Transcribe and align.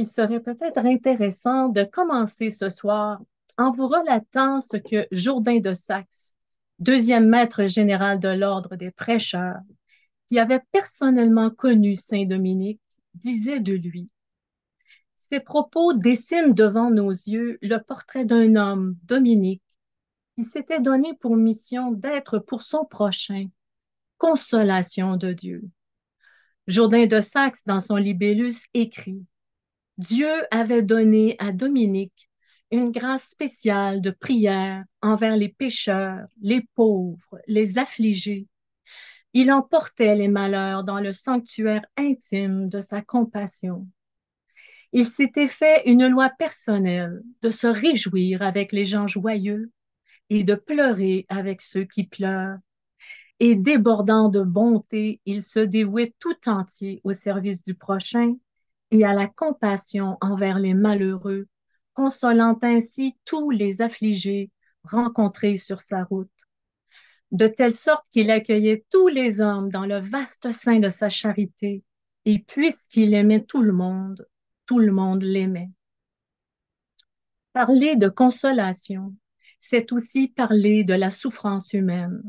qu'il 0.00 0.06
serait 0.06 0.40
peut-être 0.40 0.86
intéressant 0.86 1.68
de 1.68 1.84
commencer 1.84 2.48
ce 2.48 2.70
soir 2.70 3.20
en 3.58 3.70
vous 3.70 3.86
relatant 3.86 4.62
ce 4.62 4.78
que 4.78 5.06
Jourdain 5.12 5.58
de 5.58 5.74
Saxe, 5.74 6.34
deuxième 6.78 7.28
maître 7.28 7.66
général 7.66 8.18
de 8.18 8.28
l'ordre 8.28 8.76
des 8.76 8.90
prêcheurs, 8.90 9.60
qui 10.26 10.38
avait 10.38 10.62
personnellement 10.72 11.50
connu 11.50 11.96
Saint 11.96 12.24
Dominique, 12.24 12.80
disait 13.12 13.60
de 13.60 13.74
lui. 13.74 14.08
Ces 15.16 15.40
propos 15.40 15.92
dessinent 15.92 16.54
devant 16.54 16.90
nos 16.90 17.10
yeux 17.10 17.58
le 17.60 17.76
portrait 17.76 18.24
d'un 18.24 18.56
homme, 18.56 18.96
Dominique, 19.02 19.62
qui 20.34 20.44
s'était 20.44 20.80
donné 20.80 21.12
pour 21.20 21.36
mission 21.36 21.92
d'être 21.92 22.38
pour 22.38 22.62
son 22.62 22.86
prochain 22.86 23.48
consolation 24.16 25.18
de 25.18 25.34
Dieu. 25.34 25.68
Jourdain 26.66 27.04
de 27.04 27.20
Saxe, 27.20 27.64
dans 27.66 27.80
son 27.80 27.96
Libellus, 27.96 28.66
écrit 28.72 29.26
Dieu 29.98 30.30
avait 30.50 30.82
donné 30.82 31.36
à 31.38 31.52
Dominique 31.52 32.30
une 32.70 32.90
grâce 32.90 33.28
spéciale 33.28 34.00
de 34.00 34.10
prière 34.10 34.84
envers 35.02 35.36
les 35.36 35.48
pécheurs, 35.48 36.26
les 36.40 36.62
pauvres, 36.74 37.38
les 37.46 37.78
affligés. 37.78 38.46
Il 39.32 39.52
emportait 39.52 40.16
les 40.16 40.28
malheurs 40.28 40.84
dans 40.84 41.00
le 41.00 41.12
sanctuaire 41.12 41.84
intime 41.96 42.68
de 42.68 42.80
sa 42.80 43.02
compassion. 43.02 43.86
Il 44.92 45.04
s'était 45.04 45.46
fait 45.46 45.88
une 45.88 46.08
loi 46.08 46.30
personnelle 46.30 47.22
de 47.42 47.50
se 47.50 47.66
réjouir 47.66 48.42
avec 48.42 48.72
les 48.72 48.84
gens 48.84 49.06
joyeux 49.06 49.70
et 50.30 50.42
de 50.42 50.54
pleurer 50.54 51.26
avec 51.28 51.60
ceux 51.60 51.84
qui 51.84 52.04
pleurent. 52.04 52.58
Et 53.38 53.54
débordant 53.54 54.28
de 54.28 54.42
bonté, 54.42 55.20
il 55.26 55.42
se 55.42 55.60
dévouait 55.60 56.14
tout 56.18 56.48
entier 56.48 57.00
au 57.04 57.12
service 57.12 57.62
du 57.62 57.74
prochain 57.74 58.34
et 58.90 59.04
à 59.04 59.12
la 59.12 59.28
compassion 59.28 60.16
envers 60.20 60.58
les 60.58 60.74
malheureux 60.74 61.46
consolant 61.94 62.58
ainsi 62.62 63.16
tous 63.24 63.50
les 63.50 63.82
affligés 63.82 64.50
rencontrés 64.84 65.56
sur 65.56 65.80
sa 65.80 66.04
route, 66.04 66.30
de 67.30 67.46
telle 67.46 67.74
sorte 67.74 68.06
qu'il 68.10 68.30
accueillait 68.30 68.84
tous 68.90 69.08
les 69.08 69.40
hommes 69.40 69.68
dans 69.68 69.86
le 69.86 70.00
vaste 70.00 70.50
sein 70.50 70.78
de 70.78 70.88
sa 70.88 71.08
charité, 71.08 71.84
et 72.24 72.38
puisqu'il 72.40 73.14
aimait 73.14 73.44
tout 73.44 73.62
le 73.62 73.72
monde, 73.72 74.26
tout 74.66 74.78
le 74.78 74.92
monde 74.92 75.22
l'aimait. 75.22 75.70
Parler 77.52 77.96
de 77.96 78.08
consolation, 78.08 79.14
c'est 79.58 79.92
aussi 79.92 80.28
parler 80.28 80.84
de 80.84 80.94
la 80.94 81.10
souffrance 81.10 81.72
humaine. 81.72 82.22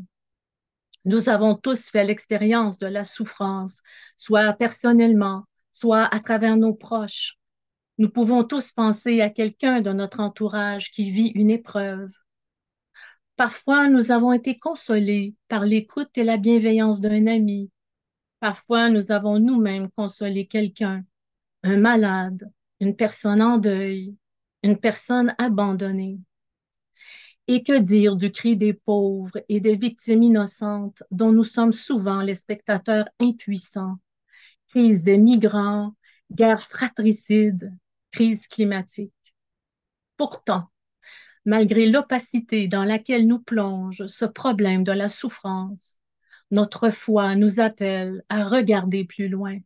Nous 1.05 1.29
avons 1.29 1.55
tous 1.55 1.89
fait 1.89 2.03
l'expérience 2.03 2.77
de 2.77 2.87
la 2.87 3.03
souffrance, 3.03 3.81
soit 4.17 4.53
personnellement, 4.53 5.45
soit 5.71 6.05
à 6.05 6.19
travers 6.19 6.57
nos 6.57 6.73
proches, 6.73 7.37
nous 7.97 8.09
pouvons 8.09 8.43
tous 8.43 8.71
penser 8.71 9.21
à 9.21 9.29
quelqu'un 9.29 9.81
de 9.81 9.91
notre 9.91 10.21
entourage 10.21 10.89
qui 10.91 11.11
vit 11.11 11.31
une 11.35 11.51
épreuve. 11.51 12.09
Parfois, 13.35 13.87
nous 13.87 14.11
avons 14.11 14.33
été 14.33 14.57
consolés 14.59 15.35
par 15.47 15.65
l'écoute 15.65 16.09
et 16.17 16.23
la 16.23 16.37
bienveillance 16.37 17.01
d'un 17.01 17.27
ami. 17.27 17.71
Parfois, 18.39 18.89
nous 18.89 19.11
avons 19.11 19.39
nous-mêmes 19.39 19.89
consolé 19.91 20.47
quelqu'un, 20.47 21.03
un 21.63 21.77
malade, 21.77 22.51
une 22.79 22.95
personne 22.95 23.41
en 23.41 23.57
deuil, 23.57 24.15
une 24.63 24.77
personne 24.77 25.35
abandonnée. 25.37 26.19
Et 27.47 27.63
que 27.63 27.77
dire 27.77 28.15
du 28.15 28.31
cri 28.31 28.55
des 28.55 28.73
pauvres 28.73 29.39
et 29.49 29.59
des 29.59 29.75
victimes 29.75 30.23
innocentes 30.23 31.03
dont 31.11 31.31
nous 31.31 31.43
sommes 31.43 31.73
souvent 31.73 32.21
les 32.21 32.35
spectateurs 32.35 33.09
impuissants? 33.19 33.97
Crise 34.71 35.03
des 35.03 35.17
migrants, 35.17 35.97
guerre 36.31 36.61
fratricide, 36.61 37.77
crise 38.11 38.47
climatique. 38.47 39.35
Pourtant, 40.15 40.69
malgré 41.43 41.89
l'opacité 41.89 42.69
dans 42.69 42.85
laquelle 42.85 43.27
nous 43.27 43.41
plonge 43.41 44.07
ce 44.07 44.23
problème 44.23 44.85
de 44.85 44.93
la 44.93 45.09
souffrance, 45.09 45.97
notre 46.51 46.89
foi 46.89 47.35
nous 47.35 47.59
appelle 47.59 48.23
à 48.29 48.45
regarder 48.45 49.03
plus 49.03 49.27
loin. 49.27 49.57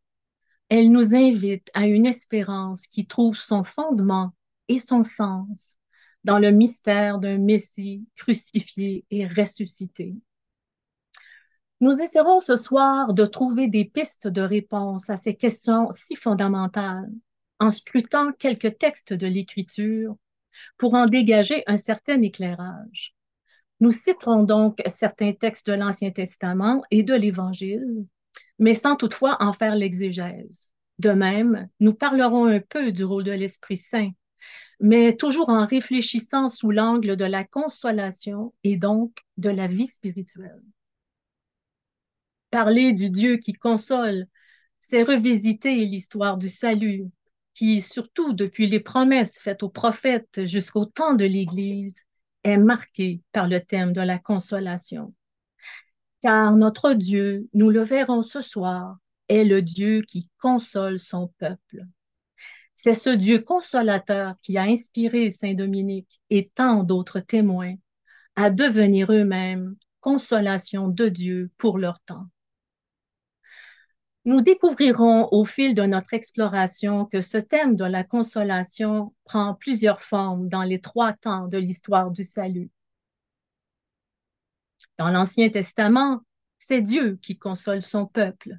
Elle 0.70 0.92
nous 0.92 1.14
invite 1.14 1.70
à 1.76 1.86
une 1.86 2.08
espérance 2.08 2.88
qui 2.88 3.06
trouve 3.06 3.38
son 3.38 3.64
fondement 3.64 4.34
et 4.70 4.80
son 4.80 5.04
sens 5.04 5.78
dans 6.24 6.40
le 6.40 6.50
mystère 6.50 7.20
d'un 7.20 7.38
Messie 7.38 8.08
crucifié 8.16 9.06
et 9.12 9.28
ressuscité. 9.28 10.16
Nous 11.82 12.02
essaierons 12.02 12.40
ce 12.40 12.56
soir 12.56 13.14
de 13.14 13.26
trouver 13.26 13.68
des 13.68 13.84
pistes 13.84 14.28
de 14.28 14.42
réponse 14.42 15.10
à 15.10 15.18
ces 15.18 15.36
questions 15.36 15.92
si 15.92 16.16
fondamentales 16.16 17.10
en 17.60 17.70
scrutant 17.70 18.32
quelques 18.32 18.78
textes 18.78 19.14
de 19.14 19.28
l'Écriture 19.28 20.16
pour 20.78 20.94
en 20.94 21.06
dégager 21.06 21.64
un 21.68 21.76
certain 21.76 22.22
éclairage. 22.22 23.14
Nous 23.82 23.92
citerons 23.92 24.44
donc 24.44 24.82
certains 24.86 25.34
textes 25.34 25.68
de 25.70 25.74
l'Ancien 25.74 26.12
Testament 26.12 26.82
et 26.92 27.04
de 27.04 27.14
l'Évangile, 27.14 28.06
mais 28.58 28.74
sans 28.74 28.96
toutefois 28.96 29.36
en 29.42 29.52
faire 29.52 29.76
l'exégèse. 29.76 30.70
De 31.00 31.10
même, 31.10 31.68
nous 31.82 31.94
parlerons 31.94 32.46
un 32.46 32.62
peu 32.62 32.94
du 32.94 33.04
rôle 33.04 33.26
de 33.26 33.34
l'Esprit 33.34 33.76
Saint, 33.76 34.12
mais 34.80 35.18
toujours 35.18 35.50
en 35.50 35.66
réfléchissant 35.66 36.48
sous 36.48 36.72
l'angle 36.72 37.18
de 37.18 37.26
la 37.26 37.44
consolation 37.44 38.54
et 38.64 38.78
donc 38.78 39.12
de 39.36 39.50
la 39.50 39.68
vie 39.68 39.88
spirituelle. 39.88 40.64
Parler 42.56 42.94
du 42.94 43.10
Dieu 43.10 43.36
qui 43.36 43.52
console, 43.52 44.28
c'est 44.80 45.04
revisiter 45.04 45.76
l'histoire 45.76 46.38
du 46.38 46.48
salut, 46.48 47.12
qui, 47.54 47.82
surtout 47.82 48.32
depuis 48.32 48.68
les 48.68 48.80
promesses 48.80 49.40
faites 49.40 49.62
aux 49.62 49.70
prophètes 49.70 50.46
jusqu'au 50.46 50.86
temps 50.86 51.16
de 51.16 51.26
l'Église, 51.26 52.06
est 52.46 52.56
marqué 52.56 53.22
par 53.34 53.50
le 53.50 53.60
thème 53.60 53.92
de 53.92 54.00
la 54.00 54.20
consolation. 54.20 55.14
Car 56.22 56.56
notre 56.56 56.94
Dieu, 56.94 57.50
nous 57.54 57.70
le 57.70 57.82
verrons 57.82 58.22
ce 58.22 58.40
soir, 58.40 59.00
est 59.28 59.44
le 59.44 59.62
Dieu 59.62 60.02
qui 60.08 60.30
console 60.38 60.98
son 60.98 61.34
peuple. 61.40 61.84
C'est 62.74 62.94
ce 62.94 63.10
Dieu 63.10 63.40
consolateur 63.40 64.36
qui 64.42 64.58
a 64.58 64.64
inspiré 64.64 65.30
Saint 65.30 65.56
Dominique 65.56 66.22
et 66.30 66.50
tant 66.56 66.86
d'autres 66.86 67.20
témoins 67.20 67.76
à 68.38 68.50
devenir 68.50 69.12
eux-mêmes 69.12 69.76
consolation 70.00 70.88
de 70.88 71.10
Dieu 71.10 71.52
pour 71.58 71.80
leur 71.80 72.00
temps. 72.00 72.30
Nous 74.26 74.42
découvrirons 74.42 75.30
au 75.32 75.46
fil 75.46 75.76
de 75.76 75.84
notre 75.84 76.16
exploration 76.16 77.06
que 77.06 77.22
ce 77.22 77.38
thème 77.38 77.76
de 77.76 77.86
la 77.86 78.04
consolation 78.04 79.14
prend 79.24 79.54
plusieurs 79.54 80.02
formes 80.02 80.50
dans 80.50 80.64
les 80.64 80.82
trois 80.82 81.14
temps 81.14 81.48
de 81.48 81.60
l'histoire 81.60 82.10
du 82.10 82.24
salut. 82.24 82.72
Dans 84.98 85.10
l'Ancien 85.10 85.50
Testament, 85.50 86.22
c'est 86.58 86.82
Dieu 86.82 87.20
qui 87.22 87.38
console 87.38 87.84
son 87.84 88.08
peuple. 88.08 88.58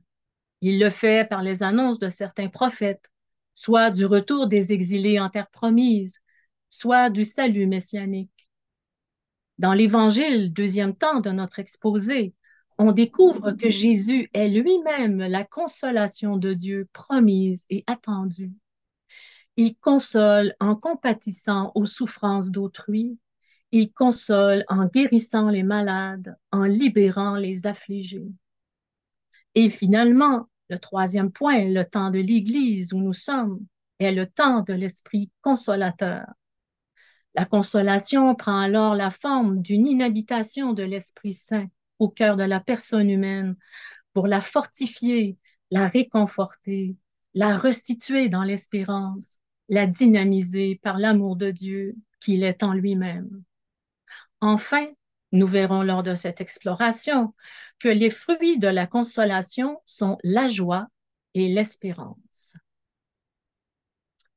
Il 0.61 0.79
le 0.79 0.89
fait 0.89 1.29
par 1.29 1.43
les 1.43 1.65
annonces 1.65 1.99
de 1.99 2.11
certains 2.11 2.49
prophètes, 2.49 3.11
soit 3.53 3.91
du 3.91 4.05
retour 4.05 4.47
des 4.47 4.73
exilés 4.73 5.19
en 5.19 5.31
terre 5.31 5.51
promise, 5.51 6.21
soit 6.71 7.11
du 7.11 7.25
salut 7.25 7.67
messianique. 7.67 8.49
Dans 9.59 9.73
l'Évangile, 9.73 10.53
deuxième 10.53 10.95
temps 10.95 11.19
de 11.19 11.31
notre 11.31 11.59
exposé, 11.59 12.35
on 12.79 12.93
découvre 12.93 13.53
que 13.53 13.71
Jésus 13.71 14.29
est 14.35 14.49
lui-même 14.49 15.19
la 15.19 15.45
consolation 15.45 16.37
de 16.37 16.53
Dieu 16.53 16.89
promise 16.93 17.65
et 17.71 17.85
attendue. 17.87 18.53
Il 19.57 19.75
console 19.77 20.55
en 20.61 20.77
compatissant 20.77 21.73
aux 21.75 21.87
souffrances 21.87 22.51
d'autrui. 22.51 23.19
Il 23.73 23.93
console 23.93 24.65
en 24.69 24.87
guérissant 24.87 25.49
les 25.49 25.63
malades, 25.63 26.37
en 26.53 26.65
libérant 26.65 27.37
les 27.37 27.67
affligés. 27.67 28.31
Et 29.55 29.71
finalement, 29.71 30.49
le 30.69 30.79
troisième 30.79 31.33
point, 31.33 31.65
le 31.65 31.85
temps 31.85 32.11
de 32.11 32.19
l'Église 32.19 32.93
où 32.93 32.99
nous 32.99 33.15
sommes, 33.15 33.61
est 33.99 34.13
le 34.13 34.27
temps 34.27 34.61
de 34.61 34.75
l'Esprit 34.75 35.31
consolateur. 35.41 36.27
La 37.35 37.47
consolation 37.47 38.35
prend 38.35 38.61
alors 38.61 38.95
la 38.95 39.11
forme 39.11 39.63
d'une 39.63 39.87
inhabitation 39.87 40.75
de 40.75 40.83
l'Esprit 40.83 41.33
Saint 41.33 41.69
au 41.99 42.09
cœur 42.09 42.37
de 42.37 42.45
la 42.45 42.61
personne 42.61 43.11
humaine 43.11 43.57
pour 44.13 44.27
la 44.27 44.41
fortifier, 44.41 45.39
la 45.71 45.89
réconforter, 45.89 46.97
la 47.35 47.57
resituer 47.57 48.29
dans 48.29 48.43
l'espérance, 48.43 49.39
la 49.69 49.87
dynamiser 49.87 50.81
par 50.83 50.99
l'amour 50.99 51.37
de 51.37 51.51
Dieu 51.51 51.97
qu'il 52.21 52.43
est 52.43 52.63
en 52.63 52.73
lui-même. 52.73 53.43
Enfin, 54.41 54.87
nous 55.33 55.47
verrons 55.47 55.83
lors 55.83 56.03
de 56.03 56.15
cette 56.15 56.41
exploration 56.41 57.35
que 57.79 57.89
les 57.89 58.11
fruits 58.11 58.59
de 58.59 58.69
la 58.69 58.87
consolation 58.87 59.81
sont 59.85 60.19
la 60.23 60.49
joie 60.49 60.89
et 61.35 61.49
l'espérance. 61.49 62.57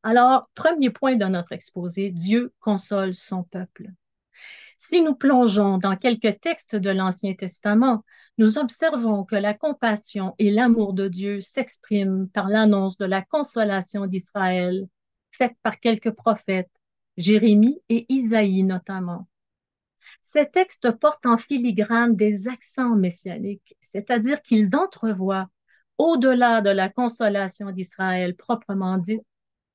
Alors, 0.03 0.49
premier 0.55 0.89
point 0.89 1.15
de 1.15 1.25
notre 1.25 1.51
exposé, 1.51 2.09
Dieu 2.11 2.53
console 2.59 3.13
son 3.13 3.43
peuple. 3.43 3.91
Si 4.81 5.01
nous 5.01 5.13
plongeons 5.13 5.77
dans 5.77 5.97
quelques 5.97 6.39
textes 6.39 6.77
de 6.77 6.89
l'Ancien 6.89 7.33
Testament, 7.33 8.05
nous 8.37 8.57
observons 8.57 9.25
que 9.25 9.35
la 9.35 9.53
compassion 9.53 10.35
et 10.39 10.49
l'amour 10.51 10.93
de 10.93 11.09
Dieu 11.09 11.41
s'expriment 11.41 12.29
par 12.29 12.47
l'annonce 12.47 12.97
de 12.97 13.03
la 13.03 13.21
consolation 13.21 14.05
d'Israël, 14.05 14.87
faite 15.31 15.57
par 15.63 15.81
quelques 15.81 16.11
prophètes, 16.11 16.71
Jérémie 17.17 17.81
et 17.89 18.05
Isaïe 18.07 18.63
notamment. 18.63 19.27
Ces 20.21 20.49
textes 20.49 20.91
portent 20.91 21.25
en 21.25 21.37
filigrane 21.37 22.15
des 22.15 22.47
accents 22.47 22.95
messianiques, 22.95 23.75
c'est-à-dire 23.81 24.41
qu'ils 24.41 24.77
entrevoient, 24.77 25.49
au-delà 25.97 26.61
de 26.61 26.69
la 26.69 26.87
consolation 26.87 27.71
d'Israël 27.71 28.33
proprement 28.33 28.97
dite, 28.97 29.25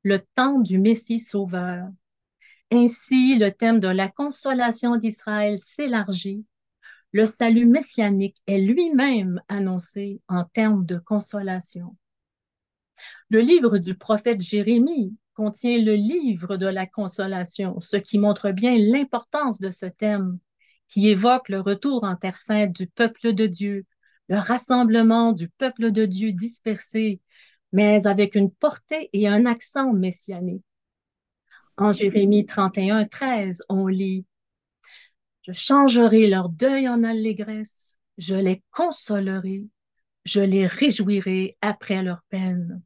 le 0.02 0.20
temps 0.34 0.60
du 0.60 0.78
Messie 0.78 1.18
sauveur. 1.18 1.88
Ainsi, 2.70 3.36
le 3.36 3.50
thème 3.50 3.80
de 3.80 3.88
la 3.88 4.08
consolation 4.08 4.96
d'Israël 4.96 5.58
s'élargit. 5.58 6.44
Le 7.12 7.26
salut 7.26 7.66
messianique 7.66 8.42
est 8.46 8.58
lui-même 8.58 9.40
annoncé 9.48 10.20
en 10.28 10.44
termes 10.44 10.84
de 10.84 10.98
consolation. 10.98 11.96
Le 13.30 13.40
livre 13.40 13.78
du 13.78 13.94
prophète 13.94 14.40
Jérémie 14.40 15.16
contient 15.34 15.82
le 15.82 15.94
livre 15.94 16.56
de 16.56 16.66
la 16.66 16.86
consolation, 16.86 17.80
ce 17.80 17.96
qui 17.96 18.18
montre 18.18 18.50
bien 18.50 18.76
l'importance 18.76 19.60
de 19.60 19.70
ce 19.70 19.86
thème, 19.86 20.38
qui 20.88 21.08
évoque 21.08 21.48
le 21.48 21.60
retour 21.60 22.04
en 22.04 22.16
Terre 22.16 22.36
sainte 22.36 22.74
du 22.74 22.86
peuple 22.86 23.32
de 23.32 23.46
Dieu, 23.46 23.84
le 24.28 24.38
rassemblement 24.38 25.32
du 25.32 25.48
peuple 25.48 25.92
de 25.92 26.06
Dieu 26.06 26.32
dispersé, 26.32 27.20
mais 27.72 28.06
avec 28.06 28.34
une 28.34 28.50
portée 28.50 29.10
et 29.12 29.28
un 29.28 29.46
accent 29.46 29.92
messianique. 29.92 30.64
En 31.76 31.92
Jérémie 31.92 32.46
31, 32.46 33.06
13, 33.06 33.64
on 33.68 33.86
lit 33.88 34.26
Je 35.42 35.52
changerai 35.52 36.28
leur 36.28 36.48
deuil 36.48 36.88
en 36.88 37.02
allégresse, 37.02 37.98
je 38.16 38.36
les 38.36 38.62
consolerai, 38.70 39.64
je 40.24 40.40
les 40.40 40.66
réjouirai 40.66 41.56
après 41.60 42.02
leur 42.02 42.22
peine. 42.28 42.80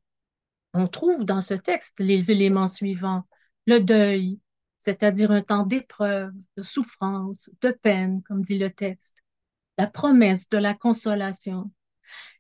On 0.72 0.86
trouve 0.86 1.24
dans 1.24 1.40
ce 1.40 1.54
texte 1.54 1.94
les 1.98 2.30
éléments 2.30 2.66
suivants. 2.66 3.24
Le 3.66 3.80
deuil, 3.80 4.40
c'est-à-dire 4.78 5.30
un 5.30 5.42
temps 5.42 5.66
d'épreuve, 5.66 6.32
de 6.56 6.62
souffrance, 6.62 7.50
de 7.60 7.70
peine, 7.70 8.22
comme 8.22 8.42
dit 8.42 8.58
le 8.58 8.70
texte, 8.70 9.18
la 9.76 9.86
promesse 9.86 10.48
de 10.48 10.58
la 10.58 10.74
consolation, 10.74 11.70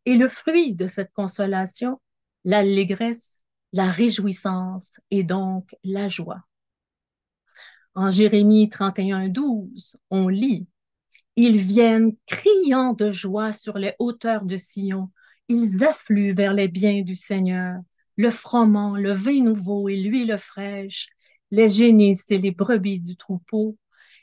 et 0.04 0.14
le 0.14 0.28
fruit 0.28 0.74
de 0.74 0.86
cette 0.86 1.12
consolation, 1.12 2.00
l'allégresse, 2.44 3.37
la 3.72 3.90
réjouissance 3.90 5.00
et 5.10 5.22
donc 5.22 5.74
la 5.84 6.08
joie. 6.08 6.42
En 7.94 8.10
Jérémie 8.10 8.68
31, 8.68 9.28
12, 9.28 9.96
on 10.10 10.28
lit 10.28 10.66
Ils 11.36 11.58
viennent 11.58 12.14
criant 12.26 12.92
de 12.94 13.10
joie 13.10 13.52
sur 13.52 13.78
les 13.78 13.94
hauteurs 13.98 14.44
de 14.44 14.56
Sion. 14.56 15.10
Ils 15.48 15.84
affluent 15.84 16.34
vers 16.34 16.54
les 16.54 16.68
biens 16.68 17.02
du 17.02 17.14
Seigneur, 17.14 17.80
le 18.16 18.30
froment, 18.30 18.96
le 18.96 19.12
vin 19.12 19.42
nouveau 19.42 19.88
et 19.88 19.96
l'huile 19.96 20.36
fraîche, 20.38 21.08
les 21.50 21.68
génisses 21.68 22.30
et 22.30 22.38
les 22.38 22.52
brebis 22.52 23.00
du 23.00 23.16
troupeau. 23.16 23.76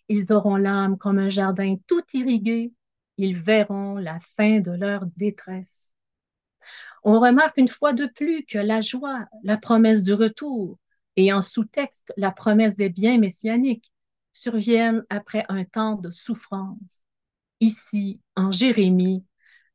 Ils 0.09 0.33
auront 0.33 0.57
l'âme 0.57 0.97
comme 0.97 1.19
un 1.19 1.29
jardin 1.29 1.75
tout 1.87 2.03
irrigué. 2.13 2.73
Ils 3.17 3.37
verront 3.37 3.95
la 3.97 4.19
fin 4.19 4.59
de 4.59 4.71
leur 4.71 5.05
détresse. 5.17 5.84
On 7.07 7.19
remarque 7.19 7.57
une 7.57 7.67
fois 7.67 7.93
de 7.93 8.07
plus 8.07 8.45
que 8.45 8.57
la 8.57 8.81
joie, 8.81 9.27
la 9.43 9.57
promesse 9.57 10.01
du 10.01 10.13
retour 10.13 10.79
et 11.15 11.31
en 11.31 11.39
sous-texte 11.39 12.11
la 12.17 12.31
promesse 12.31 12.77
des 12.77 12.89
biens 12.89 13.19
messianiques 13.19 13.93
surviennent 14.33 15.05
après 15.11 15.45
un 15.47 15.65
temps 15.65 15.95
de 15.95 16.09
souffrance. 16.09 16.99
Ici, 17.59 18.21
en 18.35 18.51
Jérémie, 18.51 19.23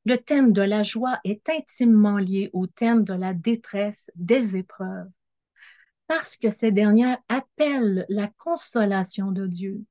le 0.06 0.19
thème 0.19 0.53
de 0.53 0.62
la 0.62 0.82
joie 0.82 1.21
est 1.23 1.49
intimement 1.49 2.19
lié 2.19 2.50
au 2.53 2.67
thème 2.67 3.05
de 3.05 3.15
la 3.15 3.33
détresse 3.33 4.11
des 4.17 4.56
épreuves, 4.56 5.09
parce 6.09 6.37
que 6.37 6.50
ces 6.50 6.73
dernières 6.73 7.19
appellent 7.29 8.06
la 8.09 8.26
consolation 8.38 9.31
de 9.31 9.47
Dieu. 9.47 9.85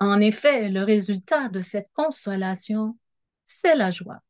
En 0.00 0.20
effet, 0.20 0.70
le 0.70 0.84
résultat 0.84 1.50
de 1.50 1.60
cette 1.60 1.90
consolation, 1.92 2.96
c'est 3.44 3.76
la 3.76 3.90
joie. 3.90 4.22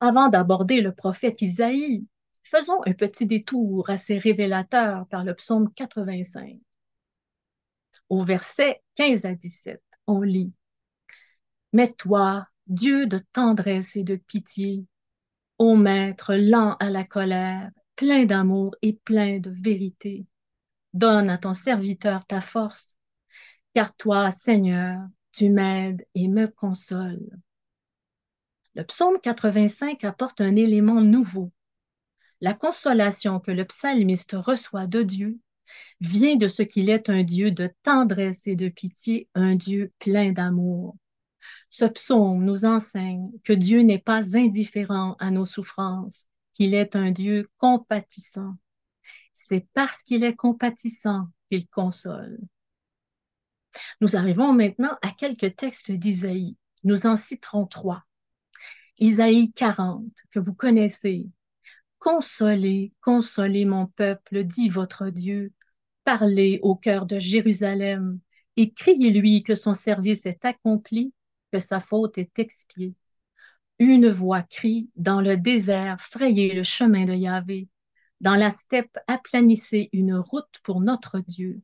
Avant 0.00 0.28
d'aborder 0.28 0.80
le 0.80 0.92
prophète 0.92 1.42
Isaïe, 1.42 2.06
faisons 2.42 2.80
un 2.86 2.94
petit 2.94 3.26
détour 3.26 3.90
assez 3.90 4.18
révélateur 4.18 5.06
par 5.08 5.24
le 5.24 5.34
psaume 5.34 5.70
85. 5.74 6.58
Au 8.08 8.24
verset 8.24 8.82
15 8.94 9.26
à 9.26 9.34
17, 9.34 9.82
on 10.06 10.22
lit 10.22 10.52
Mais 11.74 11.88
toi, 11.88 12.46
Dieu 12.66 13.06
de 13.06 13.18
tendresse 13.18 13.94
et 13.96 14.04
de 14.04 14.16
pitié, 14.16 14.86
ô 15.58 15.76
Maître 15.76 16.34
lent 16.34 16.76
à 16.80 16.88
la 16.88 17.04
colère, 17.04 17.70
plein 17.94 18.24
d'amour 18.24 18.74
et 18.80 18.94
plein 18.94 19.38
de 19.38 19.50
vérité, 19.50 20.24
donne 20.94 21.28
à 21.28 21.36
ton 21.36 21.52
serviteur 21.52 22.24
ta 22.24 22.40
force, 22.40 22.96
car 23.74 23.94
toi, 23.94 24.30
Seigneur, 24.30 24.98
tu 25.32 25.50
m'aides 25.50 26.06
et 26.14 26.28
me 26.28 26.46
consoles. 26.48 27.28
Le 28.80 28.86
psaume 28.86 29.20
85 29.20 30.04
apporte 30.04 30.40
un 30.40 30.56
élément 30.56 31.02
nouveau. 31.02 31.52
La 32.40 32.54
consolation 32.54 33.38
que 33.38 33.50
le 33.50 33.66
psalmiste 33.66 34.34
reçoit 34.38 34.86
de 34.86 35.02
Dieu 35.02 35.38
vient 36.00 36.36
de 36.36 36.48
ce 36.48 36.62
qu'il 36.62 36.88
est 36.88 37.10
un 37.10 37.22
Dieu 37.22 37.50
de 37.50 37.70
tendresse 37.82 38.46
et 38.46 38.56
de 38.56 38.70
pitié, 38.70 39.28
un 39.34 39.54
Dieu 39.54 39.92
plein 39.98 40.32
d'amour. 40.32 40.96
Ce 41.68 41.84
psaume 41.84 42.42
nous 42.42 42.64
enseigne 42.64 43.30
que 43.44 43.52
Dieu 43.52 43.82
n'est 43.82 43.98
pas 43.98 44.34
indifférent 44.34 45.14
à 45.18 45.30
nos 45.30 45.44
souffrances, 45.44 46.24
qu'il 46.54 46.72
est 46.72 46.96
un 46.96 47.10
Dieu 47.10 47.50
compatissant. 47.58 48.54
C'est 49.34 49.66
parce 49.74 50.02
qu'il 50.02 50.24
est 50.24 50.36
compatissant 50.36 51.28
qu'il 51.50 51.68
console. 51.68 52.40
Nous 54.00 54.16
arrivons 54.16 54.54
maintenant 54.54 54.96
à 55.02 55.10
quelques 55.10 55.54
textes 55.56 55.92
d'Isaïe. 55.92 56.56
Nous 56.82 57.06
en 57.06 57.16
citerons 57.16 57.66
trois. 57.66 58.06
Isaïe 59.00 59.50
40, 59.52 60.04
que 60.30 60.38
vous 60.38 60.52
connaissez. 60.52 61.26
Consolez, 61.98 62.92
consolez 63.00 63.64
mon 63.64 63.86
peuple, 63.86 64.44
dit 64.44 64.68
votre 64.68 65.08
Dieu. 65.08 65.54
Parlez 66.04 66.58
au 66.62 66.76
cœur 66.76 67.06
de 67.06 67.18
Jérusalem 67.18 68.20
et 68.56 68.74
criez-lui 68.74 69.42
que 69.42 69.54
son 69.54 69.72
service 69.72 70.26
est 70.26 70.44
accompli, 70.44 71.14
que 71.50 71.58
sa 71.58 71.80
faute 71.80 72.18
est 72.18 72.38
expiée. 72.38 72.94
Une 73.78 74.10
voix 74.10 74.42
crie 74.42 74.90
dans 74.96 75.22
le 75.22 75.38
désert, 75.38 75.98
frayez 76.02 76.52
le 76.52 76.62
chemin 76.62 77.06
de 77.06 77.14
Yahvé. 77.14 77.68
Dans 78.20 78.36
la 78.36 78.50
steppe, 78.50 78.98
aplanissez 79.06 79.88
une 79.94 80.14
route 80.14 80.60
pour 80.62 80.82
notre 80.82 81.20
Dieu. 81.20 81.62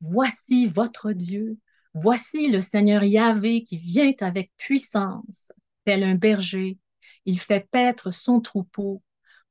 Voici 0.00 0.66
votre 0.66 1.12
Dieu, 1.12 1.58
voici 1.92 2.48
le 2.48 2.62
Seigneur 2.62 3.04
Yahvé 3.04 3.64
qui 3.64 3.76
vient 3.76 4.14
avec 4.20 4.50
puissance 4.56 5.52
tel 5.84 6.02
un 6.02 6.14
berger, 6.14 6.78
il 7.24 7.40
fait 7.40 7.68
paître 7.70 8.10
son 8.10 8.40
troupeau. 8.40 9.02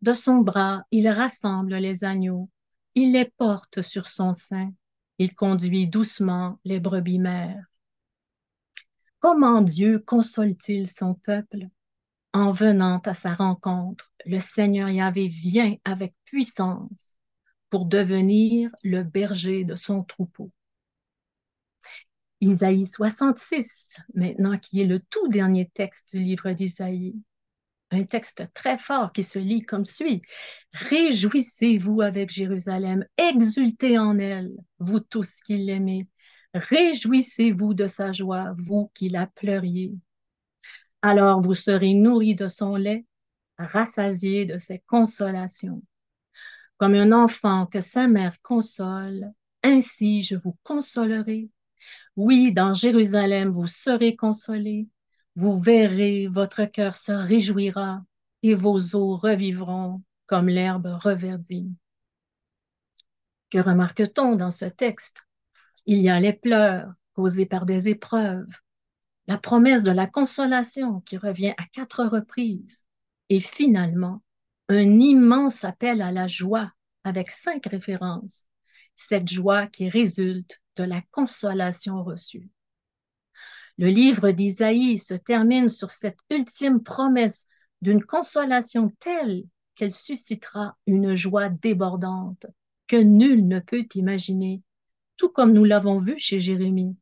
De 0.01 0.13
son 0.13 0.37
bras, 0.37 0.83
il 0.91 1.07
rassemble 1.07 1.75
les 1.75 2.03
agneaux. 2.03 2.49
Il 2.95 3.13
les 3.13 3.25
porte 3.25 3.81
sur 3.81 4.07
son 4.07 4.33
sein. 4.33 4.71
Il 5.17 5.33
conduit 5.35 5.87
doucement 5.87 6.59
les 6.65 6.79
brebis 6.79 7.19
mères. 7.19 7.65
Comment 9.19 9.61
Dieu 9.61 9.99
console-t-il 9.99 10.87
son 10.87 11.13
peuple? 11.13 11.69
En 12.33 12.51
venant 12.51 12.99
à 13.05 13.13
sa 13.13 13.33
rencontre, 13.33 14.11
le 14.25 14.39
Seigneur 14.39 14.89
Yahvé 14.89 15.27
vient 15.27 15.75
avec 15.85 16.13
puissance 16.25 17.15
pour 17.69 17.85
devenir 17.85 18.69
le 18.83 19.03
berger 19.03 19.63
de 19.63 19.75
son 19.75 20.03
troupeau. 20.03 20.51
Isaïe 22.43 22.85
66, 22.85 23.99
maintenant 24.15 24.57
qui 24.57 24.81
est 24.81 24.85
le 24.85 24.99
tout 24.99 25.29
dernier 25.29 25.69
texte 25.73 26.13
du 26.13 26.21
livre 26.21 26.51
d'Isaïe. 26.51 27.15
Un 27.89 28.03
texte 28.03 28.43
très 28.53 28.77
fort 28.77 29.13
qui 29.13 29.23
se 29.23 29.39
lit 29.39 29.61
comme 29.61 29.85
suit. 29.85 30.21
Réjouissez-vous 30.73 32.01
avec 32.01 32.29
Jérusalem, 32.29 33.05
exultez 33.17 33.97
en 33.97 34.19
elle, 34.19 34.51
vous 34.79 34.99
tous 34.99 35.41
qui 35.41 35.55
l'aimez. 35.55 36.09
Réjouissez-vous 36.53 37.73
de 37.73 37.87
sa 37.87 38.11
joie, 38.11 38.53
vous 38.57 38.91
qui 38.93 39.07
la 39.07 39.27
pleuriez. 39.27 39.93
Alors 41.01 41.39
vous 41.39 41.53
serez 41.53 41.93
nourris 41.93 42.35
de 42.35 42.49
son 42.49 42.75
lait, 42.75 43.05
rassasiés 43.57 44.45
de 44.45 44.57
ses 44.57 44.79
consolations. 44.79 45.81
Comme 46.75 46.95
un 46.95 47.13
enfant 47.13 47.67
que 47.67 47.79
sa 47.79 48.09
mère 48.09 48.41
console, 48.41 49.31
ainsi 49.63 50.23
je 50.23 50.35
vous 50.35 50.57
consolerai 50.63 51.49
oui, 52.15 52.53
dans 52.53 52.73
Jérusalem, 52.73 53.49
vous 53.49 53.67
serez 53.67 54.15
consolés. 54.15 54.87
Vous 55.35 55.59
verrez, 55.59 56.27
votre 56.27 56.65
cœur 56.65 56.95
se 56.95 57.11
réjouira 57.11 58.03
et 58.43 58.53
vos 58.53 58.79
eaux 58.95 59.17
revivront 59.17 60.03
comme 60.27 60.47
l'herbe 60.47 60.87
reverdie. 61.01 61.71
Que 63.49 63.57
remarque-t-on 63.57 64.35
dans 64.35 64.51
ce 64.51 64.65
texte? 64.65 65.23
Il 65.85 65.99
y 66.01 66.09
a 66.09 66.19
les 66.19 66.33
pleurs, 66.33 66.93
causée 67.13 67.45
par 67.45 67.65
des 67.65 67.89
épreuves, 67.89 68.47
la 69.27 69.37
promesse 69.37 69.83
de 69.83 69.91
la 69.91 70.07
consolation 70.07 71.01
qui 71.01 71.17
revient 71.17 71.53
à 71.57 71.65
quatre 71.65 72.03
reprises, 72.05 72.85
et 73.29 73.39
finalement, 73.39 74.21
un 74.69 74.99
immense 74.99 75.63
appel 75.63 76.01
à 76.01 76.11
la 76.11 76.27
joie 76.27 76.71
avec 77.03 77.31
cinq 77.31 77.65
références, 77.65 78.45
cette 78.95 79.29
joie 79.29 79.67
qui 79.67 79.89
résulte 79.89 80.62
de 80.75 80.83
la 80.83 81.01
consolation 81.11 82.03
reçue. 82.03 82.49
Le 83.77 83.87
livre 83.87 84.31
d'Isaïe 84.31 84.97
se 84.97 85.13
termine 85.13 85.67
sur 85.67 85.89
cette 85.89 86.19
ultime 86.29 86.83
promesse 86.83 87.47
d'une 87.81 88.03
consolation 88.03 88.91
telle 88.99 89.43
qu'elle 89.75 89.91
suscitera 89.91 90.77
une 90.85 91.15
joie 91.15 91.49
débordante 91.49 92.45
que 92.87 92.95
nul 92.97 93.47
ne 93.47 93.59
peut 93.59 93.87
imaginer, 93.95 94.61
tout 95.17 95.29
comme 95.29 95.53
nous 95.53 95.63
l'avons 95.63 95.97
vu 95.97 96.17
chez 96.17 96.39
Jérémie. 96.39 96.95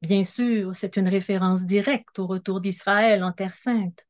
Bien 0.00 0.22
sûr, 0.22 0.74
c'est 0.74 0.96
une 0.96 1.08
référence 1.08 1.64
directe 1.64 2.18
au 2.18 2.26
retour 2.26 2.60
d'Israël 2.60 3.22
en 3.22 3.32
Terre 3.32 3.54
sainte, 3.54 4.06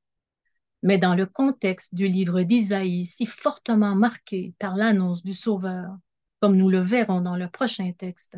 mais 0.83 0.99
dans 0.99 1.15
le 1.15 1.27
contexte 1.27 1.95
du 1.95 2.07
livre 2.07 2.43
d'Isaïe, 2.43 3.07
si 3.07 3.27
fortement 3.27 3.95
marqué 3.95 4.55
par 4.59 4.77
l'annonce 4.77 5.25
du 5.25 5.35
Sauveur, 5.35 5.97
comme 6.41 6.57
nous 6.57 6.69
le 6.69 6.81
verrons 6.81 7.21
dans 7.21 7.37
le 7.37 7.49
prochain 7.49 7.93
texte, 7.93 8.37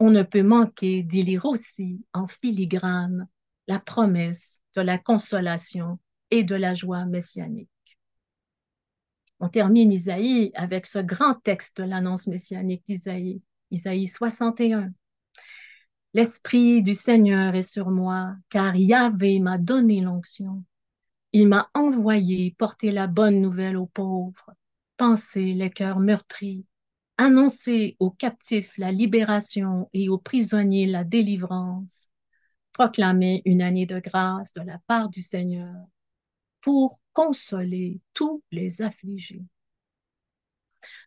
on 0.00 0.10
ne 0.10 0.22
peut 0.22 0.42
manquer 0.42 1.02
d'y 1.02 1.22
lire 1.22 1.44
aussi 1.44 2.04
en 2.12 2.26
filigrane 2.26 3.28
la 3.66 3.78
promesse 3.78 4.62
de 4.74 4.82
la 4.82 4.98
consolation 4.98 5.98
et 6.30 6.44
de 6.44 6.54
la 6.54 6.74
joie 6.74 7.04
messianique. 7.06 7.68
On 9.40 9.48
termine 9.48 9.92
Isaïe 9.92 10.50
avec 10.54 10.86
ce 10.86 10.98
grand 10.98 11.34
texte 11.34 11.78
de 11.78 11.84
l'annonce 11.84 12.26
messianique 12.26 12.84
d'Isaïe, 12.86 13.42
Isaïe 13.70 14.06
61. 14.06 14.92
L'Esprit 16.12 16.82
du 16.82 16.94
Seigneur 16.94 17.54
est 17.54 17.62
sur 17.62 17.90
moi, 17.90 18.36
car 18.48 18.76
Yahvé 18.76 19.40
m'a 19.40 19.58
donné 19.58 20.00
l'onction. 20.00 20.64
Il 21.32 21.48
m'a 21.48 21.68
envoyé 21.74 22.54
porter 22.56 22.92
la 22.92 23.08
bonne 23.08 23.40
nouvelle 23.40 23.76
aux 23.76 23.86
pauvres, 23.86 24.54
penser 24.96 25.52
les 25.54 25.70
cœurs 25.70 25.98
meurtris, 25.98 26.64
annoncer 27.16 27.96
aux 28.00 28.10
captifs 28.10 28.76
la 28.78 28.92
libération 28.92 29.88
et 29.92 30.08
aux 30.08 30.18
prisonniers 30.18 30.86
la 30.86 31.04
délivrance, 31.04 32.08
proclamer 32.72 33.42
une 33.44 33.62
année 33.62 33.86
de 33.86 34.00
grâce 34.00 34.52
de 34.54 34.62
la 34.62 34.78
part 34.86 35.08
du 35.08 35.22
Seigneur 35.22 35.74
pour 36.60 37.00
consoler 37.12 38.00
tous 38.14 38.42
les 38.50 38.82
affligés. 38.82 39.44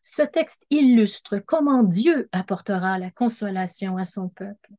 Ce 0.03 0.21
texte 0.21 0.65
illustre 0.69 1.39
comment 1.39 1.83
Dieu 1.83 2.29
apportera 2.31 2.97
la 2.97 3.11
consolation 3.11 3.97
à 3.97 4.05
son 4.05 4.29
peuple 4.29 4.71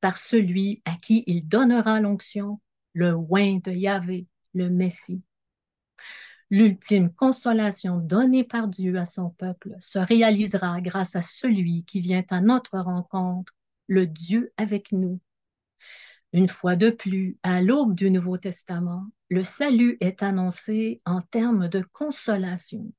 par 0.00 0.18
celui 0.18 0.82
à 0.84 0.96
qui 0.96 1.24
il 1.26 1.48
donnera 1.48 2.00
l'onction, 2.00 2.60
le 2.92 3.14
oint 3.14 3.58
de 3.64 3.72
Yahvé, 3.72 4.26
le 4.54 4.70
Messie. 4.70 5.22
L'ultime 6.50 7.12
consolation 7.12 7.98
donnée 7.98 8.42
par 8.42 8.68
Dieu 8.68 8.96
à 8.98 9.04
son 9.04 9.30
peuple 9.30 9.76
se 9.80 9.98
réalisera 9.98 10.80
grâce 10.80 11.14
à 11.14 11.20
celui 11.22 11.84
qui 11.84 12.00
vient 12.00 12.24
à 12.30 12.40
notre 12.40 12.78
rencontre, 12.78 13.54
le 13.86 14.06
Dieu 14.06 14.52
avec 14.56 14.92
nous. 14.92 15.20
Une 16.32 16.48
fois 16.48 16.76
de 16.76 16.90
plus, 16.90 17.36
à 17.42 17.60
l'aube 17.60 17.94
du 17.94 18.10
Nouveau 18.10 18.38
Testament, 18.38 19.06
le 19.28 19.42
salut 19.42 19.98
est 20.00 20.22
annoncé 20.22 21.02
en 21.04 21.20
termes 21.20 21.68
de 21.68 21.82
consolation. 21.92 22.92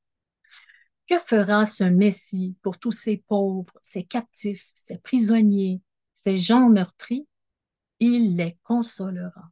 Que 1.08 1.18
fera 1.18 1.65
ce 1.65 1.84
Messie 1.84 2.56
pour 2.62 2.77
tous 2.77 2.91
ces 2.91 3.18
pauvres, 3.27 3.79
ces 3.82 4.03
captifs, 4.03 4.72
ces 4.75 5.00
prisonniers, 5.00 5.82
ces 6.13 6.38
gens 6.38 6.70
meurtris? 6.70 7.27
Il 8.00 8.36
les 8.36 8.58
consolera. 8.63 9.50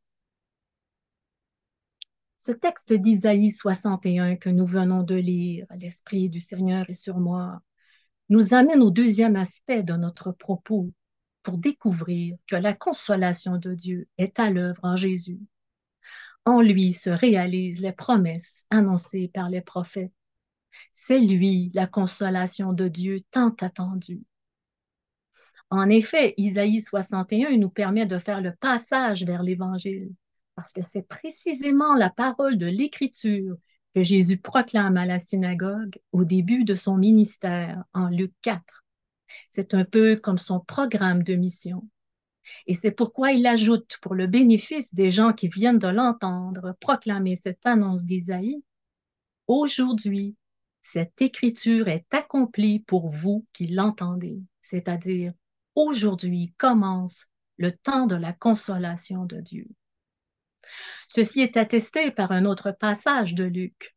Ce 2.47 2.53
texte 2.53 2.93
d'Isaïe 2.93 3.51
61 3.51 4.37
que 4.37 4.49
nous 4.49 4.65
venons 4.65 5.03
de 5.03 5.15
lire, 5.15 5.65
l'Esprit 5.77 6.29
du 6.29 6.39
Seigneur 6.39 6.89
est 6.89 6.93
sur 6.93 7.17
moi, 7.17 7.59
nous 8.29 8.53
amène 8.53 8.81
au 8.81 8.89
deuxième 8.89 9.35
aspect 9.35 9.83
de 9.83 9.91
notre 9.97 10.31
propos 10.31 10.89
pour 11.43 11.57
découvrir 11.57 12.37
que 12.47 12.55
la 12.55 12.73
consolation 12.73 13.57
de 13.57 13.73
Dieu 13.73 14.07
est 14.17 14.39
à 14.39 14.49
l'œuvre 14.49 14.79
en 14.83 14.95
Jésus. 14.95 15.41
En 16.45 16.61
lui 16.61 16.93
se 16.93 17.09
réalisent 17.09 17.81
les 17.81 17.91
promesses 17.91 18.65
annoncées 18.69 19.29
par 19.33 19.49
les 19.49 19.59
prophètes. 19.59 20.13
C'est 20.93 21.19
lui 21.19 21.69
la 21.73 21.85
consolation 21.85 22.71
de 22.71 22.87
Dieu 22.87 23.23
tant 23.29 23.53
attendue. 23.59 24.23
En 25.69 25.89
effet, 25.89 26.33
Isaïe 26.37 26.81
61 26.81 27.57
nous 27.57 27.69
permet 27.69 28.05
de 28.05 28.17
faire 28.17 28.39
le 28.39 28.55
passage 28.55 29.25
vers 29.25 29.43
l'Évangile 29.43 30.13
parce 30.57 30.73
que 30.73 30.81
c'est 30.81 31.07
précisément 31.07 31.93
la 31.93 32.09
parole 32.09 32.57
de 32.57 32.65
l'Écriture 32.65 33.55
que 33.93 34.01
Jésus 34.01 34.37
proclame 34.37 34.97
à 34.97 35.05
la 35.05 35.19
synagogue 35.19 35.99
au 36.11 36.25
début 36.25 36.63
de 36.63 36.73
son 36.73 36.97
ministère 36.97 37.83
en 37.93 38.09
Luc 38.09 38.33
4. 38.41 38.83
C'est 39.51 39.75
un 39.75 39.85
peu 39.85 40.15
comme 40.15 40.39
son 40.39 40.59
programme 40.59 41.21
de 41.21 41.35
mission. 41.35 41.87
Et 42.65 42.73
c'est 42.73 42.91
pourquoi 42.91 43.33
il 43.33 43.45
ajoute, 43.45 43.97
pour 44.01 44.15
le 44.15 44.25
bénéfice 44.25 44.95
des 44.95 45.11
gens 45.11 45.31
qui 45.31 45.47
viennent 45.47 45.77
de 45.77 45.89
l'entendre, 45.89 46.75
proclamer 46.79 47.35
cette 47.35 47.63
annonce 47.63 48.05
d'Isaïe, 48.05 48.63
Aujourd'hui, 49.47 50.35
cette 50.81 51.21
écriture 51.21 51.87
est 51.87 52.11
accomplie 52.13 52.79
pour 52.79 53.09
vous 53.09 53.45
qui 53.53 53.67
l'entendez, 53.67 54.41
c'est-à-dire 54.61 55.33
aujourd'hui 55.75 56.53
commence 56.57 57.27
le 57.57 57.71
temps 57.71 58.07
de 58.07 58.15
la 58.15 58.33
consolation 58.33 59.23
de 59.25 59.39
Dieu. 59.39 59.67
Ceci 61.07 61.41
est 61.41 61.57
attesté 61.57 62.11
par 62.11 62.31
un 62.31 62.45
autre 62.45 62.71
passage 62.71 63.33
de 63.33 63.43
Luc. 63.43 63.95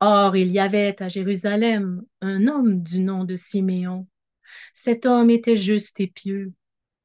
Or, 0.00 0.36
il 0.36 0.48
y 0.48 0.58
avait 0.58 1.00
à 1.02 1.08
Jérusalem 1.08 2.02
un 2.20 2.46
homme 2.46 2.82
du 2.82 3.00
nom 3.00 3.24
de 3.24 3.36
Siméon. 3.36 4.06
Cet 4.72 5.06
homme 5.06 5.30
était 5.30 5.56
juste 5.56 6.00
et 6.00 6.06
pieux. 6.06 6.52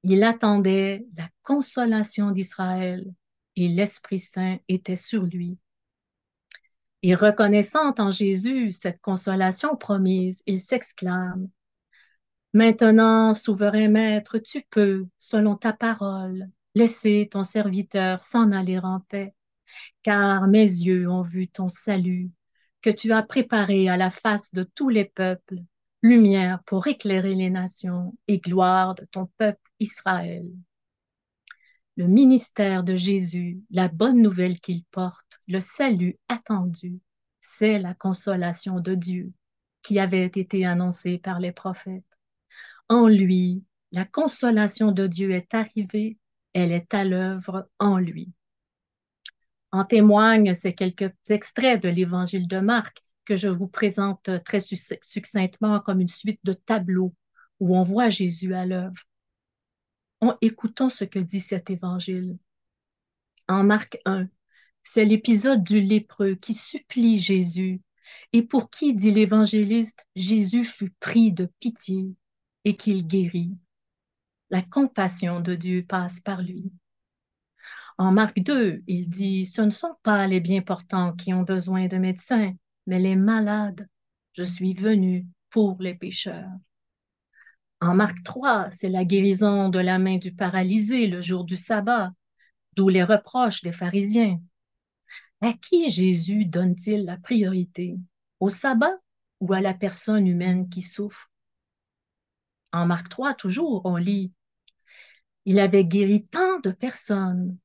Il 0.04 0.24
attendait 0.24 1.06
la 1.18 1.30
consolation 1.44 2.32
d'Israël 2.32 3.06
et 3.56 3.68
l'Esprit 3.68 4.20
Saint 4.20 4.58
était 4.68 4.96
sur 4.96 5.24
lui. 5.24 5.58
Et 7.02 7.16
reconnaissant 7.16 7.94
en 7.98 8.12
Jésus 8.12 8.72
cette 8.72 9.02
consolation 9.02 9.76
promise, 9.76 10.44
il 10.46 10.60
s'exclame, 10.60 11.50
Maintenant, 12.54 13.34
souverain 13.34 13.90
Maître, 13.90 14.38
tu 14.38 14.62
peux, 14.70 15.08
selon 15.18 15.56
ta 15.56 15.74
parole, 15.74 16.52
Laissez 16.76 17.30
ton 17.32 17.44
serviteur 17.44 18.22
s'en 18.24 18.52
aller 18.52 18.80
en 18.80 19.00
paix, 19.02 19.36
car 20.02 20.48
mes 20.48 20.62
yeux 20.62 21.10
ont 21.10 21.22
vu 21.22 21.48
ton 21.48 21.70
salut, 21.70 22.32
que 22.82 22.90
tu 22.90 23.12
as 23.12 23.24
préparé 23.24 23.90
à 23.90 23.98
la 23.98 24.12
face 24.12 24.54
de 24.54 24.64
tous 24.64 24.90
les 24.90 25.06
peuples, 25.06 25.60
lumière 26.02 26.62
pour 26.66 26.88
éclairer 26.88 27.34
les 27.34 27.50
nations 27.50 28.16
et 28.28 28.40
gloire 28.40 28.96
de 28.96 29.06
ton 29.06 29.28
peuple 29.38 29.72
Israël. 29.80 30.52
Le 31.96 32.08
ministère 32.08 32.84
de 32.84 32.96
Jésus, 32.96 33.62
la 33.70 33.88
bonne 33.88 34.22
nouvelle 34.22 34.60
qu'il 34.60 34.84
porte, 34.86 35.40
le 35.48 35.60
salut 35.60 36.18
attendu, 36.28 37.00
c'est 37.40 37.78
la 37.78 37.94
consolation 37.94 38.80
de 38.80 38.96
Dieu 38.96 39.32
qui 39.84 40.00
avait 40.00 40.26
été 40.26 40.66
annoncée 40.66 41.20
par 41.20 41.40
les 41.40 41.52
prophètes. 41.52 42.04
En 42.90 43.08
lui, 43.08 43.64
la 43.92 44.06
consolation 44.06 44.92
de 44.92 45.06
Dieu 45.06 45.32
est 45.32 45.54
arrivée 45.54 46.18
elle 46.54 46.72
est 46.72 46.94
à 46.94 47.04
l'œuvre 47.04 47.70
en 47.80 47.98
lui. 47.98 48.32
En 49.72 49.84
témoignent 49.84 50.54
ces 50.54 50.74
quelques 50.74 51.12
extraits 51.30 51.82
de 51.82 51.90
l'évangile 51.90 52.48
de 52.48 52.60
Marc 52.60 53.04
que 53.26 53.36
je 53.36 53.48
vous 53.48 53.68
présente 53.68 54.30
très 54.44 54.60
succinctement 54.60 55.80
comme 55.80 56.02
une 56.02 56.08
suite 56.08 56.42
de 56.44 56.54
tableaux 56.54 57.14
où 57.60 57.76
on 57.76 57.84
voit 57.84 58.10
Jésus 58.10 58.54
à 58.54 58.66
l'œuvre. 58.66 59.04
Écoutons 60.42 60.90
ce 60.90 61.04
que 61.06 61.20
dit 61.20 61.42
cet 61.42 61.70
évangile. 61.70 62.38
En 63.48 63.64
Marc 63.64 63.98
1, 64.06 64.28
c'est 64.84 65.06
l'épisode 65.06 65.64
du 65.64 65.82
lépreux 65.82 66.36
qui 66.36 66.54
supplie 66.54 67.20
Jésus 67.20 67.82
et 68.32 68.44
pour 68.44 68.70
qui, 68.70 68.94
dit 68.94 69.12
l'évangéliste, 69.12 70.06
Jésus 70.16 70.64
fut 70.64 70.92
pris 71.00 71.32
de 71.32 71.50
pitié 71.60 72.14
et 72.66 72.76
qu'il 72.76 73.06
guérit 73.06 73.58
la 74.54 74.62
compassion 74.62 75.42
de 75.42 75.56
Dieu 75.56 75.84
passe 75.84 76.20
par 76.20 76.44
lui. 76.44 76.72
En 77.98 78.12
Marc 78.12 78.40
2, 78.40 78.84
il 78.86 79.10
dit, 79.10 79.48
ce 79.48 79.64
ne 79.64 79.72
sont 79.72 79.96
pas 80.04 80.28
les 80.28 80.42
bien 80.42 80.62
portants 80.62 81.14
qui 81.14 81.34
ont 81.34 81.42
besoin 81.42 81.88
de 81.88 81.98
médecins, 81.98 82.54
mais 82.86 83.00
les 83.00 83.16
malades. 83.16 83.88
Je 84.34 84.44
suis 84.44 84.76
venu 84.76 85.26
pour 85.50 85.78
les 85.80 85.96
pécheurs. 85.96 86.52
En 87.82 87.96
Marc 87.96 88.24
3, 88.24 88.70
c'est 88.72 88.90
la 88.90 89.06
guérison 89.06 89.70
de 89.70 89.80
la 89.80 89.98
main 89.98 90.20
du 90.20 90.32
paralysé 90.32 91.08
le 91.08 91.20
jour 91.20 91.46
du 91.46 91.58
sabbat, 91.58 92.12
d'où 92.76 92.90
les 92.90 93.04
reproches 93.04 93.64
des 93.64 93.72
pharisiens. 93.72 94.40
À 95.42 95.54
qui 95.54 95.90
Jésus 95.90 96.46
donne-t-il 96.46 97.06
la 97.06 97.18
priorité? 97.18 97.98
Au 98.40 98.50
sabbat 98.50 99.00
ou 99.40 99.52
à 99.52 99.62
la 99.62 99.74
personne 99.74 100.28
humaine 100.28 100.70
qui 100.70 100.84
souffre? 100.84 101.32
En 102.72 102.86
Marc 102.86 103.10
3, 103.10 103.34
toujours, 103.34 103.82
on 103.86 103.98
lit 103.98 104.32
Il 105.46 105.60
avait 105.60 105.86
guéri 105.86 106.26
tant 106.26 106.60
de 106.60 106.72
personnes 106.72 107.58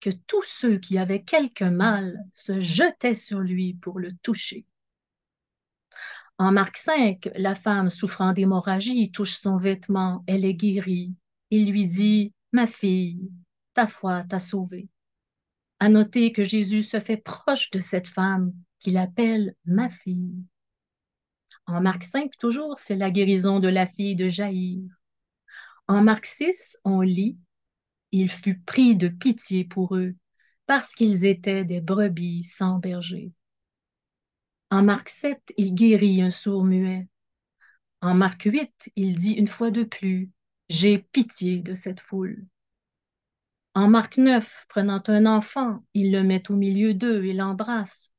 que 0.00 0.10
tous 0.26 0.42
ceux 0.44 0.78
qui 0.78 0.98
avaient 0.98 1.22
quelque 1.22 1.64
mal 1.64 2.18
se 2.32 2.60
jetaient 2.60 3.14
sur 3.14 3.40
lui 3.40 3.74
pour 3.74 3.98
le 3.98 4.12
toucher. 4.22 4.66
En 6.38 6.50
Marc 6.50 6.76
5, 6.76 7.30
la 7.36 7.54
femme 7.54 7.88
souffrant 7.88 8.32
d'hémorragie 8.32 9.12
touche 9.12 9.34
son 9.34 9.58
vêtement, 9.58 10.24
elle 10.26 10.44
est 10.44 10.54
guérie. 10.54 11.14
Il 11.50 11.70
lui 11.70 11.86
dit, 11.86 12.32
Ma 12.52 12.66
fille, 12.66 13.30
ta 13.74 13.86
foi 13.86 14.24
t'a 14.24 14.40
sauvée. 14.40 14.88
À 15.78 15.88
noter 15.88 16.32
que 16.32 16.44
Jésus 16.44 16.82
se 16.82 17.00
fait 17.00 17.16
proche 17.16 17.70
de 17.70 17.80
cette 17.80 18.08
femme 18.08 18.52
qu'il 18.78 18.98
appelle 18.98 19.54
ma 19.64 19.88
fille. 19.88 20.44
En 21.66 21.80
Marc 21.80 22.02
5, 22.02 22.36
toujours, 22.38 22.76
c'est 22.76 22.96
la 22.96 23.10
guérison 23.10 23.60
de 23.60 23.68
la 23.68 23.86
fille 23.86 24.16
de 24.16 24.28
Jaïr. 24.28 24.82
En 25.88 26.02
Marc 26.02 26.26
6, 26.26 26.78
on 26.84 27.00
lit 27.00 27.38
Il 28.12 28.30
fut 28.30 28.58
pris 28.58 28.96
de 28.96 29.08
pitié 29.08 29.64
pour 29.64 29.96
eux, 29.96 30.14
parce 30.66 30.94
qu'ils 30.94 31.24
étaient 31.26 31.64
des 31.64 31.80
brebis 31.80 32.44
sans 32.44 32.78
berger. 32.78 33.32
En 34.70 34.82
Marc 34.82 35.08
7, 35.08 35.52
il 35.56 35.74
guérit 35.74 36.22
un 36.22 36.30
sourd 36.30 36.64
muet. 36.64 37.08
En 38.00 38.14
Marc 38.14 38.42
8, 38.42 38.90
il 38.96 39.16
dit 39.16 39.32
une 39.32 39.48
fois 39.48 39.70
de 39.70 39.82
plus, 39.82 40.30
J'ai 40.68 40.98
pitié 40.98 41.60
de 41.60 41.74
cette 41.74 42.00
foule. 42.00 42.46
En 43.74 43.88
Marc 43.88 44.18
9, 44.18 44.66
prenant 44.68 45.02
un 45.08 45.26
enfant, 45.26 45.84
il 45.94 46.12
le 46.12 46.22
met 46.22 46.50
au 46.50 46.56
milieu 46.56 46.94
d'eux 46.94 47.24
et 47.24 47.32
l'embrasse. 47.32 48.14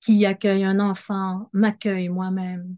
Qui 0.00 0.26
accueille 0.26 0.64
un 0.64 0.78
enfant 0.78 1.48
m'accueille 1.52 2.08
moi-même. 2.08 2.76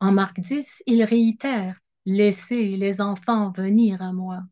En 0.00 0.12
Marc 0.12 0.40
10, 0.40 0.82
il 0.86 1.02
réitère, 1.02 1.78
Laissez 2.04 2.76
les 2.76 3.00
enfants 3.00 3.52
venir 3.52 4.02
à 4.02 4.12
moi. 4.12 4.42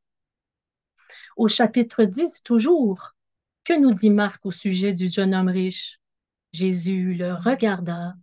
Au 1.36 1.48
chapitre 1.48 2.04
10, 2.04 2.44
toujours, 2.44 3.16
que 3.64 3.78
nous 3.78 3.92
dit 3.92 4.10
Marc 4.10 4.46
au 4.46 4.52
sujet 4.52 4.94
du 4.94 5.08
jeune 5.08 5.34
homme 5.34 5.48
riche? 5.48 5.98
Jésus 6.52 7.14
le 7.14 7.34
regarda 7.34 8.14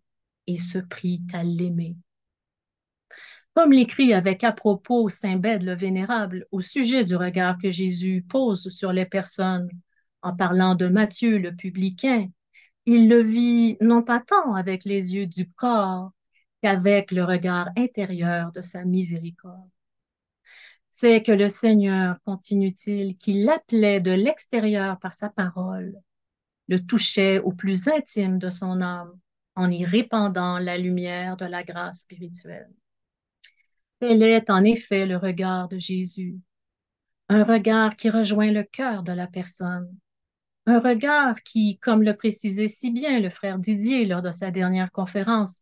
et 0.47 0.57
se 0.57 0.77
prit 0.77 1.21
à 1.33 1.43
l'aimer. 1.43 1.95
Comme 3.53 3.73
l'écrit 3.73 4.13
avec 4.13 4.43
à 4.43 4.51
propos 4.51 5.09
Saint 5.09 5.37
Bède 5.37 5.63
le 5.63 5.73
Vénérable 5.73 6.45
au 6.51 6.61
sujet 6.61 7.03
du 7.03 7.15
regard 7.15 7.57
que 7.57 7.71
Jésus 7.71 8.23
pose 8.29 8.69
sur 8.69 8.93
les 8.93 9.05
personnes, 9.05 9.69
en 10.21 10.35
parlant 10.35 10.75
de 10.75 10.87
Matthieu 10.87 11.37
le 11.37 11.55
publicain, 11.55 12.29
il 12.85 13.09
le 13.09 13.21
vit 13.21 13.77
non 13.81 14.03
pas 14.03 14.21
tant 14.21 14.53
avec 14.53 14.85
les 14.85 15.15
yeux 15.15 15.27
du 15.27 15.51
corps 15.51 16.11
qu'avec 16.61 17.11
le 17.11 17.23
regard 17.23 17.69
intérieur 17.77 18.51
de 18.51 18.61
sa 18.61 18.85
miséricorde. 18.85 19.69
C'est 20.89 21.21
que 21.21 21.31
le 21.31 21.47
Seigneur, 21.47 22.17
continue-t-il, 22.25 23.17
qui 23.17 23.43
l'appelait 23.43 24.01
de 24.01 24.11
l'extérieur 24.11 24.97
par 24.99 25.13
sa 25.13 25.29
parole, 25.29 25.95
le 26.67 26.79
touchait 26.79 27.39
au 27.39 27.51
plus 27.51 27.87
intime 27.87 28.39
de 28.39 28.49
son 28.49 28.81
âme 28.81 29.13
en 29.55 29.71
y 29.71 29.85
répandant 29.85 30.59
la 30.59 30.77
lumière 30.77 31.37
de 31.37 31.45
la 31.45 31.63
grâce 31.63 32.01
spirituelle. 32.01 32.69
Tel 33.99 34.21
est 34.21 34.49
en 34.49 34.63
effet 34.63 35.05
le 35.05 35.17
regard 35.17 35.67
de 35.67 35.79
Jésus, 35.79 36.39
un 37.29 37.43
regard 37.43 37.95
qui 37.95 38.09
rejoint 38.09 38.51
le 38.51 38.63
cœur 38.63 39.03
de 39.03 39.11
la 39.11 39.27
personne, 39.27 39.95
un 40.67 40.79
regard 40.79 41.41
qui, 41.43 41.79
comme 41.79 42.03
le 42.03 42.15
précisait 42.15 42.67
si 42.67 42.91
bien 42.91 43.19
le 43.19 43.29
frère 43.29 43.57
Didier 43.57 44.05
lors 44.05 44.21
de 44.21 44.31
sa 44.31 44.51
dernière 44.51 44.91
conférence, 44.91 45.55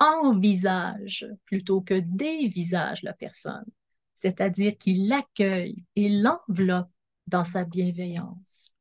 envisage 0.00 1.26
plutôt 1.44 1.80
que 1.80 2.00
dévisage 2.00 3.02
la 3.02 3.12
personne, 3.12 3.66
c'est-à-dire 4.14 4.76
qu'il 4.78 5.08
l'accueille 5.08 5.84
et 5.96 6.08
l'enveloppe 6.08 6.90
dans 7.26 7.44
sa 7.44 7.64
bienveillance. 7.64 8.74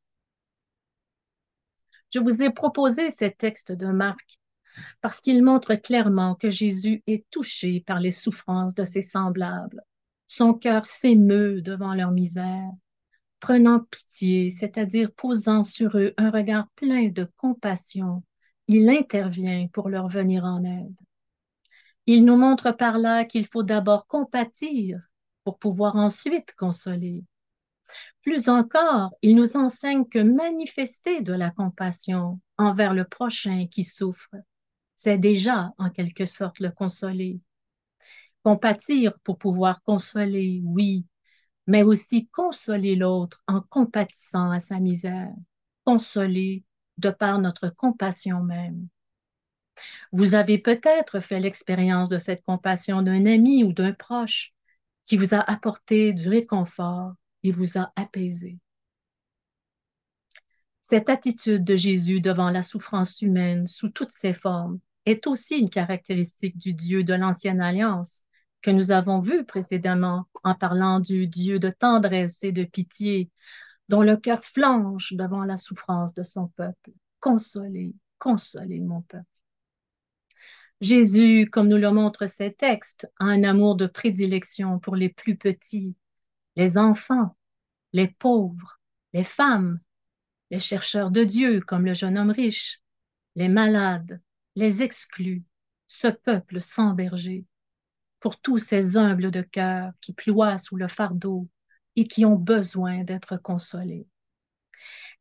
Je 2.14 2.20
vous 2.20 2.42
ai 2.42 2.52
proposé 2.52 3.10
ces 3.10 3.32
textes 3.32 3.72
de 3.72 3.88
Marc 3.88 4.40
parce 5.02 5.22
qu'ils 5.22 5.44
montrent 5.44 5.76
clairement 5.76 6.36
que 6.36 6.50
Jésus 6.50 7.04
est 7.08 7.30
touché 7.30 7.82
par 7.82 8.00
les 8.00 8.12
souffrances 8.12 8.76
de 8.76 8.86
ses 8.86 9.02
semblables. 9.02 9.82
Son 10.28 10.54
cœur 10.54 10.86
s'émeut 10.86 11.62
devant 11.62 11.94
leur 11.94 12.12
misère, 12.12 12.72
prenant 13.40 13.82
pitié, 13.82 14.52
c'est-à-dire 14.52 15.12
posant 15.12 15.64
sur 15.64 15.98
eux 15.98 16.14
un 16.18 16.30
regard 16.32 16.68
plein 16.76 17.10
de 17.10 17.28
compassion. 17.38 18.24
Il 18.68 18.90
intervient 18.90 19.68
pour 19.68 19.90
leur 19.90 20.08
venir 20.08 20.44
en 20.44 20.64
aide. 20.64 20.96
Il 22.08 22.26
nous 22.26 22.38
montre 22.38 22.72
par 22.72 22.98
là 22.98 23.26
qu'il 23.26 23.46
faut 23.46 23.64
d'abord 23.64 24.08
compatir 24.08 25.00
pour 25.44 25.60
pouvoir 25.60 25.96
ensuite 25.98 26.56
consoler. 26.56 27.24
Plus 28.22 28.50
encore, 28.50 29.14
il 29.22 29.36
nous 29.36 29.56
enseigne 29.56 30.06
que 30.06 30.20
manifester 30.20 31.22
de 31.22 31.34
la 31.34 31.52
compassion 31.52 32.40
envers 32.58 32.94
le 32.94 33.06
prochain 33.06 33.68
qui 33.68 33.84
souffre, 33.84 34.34
c'est 34.96 35.18
déjà 35.18 35.74
en 35.78 35.90
quelque 35.90 36.26
sorte 36.26 36.60
le 36.60 36.72
consoler. 36.72 37.40
Compatir 38.44 39.20
pour 39.20 39.38
pouvoir 39.38 39.82
consoler, 39.84 40.62
oui, 40.64 41.06
mais 41.68 41.84
aussi 41.84 42.28
consoler 42.28 42.96
l'autre 42.96 43.44
en 43.48 43.62
compatissant 43.62 44.50
à 44.50 44.60
sa 44.60 44.80
misère, 44.80 45.34
consoler 45.84 46.64
de 46.98 47.10
par 47.10 47.40
notre 47.40 47.70
compassion 47.70 48.44
même. 48.44 48.88
Vous 50.12 50.36
avez 50.36 50.58
peut-être 50.58 51.20
fait 51.20 51.40
l'expérience 51.40 52.10
de 52.10 52.18
cette 52.18 52.44
compassion 52.44 53.02
d'un 53.02 53.26
ami 53.26 53.64
ou 53.64 53.74
d'un 53.74 53.94
proche 53.94 54.54
qui 55.06 55.18
vous 55.18 55.34
a 55.34 55.40
apporté 55.40 56.14
du 56.14 56.30
réconfort 56.30 57.14
et 57.44 57.52
vous 57.52 57.78
a 57.78 57.92
apaisé. 57.96 58.60
Cette 60.82 61.10
attitude 61.10 61.64
de 61.64 61.76
Jésus 61.76 62.22
devant 62.22 62.50
la 62.50 62.64
souffrance 62.64 63.22
humaine 63.22 63.68
sous 63.68 63.90
toutes 63.90 64.12
ses 64.12 64.34
formes 64.34 64.80
est 65.06 65.28
aussi 65.28 65.58
une 65.58 65.70
caractéristique 65.70 66.58
du 66.58 66.74
Dieu 66.74 67.04
de 67.04 67.14
l'Ancienne 67.14 67.62
Alliance 67.62 68.24
que 68.62 68.72
nous 68.72 68.92
avons 68.92 69.20
vu 69.20 69.46
précédemment 69.46 70.28
en 70.44 70.56
parlant 70.56 71.00
du 71.00 71.28
Dieu 71.28 71.60
de 71.60 71.70
tendresse 71.70 72.44
et 72.44 72.52
de 72.52 72.64
pitié, 72.64 73.30
dont 73.90 74.02
le 74.02 74.18
cœur 74.18 74.44
flanche 74.44 75.14
devant 75.14 75.44
la 75.44 75.58
souffrance 75.58 76.14
de 76.14 76.24
son 76.24 76.48
peuple. 76.50 76.92
Consolez, 77.20 77.94
consolez 78.20 78.80
mon 78.80 79.02
peuple. 79.02 79.26
Jésus, 80.80 81.50
comme 81.52 81.70
nous 81.70 81.78
le 81.78 81.92
montrent 81.92 82.28
ces 82.28 82.54
textes, 82.54 83.12
a 83.20 83.26
un 83.26 83.44
amour 83.44 83.76
de 83.76 83.88
prédilection 83.88 84.80
pour 84.80 84.96
les 84.96 85.10
plus 85.10 85.36
petits, 85.36 85.96
les 86.56 86.78
enfants, 86.78 87.36
les 87.94 88.08
pauvres, 88.08 88.80
les 89.14 89.24
femmes, 89.24 89.80
les 90.52 90.60
chercheurs 90.60 91.10
de 91.10 91.24
Dieu 91.24 91.62
comme 91.62 91.86
le 91.86 91.94
jeune 91.94 92.18
homme 92.18 92.30
riche, 92.30 92.82
les 93.36 93.50
malades, 93.50 94.22
les 94.56 94.84
exclus, 94.84 95.44
ce 95.88 96.10
peuple 96.10 96.62
sans 96.62 96.94
berger, 96.94 97.46
pour 98.20 98.40
tous 98.40 98.60
ces 98.60 98.98
humbles 98.98 99.32
de 99.32 99.42
cœur 99.42 99.94
qui 100.00 100.14
ploient 100.14 100.60
sous 100.60 100.76
le 100.76 100.88
fardeau 100.88 101.48
et 101.96 102.08
qui 102.08 102.24
ont 102.24 102.36
besoin 102.36 103.04
d'être 103.04 103.38
consolés. 103.38 104.08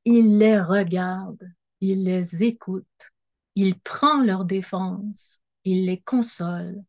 Il 0.05 0.39
les 0.39 0.61
regarde, 0.61 1.51
il 1.81 2.05
les 2.05 2.45
écoute, 2.45 3.13
il 3.55 3.79
prend 3.81 4.23
leur 4.23 4.45
défense, 4.45 5.41
il 5.67 5.85
les 5.85 6.01
console 6.01 6.85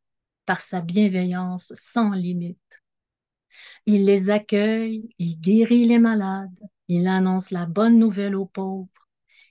par 0.45 0.61
sa 0.61 0.81
bienveillance 0.81 1.73
sans 1.75 2.11
limite. 2.11 2.83
Il 3.87 4.05
les 4.05 4.29
accueille, 4.29 5.09
il 5.17 5.39
guérit 5.41 5.85
les 5.85 5.97
malades, 5.97 6.59
il 6.87 7.07
annonce 7.07 7.49
la 7.49 7.65
bonne 7.65 7.97
nouvelle 7.97 8.35
aux 8.35 8.45
pauvres, 8.45 8.87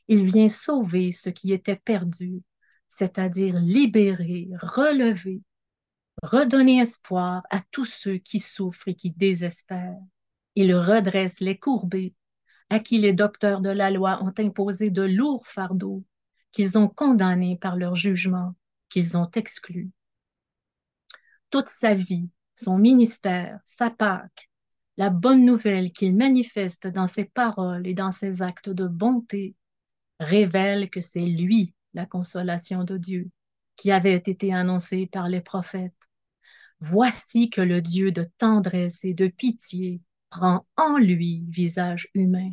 il 0.07 0.25
vient 0.25 0.47
sauver 0.47 1.11
ce 1.11 1.29
qui 1.29 1.53
était 1.53 1.75
perdu, 1.75 2.41
c'est-à-dire 2.89 3.57
libérer, 3.59 4.49
relever, 4.61 5.43
redonner 6.23 6.79
espoir 6.79 7.43
à 7.51 7.61
tous 7.73 7.85
ceux 7.85 8.19
qui 8.19 8.39
souffrent 8.39 8.87
et 8.87 8.95
qui 8.95 9.11
désespèrent. 9.11 9.99
Il 10.55 10.73
redresse 10.73 11.41
les 11.41 11.59
courbés, 11.59 12.15
à 12.71 12.79
qui 12.79 12.99
les 12.99 13.13
docteurs 13.13 13.61
de 13.61 13.71
la 13.71 13.91
loi 13.91 14.23
ont 14.23 14.33
imposé 14.39 14.91
de 14.91 15.03
lourds 15.03 15.49
fardeaux, 15.49 16.05
qu'ils 16.53 16.79
ont 16.79 16.89
condamnés 16.89 17.59
par 17.59 17.77
leur 17.77 17.97
jugement, 17.97 18.55
qu'ils 18.89 19.17
ont 19.17 19.31
exclus. 19.35 19.91
Toute 21.51 21.69
sa 21.69 21.95
vie, 21.95 22.29
son 22.55 22.79
ministère, 22.79 23.61
sa 23.65 23.91
Pâque, 23.91 24.51
la 24.97 25.11
bonne 25.11 25.45
nouvelle 25.45 25.93
qu'il 25.93 26.17
manifeste 26.17 26.87
dans 26.87 27.07
ses 27.07 27.25
paroles 27.25 27.87
et 27.87 27.95
dans 27.95 28.13
ses 28.13 28.43
actes 28.43 28.71
de 28.71 28.87
bonté, 28.87 29.55
révèle 30.19 30.89
que 30.91 31.01
c'est 31.01 31.27
lui 31.27 31.75
la 31.95 32.07
consolation 32.07 32.85
de 32.85 32.97
Dieu 32.97 33.31
qui 33.77 33.91
avait 33.91 34.15
été 34.15 34.53
annoncée 34.55 35.07
par 35.07 35.29
les 35.29 35.43
prophètes. 35.43 35.93
Voici 36.81 37.51
que 37.51 37.61
le 37.61 37.83
Dieu 37.83 38.13
de 38.13 38.25
tendresse 38.39 39.05
et 39.05 39.15
de 39.15 39.29
pitié 39.29 40.01
prend 40.31 40.67
en 40.77 40.97
lui 40.97 41.45
visage 41.49 42.09
humain. 42.15 42.51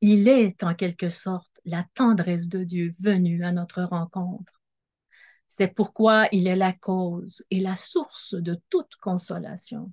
Il 0.00 0.28
est 0.28 0.62
en 0.62 0.74
quelque 0.74 1.08
sorte 1.08 1.60
la 1.64 1.84
tendresse 1.94 2.48
de 2.48 2.64
Dieu 2.64 2.94
venue 2.98 3.44
à 3.44 3.52
notre 3.52 3.82
rencontre. 3.82 4.59
C'est 5.52 5.74
pourquoi 5.74 6.28
il 6.30 6.46
est 6.46 6.54
la 6.54 6.72
cause 6.72 7.42
et 7.50 7.58
la 7.58 7.74
source 7.74 8.34
de 8.34 8.56
toute 8.70 8.94
consolation. 9.00 9.92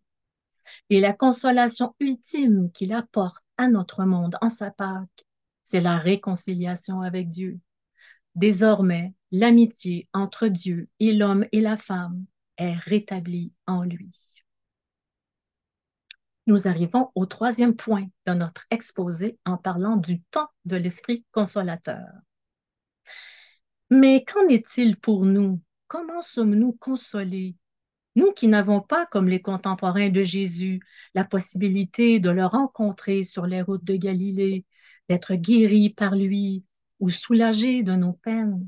Et 0.92 1.02
la 1.02 1.14
consolation 1.14 1.96
ultime 2.00 2.72
qu'il 2.72 2.94
apporte 2.94 3.44
à 3.58 3.68
notre 3.68 4.06
monde 4.06 4.38
en 4.42 4.50
sa 4.50 4.70
Pâque, 4.70 5.26
c'est 5.64 5.82
la 5.82 5.98
réconciliation 5.98 7.02
avec 7.02 7.32
Dieu. 7.32 7.60
Désormais, 8.36 9.16
l'amitié 9.32 10.08
entre 10.14 10.48
Dieu 10.48 10.90
et 11.00 11.12
l'homme 11.12 11.48
et 11.52 11.60
la 11.60 11.76
femme 11.76 12.24
est 12.58 12.76
rétablie 12.76 13.52
en 13.66 13.82
lui. 13.82 14.12
Nous 16.46 16.68
arrivons 16.68 17.12
au 17.16 17.26
troisième 17.26 17.76
point 17.76 18.08
de 18.28 18.34
notre 18.36 18.68
exposé 18.70 19.40
en 19.44 19.58
parlant 19.58 19.96
du 19.96 20.22
temps 20.22 20.50
de 20.66 20.78
l'Esprit 20.78 21.26
consolateur. 21.32 22.06
Mais 23.90 24.24
qu'en 24.26 24.48
est-il 24.48 24.98
pour 24.98 25.26
nous? 25.26 25.62
Comment 25.88 26.22
sommes-nous 26.22 26.74
consolés? 26.74 27.56
Nous 28.16 28.32
qui 28.32 28.48
n'avons 28.48 28.82
pas, 28.82 29.06
comme 29.06 29.30
les 29.30 29.42
contemporains 29.42 30.10
de 30.10 30.24
Jésus, 30.24 30.82
la 31.14 31.24
possibilité 31.24 32.20
de 32.20 32.30
le 32.30 32.46
rencontrer 32.46 33.24
sur 33.24 33.46
les 33.46 33.62
routes 33.62 33.84
de 33.84 33.96
Galilée, 33.96 34.66
d'être 35.08 35.36
guéris 35.36 35.92
par 35.92 36.16
lui 36.16 36.66
ou 37.00 37.10
soulagés 37.10 37.84
de 37.84 37.94
nos 37.94 38.14
peines. 38.14 38.68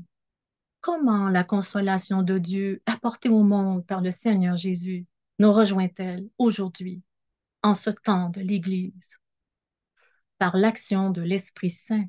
Comment 0.80 1.28
la 1.28 1.44
consolation 1.44 2.22
de 2.22 2.38
Dieu 2.38 2.80
apportée 2.86 3.28
au 3.28 3.42
monde 3.42 3.84
par 3.84 4.00
le 4.00 4.10
Seigneur 4.10 4.56
Jésus 4.56 5.04
nous 5.38 5.52
rejoint-elle 5.52 6.28
aujourd'hui, 6.38 7.02
en 7.62 7.74
ce 7.74 7.90
temps 7.90 8.30
de 8.30 8.40
l'Église? 8.40 9.18
Par 10.38 10.56
l'action 10.56 11.10
de 11.10 11.20
l'Esprit 11.20 11.70
Saint, 11.70 12.06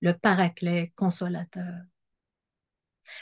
le 0.00 0.14
Paraclet 0.14 0.92
consolateur. 0.96 1.76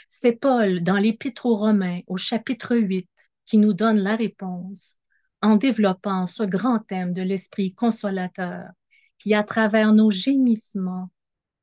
C'est 0.09 0.33
Paul 0.33 0.81
dans 0.83 0.97
l'Épître 0.97 1.45
aux 1.45 1.55
Romains 1.55 2.01
au 2.07 2.17
chapitre 2.17 2.75
8 2.75 3.07
qui 3.45 3.57
nous 3.57 3.73
donne 3.73 3.99
la 3.99 4.15
réponse 4.15 4.97
en 5.41 5.55
développant 5.55 6.25
ce 6.25 6.43
grand 6.43 6.79
thème 6.79 7.13
de 7.13 7.21
l'Esprit 7.21 7.73
consolateur 7.73 8.69
qui, 9.17 9.33
à 9.33 9.43
travers 9.43 9.93
nos 9.93 10.11
gémissements, 10.11 11.09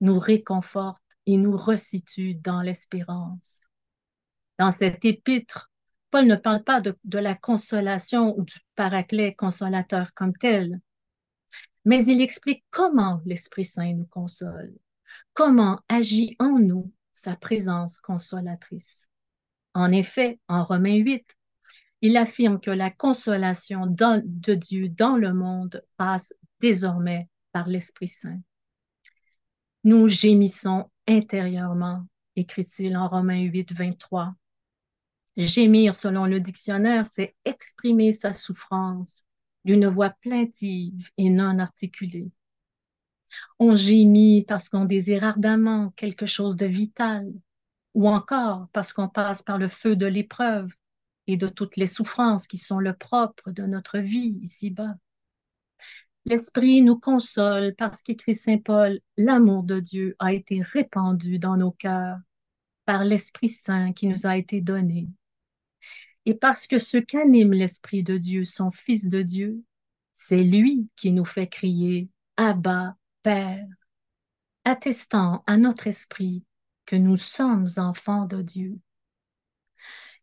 nous 0.01 0.19
réconforte 0.19 1.03
et 1.27 1.37
nous 1.37 1.57
resitue 1.57 2.35
dans 2.35 2.63
l'espérance. 2.63 3.63
Dans 4.59 4.71
cet 4.71 5.05
épître, 5.05 5.71
Paul 6.11 6.27
ne 6.27 6.37
parle 6.37 6.63
pas 6.63 6.81
de, 6.81 6.97
de, 7.05 7.19
la 7.19 7.35
consolation 7.35 8.39
ou 8.39 8.45
du 8.45 8.59
paraclet 8.77 9.35
consolateur 9.35 10.15
comme 10.15 10.37
tel, 10.37 10.81
mais 11.85 12.05
il 12.07 12.21
explique 12.21 12.65
comment 12.71 13.21
l'Esprit 13.25 13.65
Saint 13.65 13.95
nous 13.95 14.07
console, 14.07 14.75
comment 15.33 15.81
agit 15.89 16.37
en 16.39 16.59
nous 16.59 16.93
sa 17.15 17.37
présence 17.37 17.99
consolatrice. 17.99 19.09
En 19.73 19.93
effet, 19.93 20.41
en 20.49 20.65
Romains 20.65 20.97
8, 20.97 21.25
il 22.03 22.19
affirme 22.19 22.61
que 22.61 22.71
la 22.71 22.91
consolation 22.91 23.87
de 23.87 24.55
Dieu 24.55 24.91
dans 24.91 25.17
le 25.17 25.33
monde 25.33 25.83
passe 25.97 26.35
désormais 26.61 27.31
par 27.53 27.67
l'Esprit 27.69 28.09
Saint. 28.09 28.41
Nous 29.85 30.07
gémissons 30.09 30.91
intérieurement, 31.07 32.05
écrit-il 32.37 32.97
en 32.97 33.09
Romains 33.09 33.43
8, 33.43 33.73
23. 33.73 34.35
Gémir, 35.37 35.97
selon 35.97 36.27
le 36.27 36.41
dictionnaire, 36.41 37.07
c'est 37.07 37.35
exprimer 37.45 38.13
sa 38.13 38.33
souffrance 38.33 39.25
d'une 39.65 39.87
voix 39.87 40.11
plaintive 40.11 41.11
et 41.17 41.31
non 41.31 41.59
articulée. 41.59 42.31
On 43.59 43.75
gémit 43.75 44.45
parce 44.47 44.69
qu'on 44.69 44.85
désire 44.85 45.25
ardemment 45.25 45.91
quelque 45.97 46.27
chose 46.27 46.57
de 46.57 46.67
vital, 46.67 47.33
ou 47.95 48.09
encore 48.09 48.69
parce 48.73 48.93
qu'on 48.93 49.09
passe 49.09 49.43
par 49.43 49.59
le 49.59 49.69
feu 49.69 49.97
de 49.97 50.07
l'épreuve 50.07 50.73
et 51.27 51.37
de 51.37 51.49
toutes 51.49 51.77
les 51.77 51.87
souffrances 51.87 52.47
qui 52.47 52.59
sont 52.59 52.79
le 52.79 52.93
propre 52.93 53.51
de 53.51 53.63
notre 53.65 53.99
vie 53.99 54.39
ici-bas. 54.43 54.95
L'Esprit 56.27 56.81
nous 56.81 56.99
console 56.99 57.75
parce 57.77 58.03
qu'écrit 58.03 58.35
Saint 58.35 58.59
Paul, 58.59 59.01
l'amour 59.17 59.63
de 59.63 59.79
Dieu 59.79 60.17
a 60.19 60.33
été 60.33 60.63
répandu 60.63 61.39
dans 61.39 61.57
nos 61.57 61.73
cœurs 61.73 62.19
par 62.87 63.05
l'Esprit 63.05 63.51
Saint 63.51 63.93
qui 63.93 64.07
nous 64.07 64.27
a 64.27 64.37
été 64.37 64.61
donné. 64.61 65.09
Et 66.27 66.35
parce 66.35 66.67
que 66.67 66.79
ce 66.79 66.97
qu'anime 66.97 67.53
l'Esprit 67.53 68.03
de 68.03 68.17
Dieu, 68.17 68.45
son 68.45 68.71
Fils 68.71 69.09
de 69.09 69.21
Dieu, 69.21 69.63
c'est 70.15 70.43
lui 70.43 70.89
qui 70.97 71.13
nous 71.13 71.27
fait 71.27 71.49
crier 71.49 72.09
Abba, 72.37 72.97
Père, 73.25 73.67
attestant 74.65 75.45
à 75.47 75.57
notre 75.57 75.87
esprit 75.87 76.45
que 76.85 76.95
nous 76.95 77.17
sommes 77.17 77.69
enfants 77.79 78.27
de 78.27 78.43
Dieu. 78.43 78.79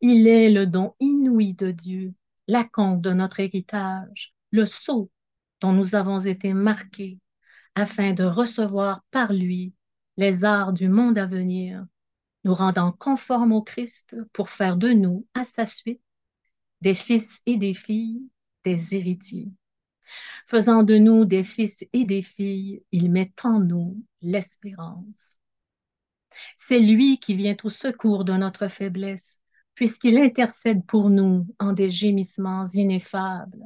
Il 0.02 0.28
est 0.28 0.52
le 0.52 0.68
don 0.68 0.94
inouï 1.00 1.56
de 1.56 1.72
Dieu, 1.72 2.14
la 2.48 2.64
compte 2.64 3.02
de 3.02 3.12
notre 3.12 3.40
héritage, 3.40 4.36
le 4.52 4.66
sceau 4.66 5.10
dont 5.62 5.74
nous 5.74 5.96
avons 5.96 6.20
été 6.20 6.54
marqués 6.54 7.18
afin 7.74 8.14
de 8.14 8.24
recevoir 8.24 9.02
par 9.10 9.34
lui 9.34 9.74
les 10.18 10.46
arts 10.46 10.72
du 10.72 10.88
monde 10.88 11.18
à 11.18 11.26
venir, 11.26 11.84
nous 12.44 12.54
rendant 12.54 12.92
conformes 12.92 13.52
au 13.52 13.64
Christ 13.64 14.16
pour 14.32 14.52
faire 14.52 14.78
de 14.78 14.90
nous, 14.90 15.26
à 15.34 15.44
sa 15.44 15.66
suite, 15.66 16.04
des 16.82 16.94
fils 16.94 17.42
et 17.48 17.58
des 17.58 17.74
filles, 17.74 18.22
des 18.64 18.96
héritiers. 18.96 19.52
Faisant 20.48 20.84
de 20.84 20.98
nous 20.98 21.26
des 21.26 21.44
fils 21.44 21.86
et 21.94 22.06
des 22.06 22.22
filles, 22.22 22.84
il 22.92 23.12
met 23.12 23.32
en 23.44 23.60
nous 23.60 24.04
l'espérance. 24.22 25.38
C'est 26.58 26.80
lui 26.80 27.20
qui 27.20 27.36
vient 27.36 27.58
au 27.64 27.70
secours 27.70 28.26
de 28.26 28.34
notre 28.34 28.68
faiblesse, 28.68 29.42
puisqu'il 29.76 30.18
intercède 30.18 30.86
pour 30.86 31.10
nous 31.10 31.48
en 31.60 31.74
des 31.74 31.90
gémissements 31.90 32.66
ineffables 32.74 33.64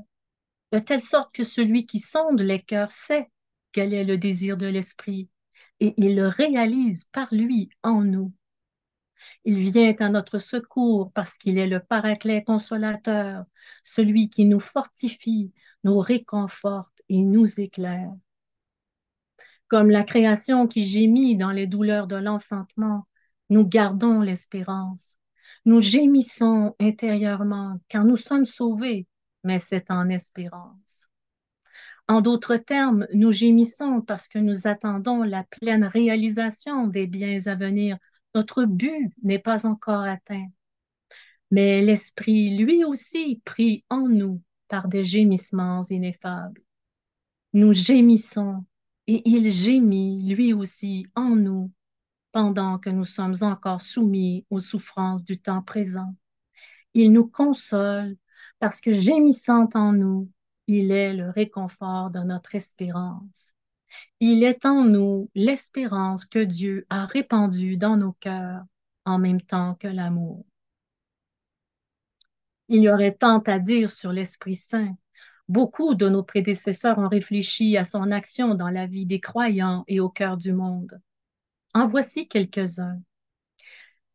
de 0.71 0.79
telle 0.79 1.01
sorte 1.01 1.33
que 1.33 1.45
celui 1.45 1.85
qui 1.85 1.99
sonde 1.99 2.41
les 2.41 2.61
cœurs 2.61 2.91
sait 2.91 3.31
quel 3.71 3.93
est 3.93 4.03
le 4.03 4.17
désir 4.17 4.57
de 4.57 4.65
l'Esprit, 4.65 5.29
et 5.79 5.93
il 5.97 6.15
le 6.15 6.27
réalise 6.27 7.05
par 7.13 7.33
lui 7.33 7.69
en 7.81 8.01
nous. 8.01 8.33
Il 9.43 9.59
vient 9.59 9.93
à 9.99 10.09
notre 10.09 10.37
secours 10.37 11.11
parce 11.13 11.37
qu'il 11.37 11.57
est 11.57 11.67
le 11.67 11.79
paraclet 11.79 12.43
consolateur, 12.43 13.45
celui 13.83 14.29
qui 14.29 14.45
nous 14.45 14.59
fortifie, 14.59 15.51
nous 15.83 15.99
réconforte 15.99 17.01
et 17.09 17.21
nous 17.21 17.59
éclaire. 17.59 18.11
Comme 19.67 19.89
la 19.89 20.03
création 20.03 20.67
qui 20.67 20.83
gémit 20.83 21.37
dans 21.37 21.51
les 21.51 21.67
douleurs 21.67 22.07
de 22.07 22.15
l'enfantement, 22.15 23.07
nous 23.49 23.65
gardons 23.67 24.21
l'espérance. 24.21 25.17
Nous 25.65 25.81
gémissons 25.81 26.75
intérieurement 26.79 27.79
car 27.87 28.05
nous 28.05 28.17
sommes 28.17 28.45
sauvés 28.45 29.07
mais 29.45 29.59
c'est 29.59 29.91
en 29.91 30.09
espérance. 30.09 31.07
En 32.07 32.21
d'autres 32.21 32.57
termes, 32.57 33.07
nous 33.13 33.31
gémissons 33.31 34.01
parce 34.01 34.27
que 34.27 34.39
nous 34.39 34.67
attendons 34.67 35.23
la 35.23 35.43
pleine 35.43 35.85
réalisation 35.85 36.87
des 36.87 37.07
biens 37.07 37.39
à 37.45 37.55
venir. 37.55 37.97
Notre 38.35 38.65
but 38.65 39.13
n'est 39.23 39.39
pas 39.39 39.65
encore 39.65 40.03
atteint. 40.03 40.47
Mais 41.51 41.81
l'Esprit, 41.81 42.57
lui 42.57 42.83
aussi, 42.83 43.41
prie 43.45 43.85
en 43.89 44.09
nous 44.09 44.41
par 44.67 44.89
des 44.89 45.05
gémissements 45.05 45.83
ineffables. 45.83 46.61
Nous 47.53 47.71
gémissons 47.71 48.65
et 49.07 49.21
il 49.29 49.49
gémit, 49.51 50.21
lui 50.23 50.51
aussi, 50.51 51.07
en 51.15 51.35
nous 51.37 51.71
pendant 52.33 52.77
que 52.77 52.89
nous 52.89 53.05
sommes 53.05 53.35
encore 53.39 53.79
soumis 53.79 54.45
aux 54.49 54.59
souffrances 54.59 55.23
du 55.23 55.39
temps 55.39 55.61
présent. 55.61 56.13
Il 56.93 57.13
nous 57.13 57.27
console 57.27 58.17
parce 58.59 58.81
que 58.81 58.91
gémissant 58.91 59.69
en 59.75 59.93
nous, 59.93 60.29
il 60.67 60.91
est 60.91 61.13
le 61.13 61.29
réconfort 61.29 62.09
de 62.09 62.19
notre 62.19 62.55
espérance. 62.55 63.54
Il 64.19 64.43
est 64.43 64.65
en 64.65 64.83
nous 64.83 65.29
l'espérance 65.35 66.25
que 66.25 66.39
Dieu 66.39 66.85
a 66.89 67.05
répandue 67.05 67.77
dans 67.77 67.97
nos 67.97 68.13
cœurs 68.13 68.63
en 69.05 69.19
même 69.19 69.41
temps 69.41 69.75
que 69.75 69.87
l'amour. 69.87 70.45
Il 72.67 72.81
y 72.81 72.89
aurait 72.89 73.13
tant 73.13 73.39
à 73.39 73.59
dire 73.59 73.91
sur 73.91 74.11
l'Esprit 74.11 74.55
Saint. 74.55 74.95
Beaucoup 75.47 75.93
de 75.93 76.09
nos 76.09 76.23
prédécesseurs 76.23 76.97
ont 76.97 77.07
réfléchi 77.07 77.77
à 77.77 77.83
son 77.83 78.11
action 78.11 78.55
dans 78.55 78.69
la 78.69 78.87
vie 78.87 79.05
des 79.05 79.19
croyants 79.19 79.83
et 79.87 79.99
au 79.99 80.09
cœur 80.09 80.37
du 80.37 80.53
monde. 80.53 80.99
En 81.75 81.87
voici 81.87 82.27
quelques-uns. 82.27 82.99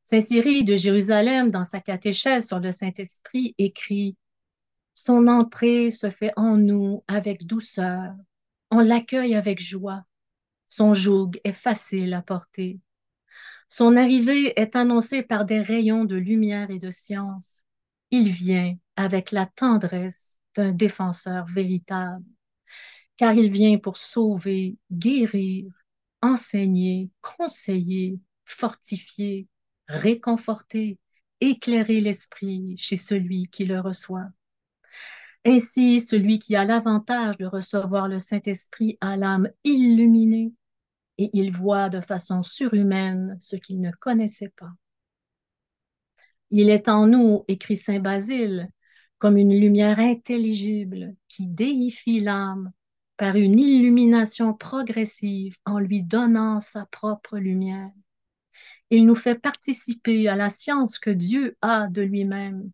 Saint 0.03 0.21
Cyril 0.21 0.65
de 0.65 0.77
Jérusalem, 0.77 1.53
dans 1.53 1.65
sa 1.65 1.81
catéchèse 1.81 2.49
sur 2.49 2.59
le 2.59 2.73
Saint-Esprit, 2.73 3.55
écrit 3.59 4.17
son 4.97 5.29
entrée 5.29 5.91
se 5.91 6.11
fait 6.11 6.33
en 6.37 6.57
nous 6.57 7.05
avec 7.07 7.47
douceur. 7.47 8.15
On 8.71 8.81
l'accueille 8.81 9.35
avec 9.35 9.61
joie. 9.61 10.05
Son 10.69 10.95
joug 10.95 11.33
est 11.45 11.53
facile 11.53 12.15
à 12.15 12.23
porter. 12.23 12.81
Son 13.69 13.97
arrivée 13.97 14.59
est 14.61 14.77
annoncée 14.77 15.23
par 15.23 15.45
des 15.45 15.61
rayons 15.61 16.05
de 16.05 16.17
lumière 16.17 16.71
et 16.71 16.79
de 16.79 16.91
science. 16.91 17.65
Il 18.11 18.31
vient 18.31 18.77
avec 18.97 19.33
la 19.33 19.47
tendresse 19.47 20.41
d'un 20.57 20.73
défenseur 20.73 21.47
véritable, 21.47 22.25
car 23.17 23.35
il 23.35 23.51
vient 23.53 23.79
pour 23.79 23.97
sauver, 23.97 24.77
guérir, 24.91 25.73
enseigner, 26.23 27.11
conseiller, 27.23 28.21
fortifier, 28.45 29.49
réconforter, 29.89 30.99
éclairer 31.41 32.01
l'esprit 32.01 32.77
chez 32.79 32.97
celui 32.97 33.49
qui 33.49 33.65
le 33.67 33.81
reçoit. 33.81 34.29
Ainsi, 35.45 36.01
celui 36.01 36.39
qui 36.39 36.55
a 36.55 36.65
l'avantage 36.65 37.39
de 37.39 37.47
recevoir 37.47 38.09
le 38.09 38.19
Saint-Esprit 38.19 38.99
a 39.01 39.17
l'âme 39.17 39.49
illuminée 39.65 40.53
et 41.19 41.31
il 41.33 41.53
voit 41.53 41.89
de 41.89 42.01
façon 42.01 42.43
surhumaine 42.43 43.37
ce 43.41 43.57
qu'il 43.57 43.81
ne 43.81 43.91
connaissait 43.91 44.53
pas. 44.57 44.73
Il 46.51 46.69
est 46.69 46.89
en 46.89 47.07
nous, 47.07 47.45
écrit 47.49 47.77
Saint 47.77 48.01
Basile, 48.01 48.69
comme 49.19 49.37
une 49.37 49.59
lumière 49.59 49.99
intelligible 49.99 51.15
qui 51.29 51.47
déifie 51.47 52.21
l'âme 52.21 52.73
par 53.17 53.37
une 53.37 53.59
illumination 53.59 54.55
progressive 54.55 55.57
en 55.65 55.79
lui 55.79 56.03
donnant 56.03 56.61
sa 56.61 56.87
propre 56.87 57.39
lumière. 57.39 57.91
Il 58.91 59.07
nous 59.07 59.15
fait 59.15 59.39
participer 59.39 60.27
à 60.29 60.37
la 60.37 60.51
science 60.51 60.99
que 60.99 61.11
Dieu 61.11 61.57
a 61.61 61.87
de 61.87 62.03
lui-même 62.03 62.71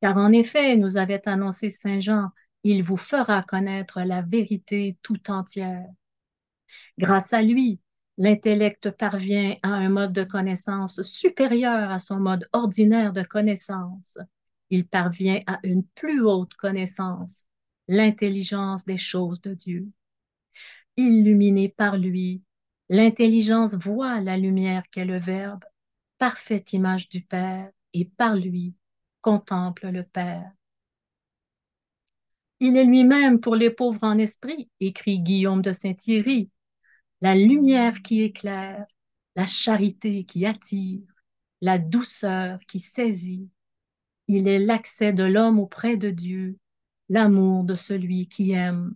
car 0.00 0.16
en 0.16 0.32
effet, 0.32 0.76
nous 0.76 0.96
avait 0.96 1.26
annoncé 1.28 1.70
Saint 1.70 2.00
Jean, 2.00 2.30
il 2.64 2.82
vous 2.82 2.96
fera 2.96 3.42
connaître 3.42 4.00
la 4.00 4.22
vérité 4.22 4.98
tout 5.02 5.30
entière. 5.30 5.86
Grâce 6.98 7.32
à 7.32 7.42
lui, 7.42 7.80
l'intellect 8.18 8.90
parvient 8.90 9.56
à 9.62 9.68
un 9.68 9.88
mode 9.88 10.12
de 10.12 10.24
connaissance 10.24 11.02
supérieur 11.02 11.90
à 11.90 11.98
son 11.98 12.18
mode 12.18 12.46
ordinaire 12.52 13.12
de 13.12 13.22
connaissance. 13.22 14.18
Il 14.70 14.86
parvient 14.86 15.40
à 15.46 15.60
une 15.62 15.84
plus 15.84 16.20
haute 16.20 16.54
connaissance, 16.54 17.44
l'intelligence 17.86 18.84
des 18.84 18.98
choses 18.98 19.40
de 19.40 19.54
Dieu. 19.54 19.88
Illuminé 20.96 21.68
par 21.68 21.96
lui, 21.96 22.42
l'intelligence 22.88 23.74
voit 23.74 24.20
la 24.20 24.36
lumière 24.36 24.82
qu'est 24.90 25.04
le 25.04 25.18
Verbe, 25.18 25.64
parfaite 26.18 26.72
image 26.72 27.08
du 27.08 27.22
Père, 27.22 27.70
et 27.94 28.04
par 28.04 28.34
lui, 28.36 28.74
contemple 29.28 29.88
le 29.88 30.04
Père. 30.04 30.50
Il 32.60 32.78
est 32.78 32.86
lui-même 32.86 33.40
pour 33.40 33.56
les 33.56 33.68
pauvres 33.68 34.04
en 34.04 34.16
esprit, 34.16 34.70
écrit 34.80 35.20
Guillaume 35.20 35.60
de 35.60 35.72
Saint-Thierry, 35.72 36.48
la 37.20 37.34
lumière 37.34 38.00
qui 38.00 38.22
éclaire, 38.22 38.86
la 39.36 39.44
charité 39.44 40.24
qui 40.24 40.46
attire, 40.46 41.02
la 41.60 41.78
douceur 41.78 42.58
qui 42.60 42.80
saisit. 42.80 43.50
Il 44.28 44.48
est 44.48 44.58
l'accès 44.58 45.12
de 45.12 45.24
l'homme 45.24 45.58
auprès 45.58 45.98
de 45.98 46.08
Dieu, 46.08 46.56
l'amour 47.10 47.64
de 47.64 47.74
celui 47.74 48.28
qui 48.28 48.52
aime. 48.52 48.94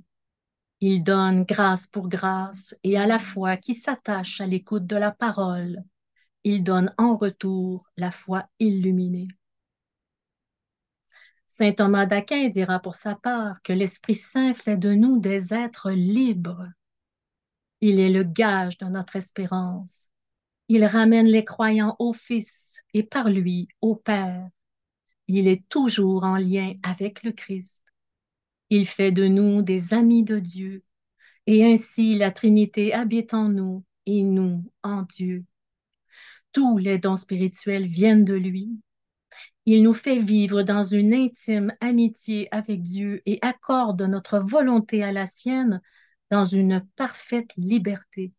Il 0.81 1.05
donne 1.05 1.45
grâce 1.45 1.87
pour 1.87 2.09
grâce 2.09 2.75
et 2.85 2.97
à 2.97 3.07
la 3.07 3.19
foi 3.19 3.59
qui 3.59 3.75
s'attache 3.75 4.41
à 4.41 4.47
l'écoute 4.47 4.87
de 4.87 4.97
la 4.97 5.13
parole. 5.13 5.85
Il 6.43 6.65
donne 6.65 6.95
en 6.97 7.17
retour 7.17 7.87
la 7.99 8.11
foi 8.11 8.49
illuminée. 8.61 9.29
Saint 11.55 11.73
Thomas 11.73 12.07
d'Aquin 12.07 12.49
dira 12.49 12.81
pour 12.81 12.95
sa 12.95 13.15
part 13.15 13.61
que 13.61 13.75
l'Esprit 13.75 14.15
Saint 14.15 14.55
fait 14.55 14.79
de 14.79 14.95
nous 14.95 15.21
des 15.21 15.53
êtres 15.53 15.91
libres. 15.91 16.67
Il 17.83 18.01
est 18.01 18.09
le 18.09 18.23
gage 18.23 18.79
de 18.79 18.87
notre 18.87 19.17
espérance. 19.17 20.09
Il 20.69 20.83
ramène 20.87 21.27
les 21.27 21.45
croyants 21.45 21.95
au 21.99 22.15
Fils 22.15 22.81
et 22.95 23.03
par 23.03 23.29
lui 23.29 23.69
au 23.83 23.97
Père. 23.97 24.49
Il 25.29 25.47
est 25.47 25.69
toujours 25.69 26.25
en 26.25 26.37
lien 26.37 26.73
avec 26.83 27.23
le 27.23 27.33
Christ. 27.33 27.85
Il 28.71 28.87
fait 28.87 29.13
de 29.13 29.27
nous 29.27 29.61
des 29.61 29.93
amis 29.93 30.25
de 30.25 30.39
Dieu 30.39 30.83
et 31.47 31.71
ainsi 31.71 32.15
la 32.15 32.31
Trinité 32.31 32.95
habite 32.95 33.35
en 33.35 33.51
nous 33.51 33.85
et 34.07 34.23
nous 34.23 34.65
en 34.83 35.03
Dieu. 35.03 35.45
Tous 36.53 36.79
les 36.79 36.97
dons 36.97 37.17
spirituels 37.17 37.89
viennent 37.89 38.25
de 38.25 38.33
lui 38.33 38.81
il 39.65 39.83
nous 39.83 39.95
fait 39.95 40.19
vivre 40.19 40.63
dans 40.63 40.83
une 40.83 41.15
intime 41.15 41.73
amitié 41.81 42.49
avec 42.53 42.83
Dieu 42.83 43.23
et 43.27 43.39
accorde 43.43 44.03
notre 44.03 44.39
volonté 44.39 45.05
à 45.05 45.13
la 45.13 45.27
sienne 45.27 45.81
dans 46.31 46.45
une 46.45 46.85
parfaite 46.97 47.53
liberté. 47.57 48.33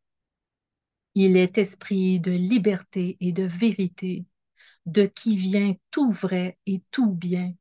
Il 1.16 1.38
est 1.38 1.58
esprit 1.58 2.20
de 2.20 2.32
liberté 2.32 3.18
et 3.20 3.32
de 3.32 3.44
vérité, 3.44 4.26
de 4.86 5.06
qui 5.06 5.38
vient 5.38 5.74
tout 5.92 6.12
vrai 6.12 6.58
et 6.66 6.82
tout 6.92 7.12
bien. 7.12 7.54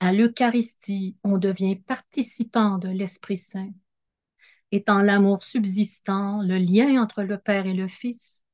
À 0.00 0.12
l'Eucharistie, 0.12 1.16
on 1.22 1.36
devient 1.36 1.76
participant 1.76 2.78
de 2.78 2.88
l'Esprit 2.88 3.36
Saint. 3.36 3.70
Étant 4.72 5.02
l'amour 5.02 5.42
subsistant, 5.42 6.42
le 6.42 6.56
lien 6.56 7.00
entre 7.00 7.22
le 7.22 7.38
Père 7.38 7.66
et 7.66 7.74
le 7.74 7.86
Fils, 7.86 8.44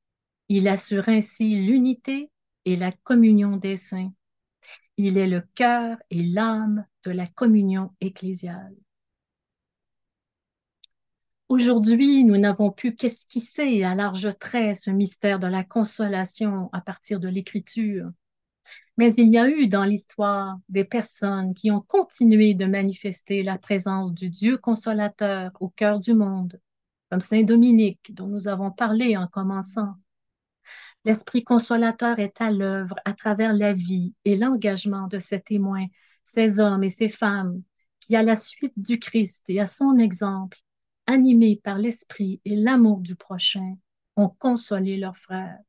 il 0.49 0.67
assure 0.67 1.07
ainsi 1.09 1.55
l'unité 1.55 2.29
et 2.67 2.75
la 2.75 2.91
communion 2.91 3.55
des 3.55 3.77
saints. 3.77 4.11
Il 4.97 5.17
est 5.17 5.29
le 5.29 5.41
cœur 5.55 5.95
et 6.09 6.21
l'âme 6.21 6.85
de 7.05 7.11
la 7.11 7.25
communion 7.25 7.91
ecclésiale. 8.01 8.75
Aujourd'hui, 11.47 12.25
nous 12.25 12.37
n'avons 12.37 12.71
pu 12.71 12.93
qu'esquisser 12.93 13.85
à 13.85 13.95
large 13.95 14.37
trait 14.37 14.73
ce 14.73 14.91
mystère 14.91 15.39
de 15.39 15.47
la 15.47 15.63
consolation 15.63 16.69
à 16.73 16.81
partir 16.81 17.21
de 17.21 17.29
l'Écriture. 17.29 18.11
Mais 18.97 19.13
il 19.13 19.29
y 19.29 19.37
a 19.37 19.47
eu 19.47 19.69
dans 19.69 19.85
l'histoire 19.85 20.57
des 20.67 20.83
personnes 20.83 21.53
qui 21.53 21.71
ont 21.71 21.79
continué 21.79 22.53
de 22.53 22.65
manifester 22.65 23.43
la 23.43 23.57
présence 23.57 24.13
du 24.13 24.29
Dieu 24.29 24.57
consolateur 24.57 25.51
au 25.61 25.69
cœur 25.69 26.01
du 26.01 26.13
monde, 26.13 26.59
comme 27.09 27.21
Saint 27.21 27.43
Dominique, 27.43 28.13
dont 28.13 28.27
nous 28.27 28.49
avons 28.49 28.71
parlé 28.71 29.15
en 29.15 29.27
commençant, 29.27 29.95
L'Esprit 31.07 31.45
consolateur 31.45 32.19
est 32.19 32.41
à 32.41 32.51
l'œuvre 32.51 32.95
à 33.05 33.13
travers 33.13 33.53
la 33.53 33.71
vie 33.71 34.13
et 34.25 34.35
l'engagement 34.35 35.07
de 35.07 35.19
ces 35.19 35.39
témoins, 35.39 35.85
ces 36.25 36.59
hommes 36.59 36.83
et 36.83 36.89
ces 36.89 37.07
femmes 37.07 37.63
qui, 38.01 38.17
à 38.17 38.23
la 38.23 38.35
suite 38.35 38.73
du 38.75 38.99
Christ 38.99 39.49
et 39.49 39.61
à 39.61 39.67
son 39.67 39.99
exemple, 39.99 40.57
animés 41.05 41.61
par 41.63 41.77
l'Esprit 41.77 42.41
et 42.43 42.57
l'amour 42.57 42.99
du 42.99 43.15
prochain, 43.15 43.77
ont 44.17 44.27
consolé 44.27 44.97
leurs 44.97 45.15
frères. 45.15 45.59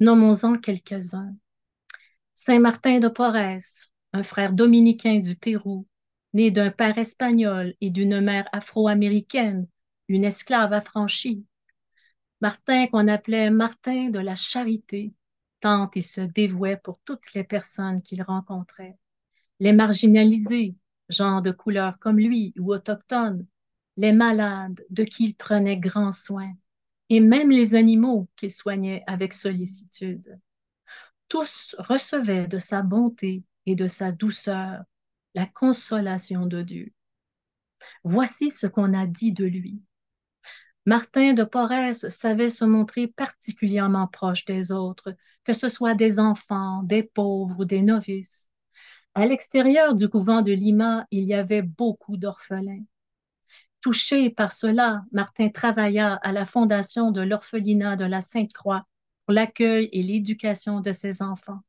Nommons-en 0.00 0.58
quelques-uns. 0.58 1.36
Saint 2.34 2.58
Martin 2.58 2.98
de 2.98 3.06
Porres, 3.06 3.60
un 4.12 4.24
frère 4.24 4.54
dominicain 4.54 5.20
du 5.20 5.36
Pérou, 5.36 5.86
né 6.32 6.50
d'un 6.50 6.72
père 6.72 6.98
espagnol 6.98 7.74
et 7.80 7.90
d'une 7.90 8.20
mère 8.20 8.48
afro-américaine, 8.50 9.68
une 10.08 10.24
esclave 10.24 10.72
affranchie, 10.72 11.44
Martin, 12.40 12.86
qu'on 12.86 13.06
appelait 13.08 13.50
Martin 13.50 14.10
de 14.10 14.18
la 14.18 14.34
charité, 14.34 15.12
tant 15.60 15.90
il 15.94 16.02
se 16.02 16.22
dévouait 16.22 16.78
pour 16.78 16.98
toutes 17.04 17.34
les 17.34 17.44
personnes 17.44 18.02
qu'il 18.02 18.22
rencontrait. 18.22 18.96
Les 19.58 19.72
marginalisés, 19.72 20.74
gens 21.10 21.42
de 21.42 21.50
couleur 21.50 21.98
comme 21.98 22.18
lui 22.18 22.54
ou 22.58 22.72
autochtones, 22.72 23.46
les 23.96 24.12
malades 24.12 24.82
de 24.88 25.04
qui 25.04 25.24
il 25.24 25.34
prenait 25.34 25.76
grand 25.76 26.12
soin, 26.12 26.50
et 27.10 27.20
même 27.20 27.50
les 27.50 27.74
animaux 27.74 28.28
qu'il 28.36 28.50
soignait 28.50 29.04
avec 29.06 29.34
sollicitude. 29.34 30.40
Tous 31.28 31.76
recevaient 31.78 32.46
de 32.46 32.58
sa 32.58 32.82
bonté 32.82 33.44
et 33.66 33.74
de 33.74 33.86
sa 33.86 34.12
douceur 34.12 34.82
la 35.34 35.46
consolation 35.46 36.46
de 36.46 36.62
Dieu. 36.62 36.92
Voici 38.04 38.50
ce 38.50 38.66
qu'on 38.66 38.94
a 38.94 39.06
dit 39.06 39.32
de 39.32 39.44
lui. 39.44 39.82
Martin 40.86 41.34
de 41.34 41.44
Porres 41.44 41.94
savait 41.94 42.50
se 42.50 42.64
montrer 42.64 43.06
particulièrement 43.06 44.06
proche 44.06 44.44
des 44.44 44.72
autres, 44.72 45.14
que 45.44 45.52
ce 45.52 45.68
soit 45.68 45.94
des 45.94 46.18
enfants, 46.18 46.82
des 46.82 47.02
pauvres 47.02 47.60
ou 47.60 47.64
des 47.64 47.82
novices. 47.82 48.48
À 49.14 49.26
l'extérieur 49.26 49.94
du 49.94 50.08
couvent 50.08 50.42
de 50.42 50.52
Lima, 50.52 51.06
il 51.10 51.24
y 51.24 51.34
avait 51.34 51.62
beaucoup 51.62 52.16
d'orphelins. 52.16 52.84
Touché 53.80 54.30
par 54.30 54.52
cela, 54.52 55.04
Martin 55.12 55.48
travailla 55.48 56.14
à 56.22 56.32
la 56.32 56.46
fondation 56.46 57.10
de 57.10 57.20
l'orphelinat 57.20 57.96
de 57.96 58.04
la 58.04 58.20
Sainte-Croix 58.20 58.86
pour 59.26 59.34
l'accueil 59.34 59.88
et 59.92 60.02
l'éducation 60.02 60.80
de 60.80 60.92
ses 60.92 61.22
enfants. 61.22 61.60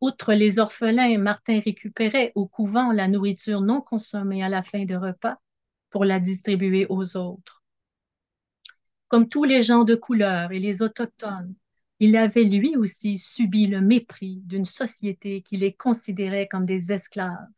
Outre 0.00 0.32
les 0.32 0.58
orphelins, 0.58 1.18
Martin 1.18 1.60
récupérait 1.60 2.32
au 2.34 2.46
couvent 2.46 2.92
la 2.92 3.08
nourriture 3.08 3.60
non 3.60 3.80
consommée 3.80 4.42
à 4.42 4.48
la 4.48 4.62
fin 4.62 4.84
de 4.84 4.94
repas 4.94 5.36
pour 5.90 6.04
la 6.04 6.20
distribuer 6.20 6.86
aux 6.88 7.16
autres. 7.16 7.57
Comme 9.08 9.28
tous 9.28 9.44
les 9.44 9.62
gens 9.62 9.84
de 9.84 9.94
couleur 9.94 10.52
et 10.52 10.58
les 10.58 10.82
autochtones, 10.82 11.54
il 11.98 12.16
avait 12.16 12.44
lui 12.44 12.76
aussi 12.76 13.18
subi 13.18 13.66
le 13.66 13.80
mépris 13.80 14.42
d'une 14.44 14.64
société 14.64 15.42
qui 15.42 15.56
les 15.56 15.72
considérait 15.72 16.46
comme 16.46 16.66
des 16.66 16.92
esclaves. 16.92 17.48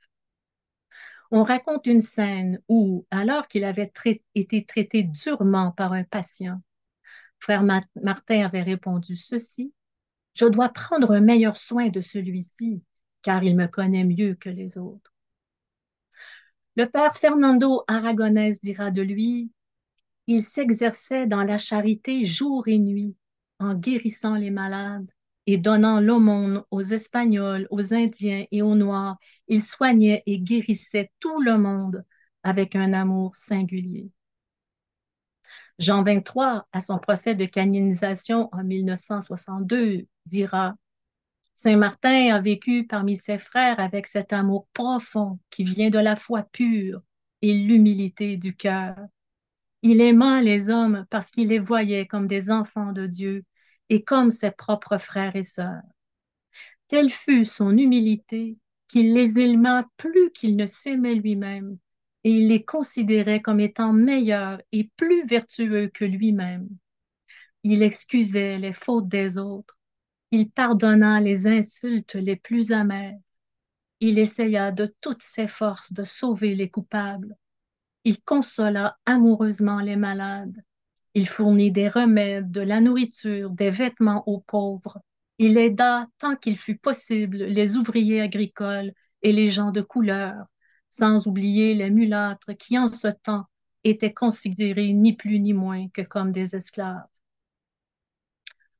On 1.33 1.43
raconte 1.43 1.87
une 1.87 2.01
scène 2.01 2.61
où, 2.69 3.07
alors 3.11 3.47
qu'il 3.49 3.65
avait 3.65 3.93
été 4.35 4.65
traité 4.65 5.03
durement 5.03 5.73
par 5.73 5.93
un 5.93 6.05
patient, 6.05 6.61
frère 7.39 7.63
Martin 7.63 8.45
avait 8.45 8.63
répondu 8.63 9.17
ceci, 9.17 9.73
Je 10.35 10.47
dois 10.47 10.69
prendre 10.69 11.13
un 11.13 11.21
meilleur 11.21 11.57
soin 11.57 11.89
de 11.89 12.01
celui-ci, 12.01 12.83
car 13.23 13.43
il 13.43 13.57
me 13.57 13.67
connaît 13.67 14.05
mieux 14.05 14.35
que 14.35 14.49
les 14.49 14.79
autres. 14.79 15.13
Le 16.77 16.87
père 16.87 17.17
Fernando 17.17 17.83
Aragonès 17.89 18.61
dira 18.61 18.91
de 18.91 19.03
lui, 19.03 19.51
il 20.31 20.43
s'exerçait 20.45 21.27
dans 21.27 21.43
la 21.43 21.59
charité 21.59 22.25
jour 22.25 22.69
et 22.69 22.79
nuit, 22.79 23.17
en 23.59 23.75
guérissant 23.75 24.37
les 24.37 24.51
malades, 24.51 25.11
et 25.47 25.59
donnant 25.59 25.99
l'aumône 25.99 26.63
aux 26.71 26.83
Espagnols, 26.83 27.67
aux 27.71 27.93
Indiens 27.93 28.45
et 28.53 28.63
aux 28.63 28.77
Noirs, 28.77 29.19
il 29.49 29.61
soignait 29.61 30.23
et 30.27 30.39
guérissait 30.39 31.11
tout 31.19 31.41
le 31.41 31.59
monde 31.59 32.05
avec 32.45 32.77
un 32.77 32.93
amour 32.93 33.35
singulier. 33.35 34.13
Jean 35.81 36.05
23, 36.05 36.69
à 36.71 36.81
son 36.81 36.99
procès 36.99 37.35
de 37.35 37.47
canonisation 37.47 38.51
en 38.53 38.63
1962, 38.63 40.07
dira 40.27 40.77
Saint 41.57 41.77
Martin 41.77 42.33
a 42.33 42.41
vécu 42.41 42.87
parmi 42.87 43.17
ses 43.17 43.39
frères 43.39 43.81
avec 43.81 44.07
cet 44.07 44.33
amour 44.33 44.69
profond 44.75 45.41
qui 45.51 45.65
vient 45.65 45.91
de 45.91 45.99
la 45.99 46.15
foi 46.15 46.45
pure 46.45 47.03
et 47.43 47.53
l'humilité 47.53 48.37
du 48.37 48.55
cœur. 48.55 48.95
Il 49.83 50.01
aima 50.01 50.43
les 50.43 50.71
hommes 50.71 51.07
parce 51.11 51.31
qu'il 51.31 51.49
les 51.49 51.59
voyait 51.59 52.07
comme 52.07 52.27
des 52.27 52.51
enfants 52.51 52.93
de 52.93 53.07
Dieu 53.07 53.45
et 53.89 54.05
comme 54.05 54.31
ses 54.31 54.51
propres 54.51 54.99
frères 54.99 55.37
et 55.37 55.43
sœurs. 55.43 55.83
Telle 56.89 57.11
fut 57.11 57.45
son 57.45 57.77
humilité 57.77 58.59
qu'il 58.89 59.15
les 59.15 59.39
aima 59.39 59.87
plus 59.97 60.31
qu'il 60.33 60.57
ne 60.57 60.67
s'aimait 60.67 61.15
lui-même, 61.15 61.79
et 62.25 62.33
il 62.33 62.49
les 62.49 62.65
considérait 62.65 63.41
comme 63.41 63.61
étant 63.61 63.93
meilleurs 63.93 64.61
et 64.73 64.91
plus 64.97 65.25
vertueux 65.25 65.89
que 65.89 66.05
lui-même. 66.05 66.69
Il 67.63 67.83
excusait 67.83 68.59
les 68.59 68.73
fautes 68.73 69.09
des 69.09 69.39
autres, 69.39 69.79
il 70.31 70.51
pardonna 70.51 71.21
les 71.21 71.47
insultes 71.47 72.15
les 72.17 72.37
plus 72.37 72.73
amères, 72.73 73.19
il 74.01 74.19
essaya 74.19 74.73
de 74.73 74.93
toutes 75.01 75.23
ses 75.23 75.47
forces 75.47 75.93
de 75.93 76.05
sauver 76.05 76.55
les 76.55 76.71
coupables, 76.71 77.37
il 78.11 78.21
consola 78.23 78.99
amoureusement 79.07 79.79
les 79.79 79.95
malades, 79.95 80.65
il 81.15 81.29
fournit 81.29 81.71
des 81.71 81.89
remèdes, 81.89 82.51
de 82.51 82.61
la 82.61 82.81
nourriture, 82.81 83.51
des 83.51 83.71
vêtements 83.71 84.29
aux 84.29 84.41
pauvres. 84.41 84.99
Il 85.39 85.57
aida 85.57 86.09
tant 86.19 86.35
qu'il 86.35 86.57
fut 86.59 86.77
possible 86.77 87.37
les 87.37 87.77
ouvriers 87.77 88.21
agricoles 88.21 88.93
et 89.23 89.33
les 89.33 89.49
gens 89.49 89.71
de 89.71 89.81
couleur, 89.81 90.45
sans 90.89 91.29
oublier 91.29 91.75
les 91.75 91.89
mulâtres 91.89 92.53
qui 92.59 92.77
en 92.77 92.89
ce 92.89 93.07
temps 93.07 93.45
étaient 93.85 94.13
considérés 94.13 94.93
ni 94.93 95.13
plus 95.13 95.39
ni 95.39 95.53
moins 95.53 95.87
que 95.91 96.03
comme 96.03 96.33
des 96.33 96.57
esclaves. 96.57 97.07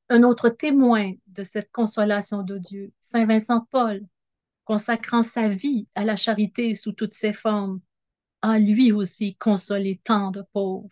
Un 0.09 0.23
autre 0.23 0.49
témoin 0.49 1.13
de 1.27 1.45
cette 1.45 1.71
consolation 1.71 2.43
de 2.43 2.57
Dieu, 2.57 2.91
Saint 2.99 3.25
Vincent 3.25 3.65
Paul, 3.71 4.05
consacrant 4.65 5.23
sa 5.23 5.47
vie 5.47 5.87
à 5.95 6.03
la 6.03 6.17
charité 6.17 6.75
sous 6.75 6.91
toutes 6.91 7.13
ses 7.13 7.31
formes, 7.31 7.79
a 8.41 8.59
lui 8.59 8.91
aussi 8.91 9.35
consolé 9.35 9.99
tant 10.03 10.31
de 10.31 10.43
pauvres. 10.53 10.89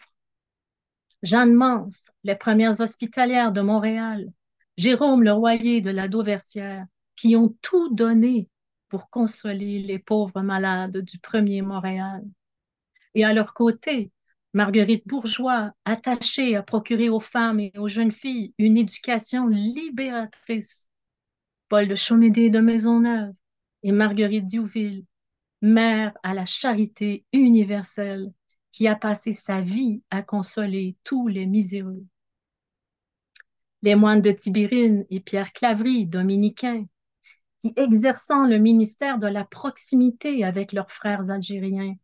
Jeanne 1.21 1.53
Mans, 1.53 1.87
les 2.23 2.35
premières 2.35 2.79
hospitalières 2.79 3.51
de 3.51 3.61
Montréal, 3.61 4.31
Jérôme 4.77 5.23
Leroyer 5.23 5.81
de 5.81 5.89
la 5.89 6.07
Dauversière, 6.07 6.85
qui 7.15 7.35
ont 7.35 7.55
tout 7.61 7.93
donné 7.93 8.47
pour 8.87 9.09
consoler 9.09 9.81
les 9.81 9.99
pauvres 9.99 10.41
malades 10.41 10.97
du 10.97 11.19
premier 11.19 11.61
Montréal. 11.61 12.23
Et 13.13 13.25
à 13.25 13.33
leur 13.33 13.53
côté, 13.53 14.11
Marguerite 14.53 15.05
Bourgeois, 15.05 15.73
attachée 15.85 16.55
à 16.55 16.63
procurer 16.63 17.09
aux 17.09 17.19
femmes 17.19 17.59
et 17.59 17.71
aux 17.77 17.87
jeunes 17.87 18.11
filles 18.11 18.53
une 18.57 18.77
éducation 18.77 19.47
libératrice. 19.47 20.87
Paul 21.67 21.87
de 21.87 21.95
Chaumédé 21.95 22.49
de 22.49 22.59
Maisonneuve 22.59 23.33
et 23.83 23.91
Marguerite 23.91 24.45
Diouville, 24.45 25.05
mère 25.61 26.13
à 26.23 26.33
la 26.33 26.45
charité 26.45 27.25
universelle, 27.33 28.31
qui 28.71 28.87
a 28.87 28.95
passé 28.95 29.33
sa 29.33 29.61
vie 29.61 30.03
à 30.09 30.21
consoler 30.21 30.95
tous 31.03 31.27
les 31.27 31.45
miséreux. 31.45 32.05
Les 33.81 33.95
moines 33.95 34.21
de 34.21 34.31
Tibérine 34.31 35.05
et 35.09 35.19
Pierre 35.19 35.53
Clavry, 35.53 36.05
dominicains, 36.05 36.85
qui, 37.59 37.73
exerçant 37.75 38.45
le 38.45 38.57
ministère 38.57 39.19
de 39.19 39.27
la 39.27 39.45
proximité 39.45 40.43
avec 40.43 40.73
leurs 40.73 40.91
frères 40.91 41.29
algériens, 41.29 41.95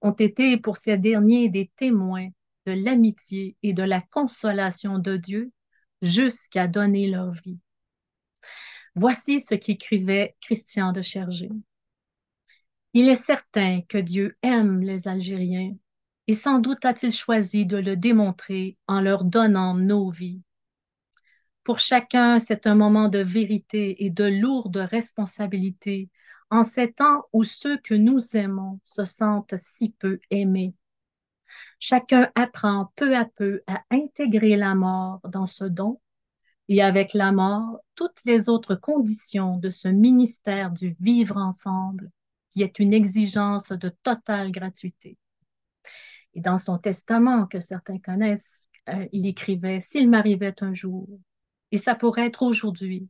ont 0.00 0.12
été 0.12 0.56
pour 0.56 0.76
ces 0.76 0.96
derniers 0.98 1.48
des 1.48 1.70
témoins 1.76 2.28
de 2.66 2.72
l'amitié 2.72 3.56
et 3.62 3.72
de 3.72 3.82
la 3.82 4.00
consolation 4.00 4.98
de 4.98 5.16
Dieu 5.16 5.52
jusqu'à 6.00 6.66
donner 6.66 7.08
leur 7.08 7.32
vie. 7.44 7.58
Voici 8.94 9.40
ce 9.40 9.54
qu'écrivait 9.54 10.36
Christian 10.40 10.92
de 10.92 11.02
Chergé. 11.02 11.48
Il 12.94 13.08
est 13.08 13.14
certain 13.14 13.80
que 13.88 13.96
Dieu 13.96 14.36
aime 14.42 14.80
les 14.80 15.08
Algériens 15.08 15.74
et 16.26 16.34
sans 16.34 16.58
doute 16.58 16.84
a-t-il 16.84 17.12
choisi 17.12 17.64
de 17.64 17.78
le 17.78 17.96
démontrer 17.96 18.76
en 18.86 19.00
leur 19.00 19.24
donnant 19.24 19.74
nos 19.74 20.10
vies. 20.10 20.42
Pour 21.64 21.78
chacun, 21.78 22.38
c'est 22.38 22.66
un 22.66 22.74
moment 22.74 23.08
de 23.08 23.18
vérité 23.18 24.04
et 24.04 24.10
de 24.10 24.24
lourde 24.24 24.76
responsabilité 24.76 26.10
en 26.50 26.64
ces 26.64 26.92
temps 26.92 27.24
où 27.32 27.44
ceux 27.44 27.78
que 27.78 27.94
nous 27.94 28.36
aimons 28.36 28.78
se 28.84 29.06
sentent 29.06 29.56
si 29.56 29.92
peu 29.98 30.20
aimés. 30.30 30.74
Chacun 31.78 32.30
apprend 32.34 32.92
peu 32.96 33.16
à 33.16 33.24
peu 33.24 33.62
à 33.66 33.82
intégrer 33.90 34.56
la 34.56 34.74
mort 34.74 35.20
dans 35.30 35.46
ce 35.46 35.64
don 35.64 35.98
et 36.68 36.82
avec 36.82 37.14
la 37.14 37.32
mort 37.32 37.78
toutes 37.94 38.20
les 38.26 38.50
autres 38.50 38.74
conditions 38.74 39.56
de 39.56 39.70
ce 39.70 39.88
ministère 39.88 40.70
du 40.72 40.94
vivre 41.00 41.38
ensemble 41.38 42.10
qui 42.52 42.62
est 42.62 42.78
une 42.78 42.92
exigence 42.92 43.68
de 43.72 43.88
totale 43.88 44.52
gratuité. 44.52 45.16
Et 46.34 46.40
dans 46.40 46.58
son 46.58 46.78
testament 46.78 47.46
que 47.46 47.60
certains 47.60 47.98
connaissent, 47.98 48.68
euh, 48.88 49.06
il 49.12 49.26
écrivait, 49.26 49.80
S'il 49.80 50.10
m'arrivait 50.10 50.62
un 50.62 50.74
jour, 50.74 51.08
et 51.70 51.78
ça 51.78 51.94
pourrait 51.94 52.26
être 52.26 52.42
aujourd'hui, 52.42 53.08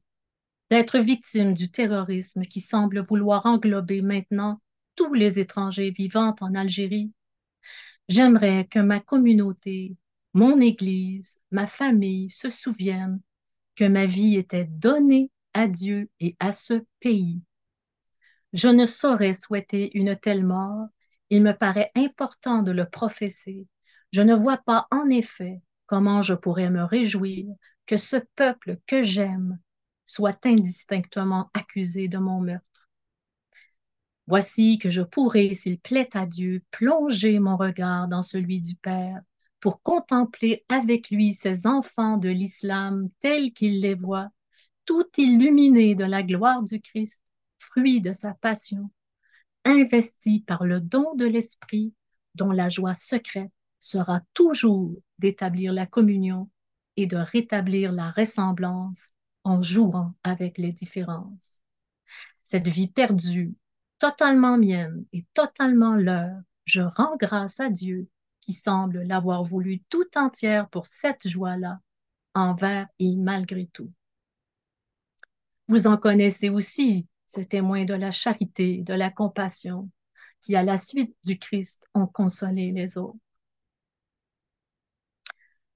d'être 0.71 0.99
victime 0.99 1.55
du 1.55 1.71
terrorisme 1.71 2.43
qui 2.43 2.61
semble 2.61 3.03
vouloir 3.03 3.47
englober 3.47 4.01
maintenant 4.01 4.61
tous 4.95 5.13
les 5.13 5.39
étrangers 5.39 5.91
vivant 5.91 6.35
en 6.41 6.55
Algérie, 6.55 7.13
j'aimerais 8.09 8.67
que 8.67 8.79
ma 8.79 9.01
communauté, 9.01 9.97
mon 10.35 10.61
Église, 10.61 11.41
ma 11.51 11.67
famille 11.67 12.31
se 12.31 12.49
souviennent 12.49 13.21
que 13.75 13.85
ma 13.85 14.07
vie 14.07 14.37
était 14.37 14.65
donnée 14.65 15.31
à 15.55 15.67
Dieu 15.67 16.09
et 16.21 16.37
à 16.41 16.53
ce 16.53 16.85
pays. 17.01 17.41
Je 18.53 18.69
ne 18.69 18.85
saurais 18.85 19.35
souhaiter 19.35 19.97
une 19.97 20.17
telle 20.17 20.45
mort 20.45 20.89
il 21.33 21.43
me 21.43 21.53
paraît 21.53 21.91
important 21.95 22.63
de 22.63 22.73
le 22.73 22.85
professer. 22.85 23.67
Je 24.13 24.21
ne 24.21 24.35
vois 24.35 24.59
pas 24.59 24.87
en 24.91 25.09
effet 25.09 25.63
comment 25.87 26.21
je 26.21 26.35
pourrais 26.35 26.69
me 26.69 26.85
réjouir 26.85 27.47
que 27.87 27.97
ce 27.97 28.19
peuple 28.37 28.77
que 28.87 29.03
j'aime 29.03 29.59
soit 30.05 30.45
indistinctement 30.45 31.51
accusé 31.55 32.09
de 32.09 32.19
mon 32.19 32.43
meurtre. 32.43 32.87
Voici 34.27 34.79
que 34.79 34.91
je 34.91 35.01
pourrai, 35.01 35.55
s'il 35.55 35.81
plaît 35.81 36.15
à 36.15 36.27
Dieu, 36.27 36.63
plonger 36.71 37.39
mon 37.39 37.57
regard 37.57 38.09
dans 38.09 38.21
celui 38.21 38.61
du 38.61 38.77
Père 38.77 39.23
pour 39.59 39.81
contempler 39.81 40.67
avec 40.69 41.09
lui 41.09 41.33
ces 41.33 41.67
enfants 41.67 42.19
de 42.19 42.29
l'islam 42.29 43.09
tels 43.21 43.55
qu'il 43.55 43.81
les 43.81 43.95
voit, 43.95 44.29
tout 44.85 45.07
illuminés 45.17 45.95
de 45.95 46.05
la 46.05 46.23
gloire 46.23 46.63
du 46.63 46.79
Christ, 46.79 47.22
fruit 47.63 48.01
de 48.01 48.13
sa 48.13 48.35
passion, 48.35 48.91
investi 49.65 50.41
par 50.41 50.65
le 50.65 50.81
don 50.81 51.15
de 51.15 51.25
l'Esprit, 51.25 51.95
dont 52.35 52.51
la 52.51 52.69
joie 52.69 52.95
secrète 52.95 53.53
sera 53.79 54.21
toujours 54.35 54.97
d'établir 55.19 55.73
la 55.73 55.87
communion 55.87 56.51
et 56.97 57.07
de 57.07 57.17
rétablir 57.17 57.93
la 57.93 58.11
ressemblance 58.11 59.13
en 59.45 59.63
jouant 59.63 60.15
avec 60.23 60.59
les 60.59 60.73
différences. 60.73 61.61
Cette 62.43 62.69
vie 62.69 62.89
perdue, 62.89 63.55
totalement 63.99 64.59
mienne 64.59 65.05
et 65.13 65.25
totalement 65.35 65.95
leur, 65.95 66.37
je 66.65 66.83
rends 66.83 67.17
grâce 67.17 67.61
à 67.61 67.71
Dieu 67.71 68.09
qui 68.41 68.53
semble 68.53 69.03
l'avoir 69.03 69.45
voulu 69.45 69.81
tout 69.89 70.17
entière 70.17 70.69
pour 70.69 70.87
cette 70.87 71.29
joie-là, 71.29 71.81
envers 72.35 72.89
et 72.99 73.17
malgré 73.17 73.67
tout. 73.67 73.93
Vous 75.69 75.87
en 75.87 75.97
connaissez 75.97 76.51
aussi 76.51 77.07
ces 77.33 77.47
témoins 77.47 77.87
de 77.87 77.95
la 77.95 78.11
charité, 78.11 78.83
de 78.83 78.93
la 78.93 79.11
compassion, 79.11 79.89
qui 80.43 80.55
à 80.55 80.63
la 80.63 80.77
suite 80.77 81.17
du 81.25 81.39
Christ 81.39 81.89
ont 81.95 82.07
consolé 82.07 82.73
les 82.73 82.99
autres. 82.99 83.17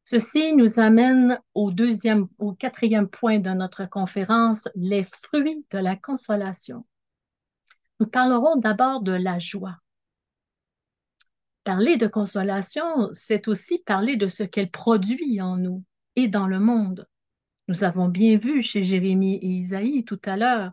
Ceci 0.04 0.54
nous 0.54 0.78
amène 0.78 1.40
au 1.54 1.70
deuxième, 1.70 2.28
au 2.38 2.52
quatrième 2.52 3.08
point 3.08 3.38
de 3.38 3.50
notre 3.50 3.86
conférence, 3.86 4.68
les 4.74 5.04
fruits 5.04 5.64
de 5.70 5.78
la 5.78 5.96
consolation. 5.96 6.86
Nous 8.00 8.06
parlerons 8.06 8.56
d'abord 8.56 9.00
de 9.00 9.12
la 9.12 9.38
joie. 9.38 9.78
Parler 11.64 11.96
de 11.96 12.06
consolation, 12.06 13.08
c'est 13.12 13.48
aussi 13.48 13.78
parler 13.78 14.16
de 14.16 14.28
ce 14.28 14.42
qu'elle 14.44 14.70
produit 14.70 15.40
en 15.40 15.56
nous 15.56 15.82
et 16.16 16.28
dans 16.28 16.46
le 16.46 16.60
monde. 16.60 17.08
Nous 17.66 17.82
avons 17.82 18.08
bien 18.08 18.36
vu 18.36 18.60
chez 18.60 18.84
Jérémie 18.84 19.36
et 19.36 19.48
Isaïe 19.48 20.04
tout 20.04 20.20
à 20.26 20.36
l'heure 20.36 20.72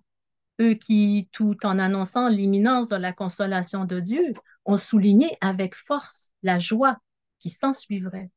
qui, 0.71 1.29
tout 1.33 1.57
en 1.65 1.77
annonçant 1.79 2.29
l'imminence 2.29 2.87
de 2.87 2.95
la 2.95 3.11
consolation 3.11 3.83
de 3.83 3.99
Dieu, 3.99 4.33
ont 4.65 4.77
souligné 4.77 5.37
avec 5.41 5.75
force 5.75 6.31
la 6.43 6.59
joie 6.59 6.97
qui 7.39 7.49
s'ensuivrait. 7.49 8.31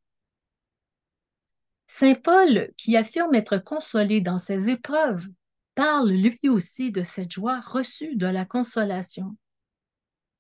Saint 1.87 2.15
Paul, 2.15 2.73
qui 2.77 2.97
affirme 2.97 3.35
être 3.35 3.59
consolé 3.59 4.21
dans 4.21 4.41
ses 4.41 4.71
épreuves, 4.71 5.29
parle 5.77 6.11
lui 6.11 6.49
aussi 6.49 6.91
de 6.91 7.05
cette 7.05 7.31
joie 7.31 7.61
reçue 7.61 8.17
de 8.17 8.27
la 8.27 8.45
consolation. 8.45 9.37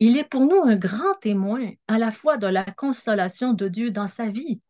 Il 0.00 0.16
est 0.16 0.28
pour 0.28 0.42
nous 0.42 0.62
un 0.62 0.76
grand 0.76 1.14
témoin 1.20 1.70
à 1.86 1.98
la 1.98 2.10
fois 2.10 2.36
de 2.36 2.46
la 2.46 2.64
consolation 2.64 3.52
de 3.52 3.68
Dieu 3.68 3.90
dans 3.90 4.08
sa 4.08 4.28
vie 4.28 4.62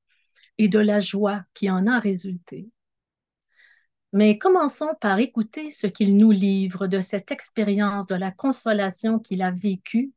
et 0.59 0.69
de 0.69 0.79
la 0.79 1.01
joie 1.01 1.43
qui 1.55 1.71
en 1.71 1.87
a 1.87 1.99
résulté. 1.99 2.69
Mais 4.17 4.39
commençons 4.39 4.95
par 4.99 5.19
écouter 5.19 5.71
ce 5.71 5.87
qu'il 5.87 6.17
nous 6.17 6.31
livre 6.31 6.87
de 6.87 7.03
cette 7.03 7.31
expérience 7.31 8.07
de 8.07 8.15
la 8.15 8.31
consolation 8.31 9.19
qu'il 9.19 9.43
a 9.43 9.51
vécue 9.51 10.11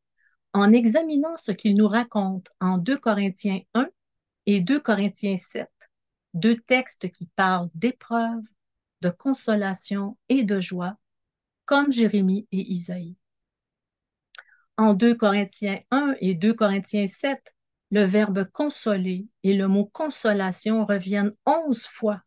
en 0.53 0.71
examinant 0.71 1.35
ce 1.35 1.51
qu'il 1.51 1.75
nous 1.75 1.89
raconte 1.89 2.47
en 2.61 2.77
2 2.77 2.95
Corinthiens 2.95 3.59
1 3.73 3.89
et 4.45 4.61
2 4.61 4.79
Corinthiens 4.79 5.35
7, 5.35 5.67
deux 6.33 6.55
textes 6.55 7.11
qui 7.11 7.27
parlent 7.35 7.69
d'épreuves, 7.75 8.45
de 9.01 9.09
consolation 9.09 10.17
et 10.29 10.45
de 10.45 10.61
joie, 10.61 10.95
comme 11.65 11.91
Jérémie 11.91 12.47
et 12.53 12.71
Isaïe. 12.71 13.17
En 14.77 14.93
2 14.93 15.13
Corinthiens 15.13 15.81
1 15.91 16.15
et 16.21 16.35
2 16.35 16.53
Corinthiens 16.53 17.05
7, 17.05 17.53
le 17.91 18.05
verbe 18.05 18.49
consoler 18.53 19.27
et 19.43 19.55
le 19.55 19.67
mot 19.67 19.87
consolation 19.91 20.85
reviennent 20.85 21.33
onze 21.45 21.85
fois, 21.85 22.21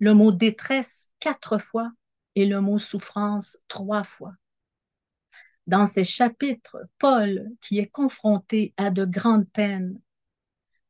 le 0.00 0.14
mot 0.14 0.32
détresse 0.32 1.10
quatre 1.20 1.58
fois 1.58 1.90
et 2.34 2.46
le 2.46 2.60
mot 2.60 2.78
souffrance 2.78 3.58
trois 3.68 4.04
fois. 4.04 4.34
Dans 5.66 5.86
ces 5.86 6.04
chapitres, 6.04 6.78
Paul, 6.98 7.48
qui 7.62 7.78
est 7.78 7.86
confronté 7.86 8.74
à 8.76 8.90
de 8.90 9.04
grandes 9.04 9.48
peines, 9.48 9.98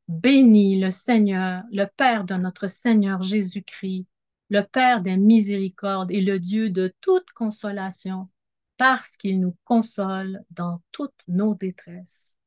bénit 0.09 0.81
le 0.81 0.91
Seigneur, 0.91 1.63
le 1.71 1.87
Père 1.87 2.25
de 2.25 2.35
notre 2.35 2.67
Seigneur 2.67 3.23
Jésus-Christ, 3.23 4.07
le 4.51 4.63
Père 4.63 5.01
des 5.01 5.17
miséricordes 5.17 6.11
et 6.11 6.21
le 6.21 6.39
Dieu 6.39 6.71
de 6.71 6.93
toute 7.01 7.31
consolation, 7.33 8.29
parce 8.77 9.17
qu'il 9.17 9.41
nous 9.41 9.57
console 9.65 10.43
dans 10.51 10.83
toutes 10.91 11.23
nos 11.29 11.55
détresses. 11.55 12.39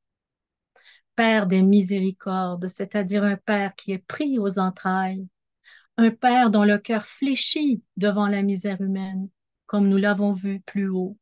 Père 1.15 1.47
des 1.47 1.61
miséricordes, 1.61 2.67
c'est-à-dire 2.67 3.23
un 3.23 3.37
Père 3.37 3.73
qui 3.75 3.91
est 3.91 4.05
pris 4.05 4.37
aux 4.37 4.59
entrailles, 4.59 5.27
un 5.97 6.11
Père 6.11 6.51
dont 6.51 6.63
le 6.63 6.77
cœur 6.77 7.05
fléchit 7.05 7.81
devant 7.97 8.27
la 8.27 8.43
misère 8.43 8.81
humaine, 8.81 9.29
comme 9.65 9.89
nous 9.89 9.97
l'avons 9.97 10.31
vu 10.31 10.59
plus 10.61 10.89
haut. 10.89 11.17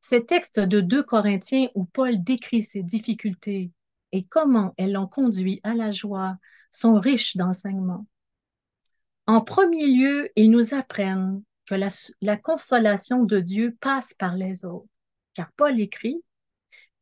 Ces 0.00 0.26
textes 0.26 0.58
de 0.58 0.80
2 0.80 1.02
Corinthiens 1.02 1.68
où 1.74 1.84
Paul 1.84 2.22
décrit 2.22 2.62
ses 2.62 2.82
difficultés 2.82 3.70
et 4.12 4.24
comment 4.24 4.74
elles 4.76 4.92
l'ont 4.92 5.06
conduit 5.06 5.60
à 5.62 5.74
la 5.74 5.92
joie 5.92 6.36
sont 6.72 6.98
riches 6.98 7.36
d'enseignements. 7.36 8.06
En 9.26 9.40
premier 9.40 9.86
lieu, 9.86 10.30
ils 10.34 10.50
nous 10.50 10.74
apprennent 10.74 11.42
que 11.66 11.76
la, 11.76 11.88
la, 12.20 12.36
consolation 12.36 13.22
de 13.22 13.38
Dieu 13.38 13.76
passe 13.80 14.12
par 14.14 14.34
les 14.36 14.64
autres, 14.64 14.88
car 15.34 15.52
Paul 15.52 15.80
écrit, 15.80 16.20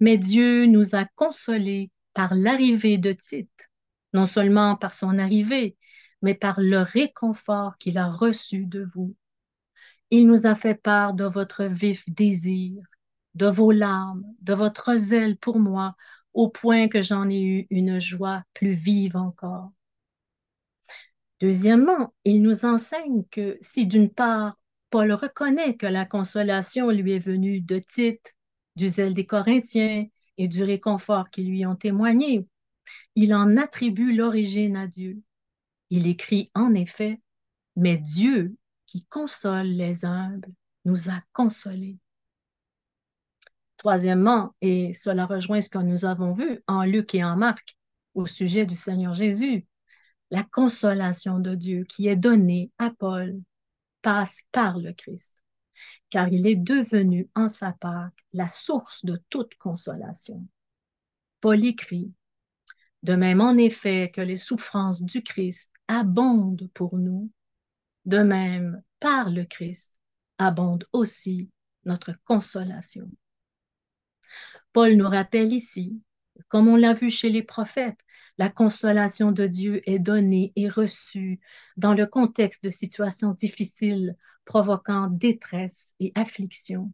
Mais 0.00 0.18
Dieu 0.18 0.66
nous 0.66 0.94
a 0.94 1.06
consolés 1.14 1.90
par 2.12 2.34
l'arrivée 2.34 2.98
de 2.98 3.12
Tite, 3.12 3.70
non 4.12 4.26
seulement 4.26 4.76
par 4.76 4.92
son 4.92 5.18
arrivée, 5.18 5.78
mais 6.22 6.34
par 6.34 6.60
le 6.60 6.80
réconfort 6.80 7.78
qu'il 7.78 7.98
a 7.98 8.08
reçu 8.08 8.66
de 8.66 8.84
vous. 8.84 9.14
Il 10.10 10.26
nous 10.26 10.46
a 10.46 10.54
fait 10.54 10.74
part 10.74 11.14
de 11.14 11.24
votre 11.24 11.64
vif 11.64 12.04
désir, 12.08 12.82
de 13.34 13.46
vos 13.46 13.72
larmes, 13.72 14.24
de 14.40 14.54
votre 14.54 14.94
zèle 14.96 15.36
pour 15.36 15.58
moi, 15.58 15.96
au 16.34 16.48
point 16.48 16.88
que 16.88 17.02
j'en 17.02 17.28
ai 17.30 17.42
eu 17.42 17.66
une 17.70 18.00
joie 18.00 18.42
plus 18.54 18.74
vive 18.74 19.16
encore. 19.16 19.72
Deuxièmement, 21.40 22.14
il 22.24 22.42
nous 22.42 22.64
enseigne 22.64 23.24
que 23.30 23.58
si 23.60 23.86
d'une 23.86 24.10
part, 24.10 24.56
Paul 24.90 25.12
reconnaît 25.12 25.76
que 25.76 25.86
la 25.86 26.04
consolation 26.06 26.90
lui 26.90 27.12
est 27.12 27.18
venue 27.18 27.60
de 27.60 27.78
Tite, 27.78 28.34
du 28.76 28.88
zèle 28.88 29.14
des 29.14 29.26
Corinthiens 29.26 30.06
et 30.36 30.48
du 30.48 30.62
réconfort 30.64 31.26
qui 31.28 31.44
lui 31.44 31.66
ont 31.66 31.76
témoigné, 31.76 32.46
il 33.16 33.34
en 33.34 33.56
attribue 33.56 34.14
l'origine 34.14 34.76
à 34.76 34.86
Dieu. 34.86 35.22
Il 35.90 36.06
écrit 36.06 36.50
en 36.54 36.74
effet, 36.74 37.20
Mais 37.76 37.96
Dieu 37.96 38.56
qui 38.86 39.04
console 39.06 39.68
les 39.68 40.04
humbles 40.04 40.52
nous 40.84 41.10
a 41.10 41.20
consolés. 41.32 41.98
Troisièmement, 43.76 44.54
et 44.60 44.92
cela 44.92 45.26
rejoint 45.26 45.60
ce 45.60 45.68
que 45.68 45.78
nous 45.78 46.04
avons 46.04 46.32
vu 46.34 46.62
en 46.66 46.82
Luc 46.82 47.14
et 47.14 47.22
en 47.22 47.36
Marc 47.36 47.76
au 48.14 48.26
sujet 48.26 48.66
du 48.66 48.74
Seigneur 48.74 49.14
Jésus, 49.14 49.66
la 50.30 50.42
consolation 50.42 51.38
de 51.38 51.54
Dieu 51.54 51.84
qui 51.84 52.08
est 52.08 52.16
donnée 52.16 52.72
à 52.78 52.90
Paul 52.90 53.40
passe 54.02 54.40
par 54.52 54.78
le 54.78 54.92
Christ, 54.92 55.36
car 56.10 56.28
il 56.28 56.46
est 56.46 56.56
devenu 56.56 57.30
en 57.34 57.48
sa 57.48 57.72
part 57.72 58.10
la 58.32 58.48
source 58.48 59.04
de 59.04 59.22
toute 59.30 59.54
consolation. 59.56 60.46
Paul 61.40 61.64
écrit, 61.64 62.12
de 63.04 63.14
même 63.14 63.40
en 63.40 63.56
effet 63.56 64.10
que 64.12 64.20
les 64.20 64.36
souffrances 64.36 65.02
du 65.02 65.22
Christ 65.22 65.72
abondent 65.88 66.68
pour 66.74 66.96
nous, 66.96 67.30
de 68.04 68.18
même 68.18 68.82
par 69.00 69.30
le 69.30 69.44
Christ 69.44 69.94
abonde 70.38 70.86
aussi 70.92 71.50
notre 71.84 72.14
consolation. 72.24 73.10
Paul 74.72 74.94
nous 74.94 75.08
rappelle 75.08 75.52
ici, 75.52 76.00
comme 76.48 76.68
on 76.68 76.76
l'a 76.76 76.94
vu 76.94 77.10
chez 77.10 77.30
les 77.30 77.42
prophètes, 77.42 77.98
la 78.38 78.48
consolation 78.48 79.32
de 79.32 79.46
Dieu 79.46 79.82
est 79.90 79.98
donnée 79.98 80.52
et 80.54 80.68
reçue 80.68 81.40
dans 81.76 81.94
le 81.94 82.06
contexte 82.06 82.62
de 82.62 82.70
situations 82.70 83.32
difficiles 83.32 84.16
provoquant 84.44 85.08
détresse 85.08 85.94
et 85.98 86.12
affliction. 86.14 86.92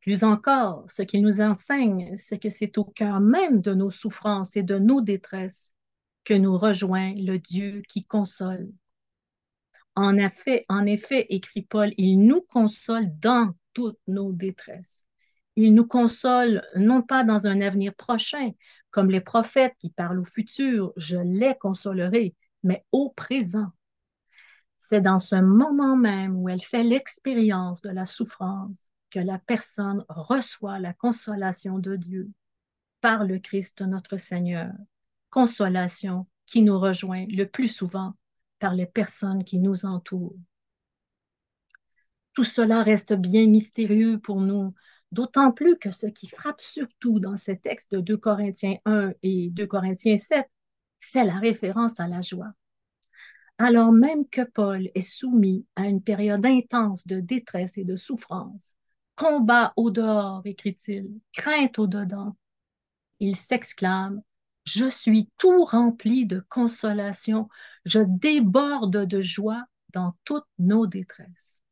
Plus 0.00 0.24
encore, 0.24 0.90
ce 0.90 1.02
qu'il 1.02 1.22
nous 1.22 1.40
enseigne, 1.40 2.16
c'est 2.16 2.38
que 2.38 2.48
c'est 2.48 2.78
au 2.78 2.84
cœur 2.84 3.20
même 3.20 3.60
de 3.60 3.74
nos 3.74 3.90
souffrances 3.90 4.56
et 4.56 4.62
de 4.62 4.78
nos 4.78 5.00
détresses 5.00 5.75
que 6.26 6.34
nous 6.34 6.58
rejoint 6.58 7.14
le 7.14 7.38
Dieu 7.38 7.82
qui 7.88 8.04
console. 8.04 8.68
En 9.94 10.16
effet, 10.18 10.66
écrit 11.30 11.62
Paul, 11.62 11.92
il 11.96 12.18
nous 12.18 12.42
console 12.42 13.06
dans 13.20 13.54
toutes 13.72 14.00
nos 14.08 14.32
détresses. 14.32 15.06
Il 15.54 15.72
nous 15.72 15.86
console 15.86 16.62
non 16.74 17.00
pas 17.00 17.22
dans 17.22 17.46
un 17.46 17.60
avenir 17.62 17.94
prochain, 17.94 18.50
comme 18.90 19.10
les 19.10 19.20
prophètes 19.20 19.76
qui 19.78 19.90
parlent 19.90 20.18
au 20.18 20.24
futur, 20.24 20.92
je 20.96 21.16
les 21.16 21.54
consolerai, 21.54 22.34
mais 22.64 22.84
au 22.90 23.10
présent. 23.10 23.68
C'est 24.80 25.00
dans 25.00 25.20
ce 25.20 25.36
moment 25.36 25.96
même 25.96 26.36
où 26.36 26.48
elle 26.48 26.62
fait 26.62 26.82
l'expérience 26.82 27.82
de 27.82 27.90
la 27.90 28.04
souffrance 28.04 28.90
que 29.10 29.20
la 29.20 29.38
personne 29.38 30.04
reçoit 30.08 30.80
la 30.80 30.92
consolation 30.92 31.78
de 31.78 31.94
Dieu 31.94 32.30
par 33.00 33.24
le 33.24 33.38
Christ 33.38 33.82
notre 33.82 34.16
Seigneur, 34.16 34.72
consolation 35.36 36.26
qui 36.46 36.62
nous 36.62 36.80
rejoint 36.80 37.26
le 37.28 37.44
plus 37.44 37.68
souvent 37.68 38.14
par 38.58 38.72
les 38.72 38.86
personnes 38.86 39.44
qui 39.44 39.58
nous 39.58 39.84
entourent. 39.84 40.38
Tout 42.32 42.42
cela 42.42 42.82
reste 42.82 43.12
bien 43.12 43.46
mystérieux 43.46 44.18
pour 44.18 44.40
nous, 44.40 44.72
D'autant 45.12 45.52
plus 45.52 45.78
que 45.78 45.90
ce 45.90 46.06
qui 46.06 46.26
frappe 46.26 46.60
surtout 46.60 47.20
dans 47.20 47.36
ces 47.36 47.58
textes 47.58 47.92
de 47.92 48.00
2 48.00 48.16
Corinthiens 48.16 48.76
1 48.86 49.12
et 49.22 49.50
2 49.50 49.66
Corinthiens 49.66 50.16
7, 50.16 50.46
c'est 50.98 51.24
la 51.24 51.38
référence 51.38 52.00
à 52.00 52.08
la 52.08 52.22
joie. 52.22 52.52
Alors 53.58 53.92
même 53.92 54.28
que 54.28 54.42
Paul 54.42 54.90
est 54.94 55.00
soumis 55.00 55.64
à 55.76 55.86
une 55.86 56.02
période 56.02 56.44
intense 56.44 57.06
de 57.06 57.20
détresse 57.20 57.78
et 57.78 57.84
de 57.84 57.94
souffrance, 57.94 58.76
combat 59.14 59.72
au 59.76 59.90
dehors, 59.90 60.42
écrit-il, 60.44 61.20
crainte 61.32 61.78
au 61.78 61.86
dedans, 61.86 62.36
il 63.20 63.36
s'exclame 63.36 64.22
Je 64.66 64.90
suis 64.90 65.30
tout 65.38 65.64
rempli 65.64 66.26
de 66.26 66.40
consolation, 66.48 67.48
je 67.86 68.00
déborde 68.00 69.06
de 69.06 69.22
joie 69.22 69.64
dans 69.94 70.14
toutes 70.24 70.48
nos 70.58 70.86
détresses 70.86 71.62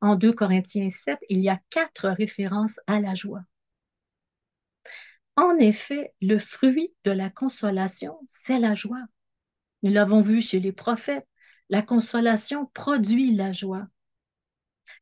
en 0.00 0.16
2 0.16 0.32
Corinthiens 0.32 0.88
7, 0.90 1.18
il 1.28 1.40
y 1.40 1.48
a 1.48 1.60
quatre 1.70 2.08
références 2.08 2.80
à 2.86 3.00
la 3.00 3.14
joie. 3.14 3.44
En 5.36 5.56
effet, 5.58 6.12
le 6.20 6.38
fruit 6.38 6.92
de 7.04 7.10
la 7.10 7.30
consolation, 7.30 8.18
c'est 8.26 8.58
la 8.58 8.74
joie. 8.74 9.04
Nous 9.82 9.92
l'avons 9.92 10.20
vu 10.20 10.40
chez 10.40 10.60
les 10.60 10.72
prophètes, 10.72 11.26
la 11.68 11.82
consolation 11.82 12.66
produit 12.74 13.34
la 13.34 13.52
joie. 13.52 13.86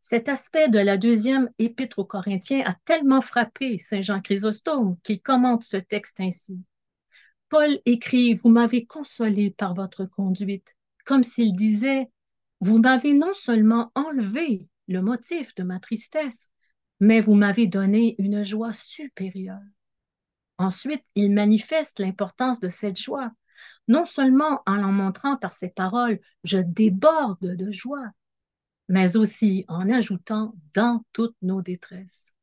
Cet 0.00 0.28
aspect 0.28 0.68
de 0.68 0.78
la 0.78 0.98
deuxième 0.98 1.50
épître 1.58 1.98
aux 1.98 2.04
Corinthiens 2.04 2.62
a 2.66 2.76
tellement 2.84 3.20
frappé 3.20 3.78
Saint 3.78 4.02
Jean 4.02 4.20
Chrysostome 4.20 4.96
qu'il 5.02 5.22
commente 5.22 5.64
ce 5.64 5.76
texte 5.76 6.20
ainsi. 6.20 6.60
Paul 7.48 7.80
écrit, 7.86 8.34
Vous 8.34 8.50
m'avez 8.50 8.84
consolé 8.84 9.50
par 9.50 9.74
votre 9.74 10.04
conduite, 10.04 10.76
comme 11.06 11.22
s'il 11.22 11.56
disait, 11.56 12.10
Vous 12.60 12.78
m'avez 12.78 13.14
non 13.14 13.32
seulement 13.32 13.90
enlevé 13.94 14.68
le 14.86 15.00
motif 15.00 15.54
de 15.54 15.62
ma 15.62 15.80
tristesse, 15.80 16.50
mais 17.00 17.20
vous 17.20 17.34
m'avez 17.34 17.66
donné 17.66 18.16
une 18.18 18.42
joie 18.42 18.72
supérieure. 18.72 19.62
Ensuite, 20.58 21.04
il 21.14 21.32
manifeste 21.32 22.00
l'importance 22.00 22.60
de 22.60 22.68
cette 22.68 22.98
joie 22.98 23.32
Non 23.86 24.04
seulement 24.04 24.62
en 24.66 24.82
en 24.82 24.92
montrant 24.92 25.36
par 25.36 25.54
ses 25.54 25.70
paroles, 25.70 26.20
je 26.44 26.58
déborde 26.58 27.56
de 27.56 27.70
joie, 27.70 28.10
mais 28.88 29.16
aussi 29.16 29.64
en 29.68 29.88
ajoutant 29.88 30.54
dans 30.74 31.02
toutes 31.12 31.36
nos 31.40 31.62
détresses. 31.62 32.36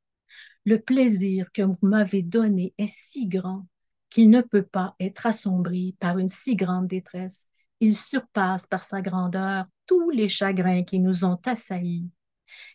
Le 0.66 0.80
plaisir 0.80 1.52
que 1.52 1.62
vous 1.62 1.78
m'avez 1.84 2.24
donné 2.24 2.74
est 2.80 2.88
si 2.88 3.28
grand 3.28 3.68
qu'il 4.16 4.30
ne 4.30 4.40
peut 4.40 4.64
pas 4.64 4.96
être 5.02 5.26
assombri 5.26 5.98
par 6.00 6.20
une 6.20 6.30
si 6.30 6.56
grande 6.56 6.88
détresse. 6.88 7.50
Il 7.82 7.94
surpasse 7.94 8.66
par 8.66 8.86
sa 8.86 9.02
grandeur 9.02 9.66
tous 9.88 10.10
les 10.10 10.30
chagrins 10.30 10.86
qui 10.86 11.02
nous 11.02 11.26
ont 11.26 11.38
assaillis 11.46 12.10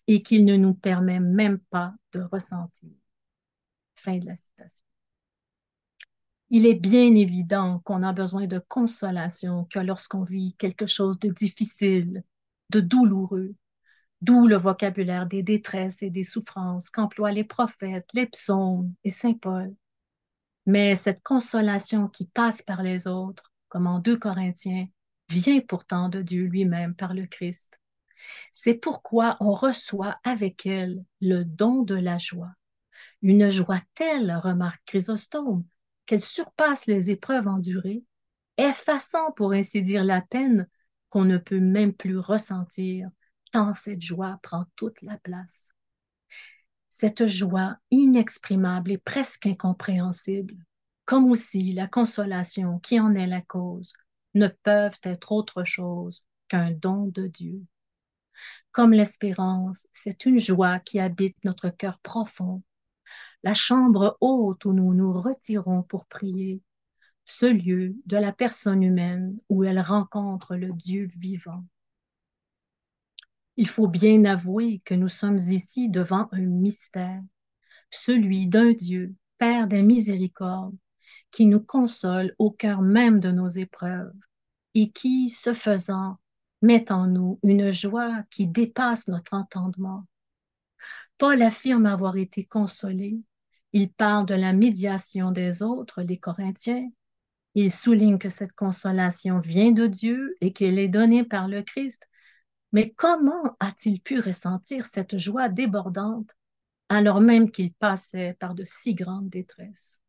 et 0.06 0.20
qu'il 0.20 0.44
ne 0.44 0.56
nous 0.56 0.74
permet 0.74 1.18
même 1.18 1.58
pas 1.70 1.94
de 2.12 2.20
ressentir. 2.20 2.90
Fin 3.94 4.18
de 4.18 4.26
la 4.26 4.36
citation. 4.36 4.84
Il 6.50 6.66
est 6.66 6.74
bien 6.74 7.14
évident 7.14 7.78
qu'on 7.84 8.02
a 8.02 8.12
besoin 8.12 8.46
de 8.46 8.58
consolation 8.58 9.64
que 9.64 9.78
lorsqu'on 9.78 10.24
vit 10.24 10.54
quelque 10.58 10.84
chose 10.84 11.18
de 11.18 11.30
difficile, 11.30 12.22
de 12.68 12.80
douloureux, 12.80 13.54
d'où 14.20 14.46
le 14.46 14.56
vocabulaire 14.56 15.24
des 15.24 15.42
détresses 15.42 16.02
et 16.02 16.10
des 16.10 16.24
souffrances 16.24 16.90
qu'emploient 16.90 17.32
les 17.32 17.44
prophètes, 17.44 18.10
les 18.12 18.26
psaumes 18.26 18.92
et 19.04 19.10
Saint 19.10 19.32
Paul. 19.32 19.74
Mais 20.66 20.94
cette 20.94 21.22
consolation 21.22 22.08
qui 22.08 22.26
passe 22.26 22.62
par 22.62 22.82
les 22.82 23.06
autres, 23.06 23.52
comme 23.68 23.86
en 23.86 23.98
2 23.98 24.18
Corinthiens, 24.18 24.86
vient 25.28 25.60
pourtant 25.60 26.08
de 26.08 26.22
Dieu 26.22 26.44
lui-même 26.44 26.94
par 26.94 27.14
le 27.14 27.26
Christ. 27.26 27.80
C'est 28.52 28.74
pourquoi 28.74 29.36
on 29.40 29.52
reçoit 29.52 30.18
avec 30.24 30.66
elle 30.66 31.04
le 31.20 31.44
don 31.44 31.82
de 31.82 31.94
la 31.94 32.18
joie. 32.18 32.52
Une 33.22 33.50
joie 33.50 33.80
telle, 33.94 34.32
remarque 34.42 34.82
Chrysostome, 34.86 35.64
qu'elle 36.06 36.20
surpasse 36.20 36.86
les 36.86 37.10
épreuves 37.10 37.48
endurées, 37.48 38.04
effaçant 38.56 39.32
pour 39.32 39.52
ainsi 39.52 39.82
dire 39.82 40.04
la 40.04 40.20
peine 40.20 40.68
qu'on 41.08 41.24
ne 41.24 41.38
peut 41.38 41.60
même 41.60 41.94
plus 41.94 42.18
ressentir, 42.18 43.08
tant 43.52 43.74
cette 43.74 44.02
joie 44.02 44.38
prend 44.42 44.66
toute 44.76 45.00
la 45.02 45.16
place. 45.18 45.74
Cette 46.90 47.26
joie 47.26 47.78
inexprimable 47.90 48.90
et 48.90 48.98
presque 48.98 49.46
incompréhensible, 49.46 50.56
comme 51.04 51.30
aussi 51.30 51.72
la 51.72 51.86
consolation 51.86 52.80
qui 52.80 52.98
en 52.98 53.14
est 53.14 53.28
la 53.28 53.40
cause, 53.40 53.92
ne 54.34 54.48
peuvent 54.48 54.98
être 55.04 55.32
autre 55.32 55.64
chose 55.64 56.24
qu'un 56.48 56.72
don 56.72 57.06
de 57.06 57.28
Dieu. 57.28 57.64
Comme 58.72 58.92
l'espérance, 58.92 59.86
c'est 59.92 60.26
une 60.26 60.38
joie 60.38 60.80
qui 60.80 60.98
habite 60.98 61.36
notre 61.44 61.68
cœur 61.70 61.98
profond, 62.00 62.62
la 63.42 63.54
chambre 63.54 64.16
haute 64.20 64.64
où 64.64 64.72
nous 64.72 64.92
nous 64.92 65.12
retirons 65.12 65.82
pour 65.82 66.06
prier, 66.06 66.60
ce 67.24 67.46
lieu 67.46 67.94
de 68.06 68.16
la 68.16 68.32
personne 68.32 68.82
humaine 68.82 69.38
où 69.48 69.62
elle 69.62 69.80
rencontre 69.80 70.56
le 70.56 70.72
Dieu 70.72 71.08
vivant. 71.16 71.64
Il 73.60 73.68
faut 73.68 73.88
bien 73.88 74.24
avouer 74.24 74.80
que 74.86 74.94
nous 74.94 75.10
sommes 75.10 75.36
ici 75.36 75.90
devant 75.90 76.30
un 76.32 76.46
mystère, 76.46 77.20
celui 77.90 78.46
d'un 78.46 78.72
Dieu, 78.72 79.14
Père 79.36 79.66
des 79.66 79.82
miséricordes, 79.82 80.78
qui 81.30 81.44
nous 81.44 81.60
console 81.60 82.34
au 82.38 82.50
cœur 82.50 82.80
même 82.80 83.20
de 83.20 83.30
nos 83.30 83.48
épreuves 83.48 84.14
et 84.74 84.90
qui, 84.90 85.28
ce 85.28 85.52
faisant, 85.52 86.16
met 86.62 86.90
en 86.90 87.06
nous 87.06 87.38
une 87.42 87.70
joie 87.70 88.22
qui 88.30 88.46
dépasse 88.46 89.08
notre 89.08 89.34
entendement. 89.34 90.06
Paul 91.18 91.42
affirme 91.42 91.84
avoir 91.84 92.16
été 92.16 92.44
consolé. 92.44 93.20
Il 93.74 93.92
parle 93.92 94.24
de 94.24 94.34
la 94.34 94.54
médiation 94.54 95.32
des 95.32 95.62
autres, 95.62 96.00
les 96.00 96.16
Corinthiens. 96.16 96.88
Il 97.54 97.70
souligne 97.70 98.16
que 98.16 98.30
cette 98.30 98.52
consolation 98.52 99.38
vient 99.38 99.72
de 99.72 99.86
Dieu 99.86 100.34
et 100.40 100.54
qu'elle 100.54 100.78
est 100.78 100.88
donnée 100.88 101.24
par 101.24 101.46
le 101.46 101.60
Christ. 101.62 102.09
Mais 102.72 102.90
comment 102.90 103.56
a-t-il 103.58 104.00
pu 104.00 104.20
ressentir 104.20 104.86
cette 104.86 105.16
joie 105.16 105.48
débordante 105.48 106.36
alors 106.88 107.20
même 107.20 107.50
qu'il 107.50 107.72
passait 107.72 108.36
par 108.38 108.54
de 108.54 108.64
si 108.64 108.94
grandes 108.94 109.28
détresses? 109.28 110.00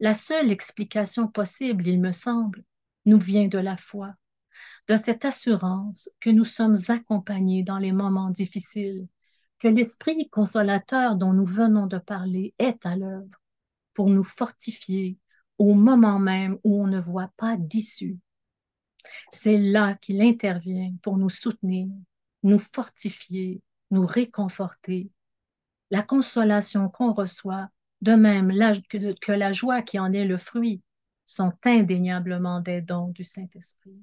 La 0.00 0.14
seule 0.14 0.50
explication 0.50 1.26
possible, 1.26 1.86
il 1.86 2.00
me 2.00 2.12
semble, 2.12 2.64
nous 3.04 3.18
vient 3.18 3.48
de 3.48 3.58
la 3.58 3.76
foi, 3.76 4.14
de 4.88 4.96
cette 4.96 5.24
assurance 5.24 6.08
que 6.20 6.30
nous 6.30 6.44
sommes 6.44 6.76
accompagnés 6.88 7.62
dans 7.62 7.78
les 7.78 7.92
moments 7.92 8.30
difficiles, 8.30 9.08
que 9.58 9.68
l'Esprit 9.68 10.28
consolateur 10.30 11.16
dont 11.16 11.32
nous 11.32 11.46
venons 11.46 11.86
de 11.86 11.98
parler 11.98 12.54
est 12.58 12.86
à 12.86 12.96
l'œuvre 12.96 13.42
pour 13.92 14.08
nous 14.08 14.22
fortifier 14.22 15.18
au 15.58 15.74
moment 15.74 16.20
même 16.20 16.58
où 16.62 16.80
on 16.80 16.86
ne 16.86 17.00
voit 17.00 17.32
pas 17.36 17.56
d'issue. 17.56 18.18
C'est 19.30 19.58
là 19.58 19.94
qu'il 19.94 20.20
intervient 20.20 20.94
pour 21.02 21.16
nous 21.16 21.30
soutenir, 21.30 21.88
nous 22.42 22.58
fortifier, 22.58 23.62
nous 23.90 24.06
réconforter. 24.06 25.10
La 25.90 26.02
consolation 26.02 26.88
qu'on 26.88 27.12
reçoit 27.12 27.70
de 28.02 28.12
même 28.12 28.52
que, 28.88 29.32
la 29.32 29.52
joie 29.52 29.82
qui 29.82 29.98
en 29.98 30.12
est 30.12 30.26
le 30.26 30.36
fruit, 30.36 30.82
sont 31.26 31.52
indéniablement 31.64 32.60
des 32.60 32.80
dons 32.80 33.08
du 33.08 33.24
Saint-Esprit. 33.24 34.00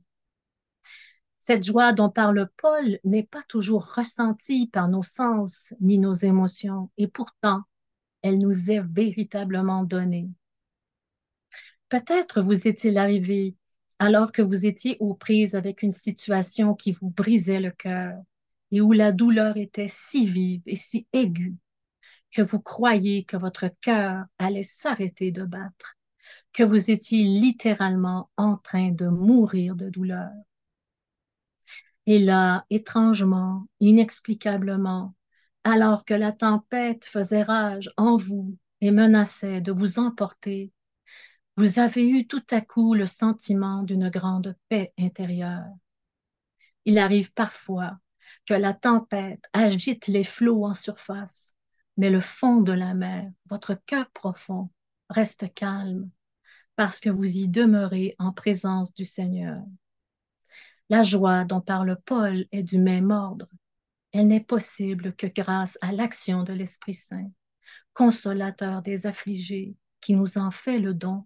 Cette 1.40 1.64
joie 1.64 1.94
dont 1.94 2.10
parle 2.10 2.50
Paul 2.58 3.00
n'est 3.04 3.24
pas 3.24 3.44
toujours 3.48 3.94
ressentie 3.94 4.68
par 4.68 4.88
nos 4.88 5.04
sens 5.04 5.74
ni 5.80 5.98
nos 5.98 6.14
émotions, 6.14 6.90
et 6.98 7.08
pourtant, 7.08 7.62
elle 8.22 8.40
nous 8.40 8.72
est 8.72 8.82
véritablement 8.82 9.84
donnée. 9.84 10.30
Peut-être 11.90 12.42
vous 12.42 12.68
est-il 12.68 12.98
arrivé 12.98 13.56
alors 14.00 14.32
que 14.32 14.42
vous 14.42 14.66
étiez 14.66 14.98
aux 15.00 15.14
prises 15.14 15.56
avec 15.56 15.82
une 15.82 15.92
situation 15.92 16.74
qui 16.74 16.92
vous 16.92 17.10
brisait 17.10 17.60
le 17.60 17.72
cœur 17.72 18.18
et 18.72 18.82
où 18.82 18.92
la 18.92 19.12
douleur 19.12 19.58
était 19.58 19.88
si 19.90 20.26
vive 20.26 20.62
et 20.66 20.76
si 20.76 21.08
aiguë 21.14 21.56
que 22.36 22.42
vous 22.42 22.60
croyez 22.60 23.24
que 23.24 23.38
votre 23.38 23.70
cœur 23.80 24.26
allait 24.38 24.64
s'arrêter 24.64 25.32
de 25.32 25.44
battre, 25.44 25.96
que 26.52 26.64
vous 26.64 26.92
étiez 26.92 27.24
littéralement 27.24 28.30
en 28.36 28.58
train 28.58 28.92
de 28.92 29.08
mourir 29.08 29.76
de 29.76 29.90
douleur. 29.90 30.32
Et 32.06 32.20
là, 32.20 32.66
étrangement, 32.70 33.68
inexplicablement, 33.80 35.16
alors 35.64 36.06
que 36.06 36.14
la 36.14 36.32
tempête 36.32 37.06
faisait 37.06 37.44
rage 37.44 37.90
en 37.98 38.18
vous 38.18 38.58
et 38.82 38.92
menaçait 38.92 39.62
de 39.62 39.72
vous 39.72 39.98
emporter, 39.98 40.72
vous 41.58 41.80
avez 41.80 42.08
eu 42.08 42.28
tout 42.28 42.44
à 42.52 42.60
coup 42.60 42.94
le 42.94 43.06
sentiment 43.06 43.84
d'une 43.84 44.10
grande 44.10 44.56
paix 44.68 44.94
intérieure. 45.00 45.66
Il 46.84 46.98
arrive 46.98 47.32
parfois 47.32 47.98
que 48.46 48.54
la 48.54 48.74
tempête 48.74 49.44
agite 49.54 50.08
les 50.08 50.26
flots 50.26 50.66
en 50.66 50.74
surface, 50.74 51.56
mais 51.98 52.10
le 52.10 52.20
fond 52.20 52.62
de 52.62 52.74
la 52.74 52.94
mer, 52.94 53.32
votre 53.50 53.74
cœur 53.74 54.10
profond, 54.12 54.70
reste 55.10 55.54
calme 55.54 56.10
parce 56.76 57.00
que 57.00 57.10
vous 57.10 57.38
y 57.38 57.48
demeurez 57.48 58.16
en 58.20 58.34
présence 58.34 58.94
du 58.94 59.06
Seigneur. 59.06 59.64
La 60.90 61.04
joie 61.04 61.46
dont 61.46 61.62
parle 61.62 61.98
Paul 62.06 62.46
est 62.52 62.64
du 62.64 62.78
même 62.78 63.12
ordre. 63.12 63.48
Elle 64.12 64.28
n'est 64.28 64.44
possible 64.44 65.16
que 65.16 65.28
grâce 65.28 65.78
à 65.82 65.94
l'action 65.94 66.44
de 66.44 66.54
l'Esprit 66.54 66.94
Saint, 66.94 67.32
consolateur 67.94 68.82
des 68.82 69.08
affligés, 69.08 69.76
qui 70.02 70.14
nous 70.14 70.38
en 70.38 70.52
fait 70.52 70.80
le 70.80 70.94
don, 70.94 71.26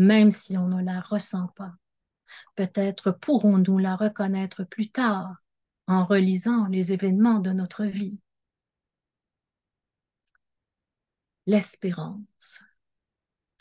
même 0.00 0.30
si 0.30 0.58
on 0.58 0.68
ne 0.68 0.82
la 0.82 1.00
ressent 1.00 1.48
pas. 1.56 1.72
Peut-être 2.56 3.12
pourrons-nous 3.12 3.78
la 3.78 3.96
reconnaître 3.96 4.64
plus 4.64 4.90
tard 4.90 5.36
en 5.86 6.04
relisant 6.04 6.66
les 6.66 6.92
événements 6.92 7.40
de 7.40 7.50
notre 7.50 7.84
vie. 7.84 8.20
l'espérance. 11.50 12.60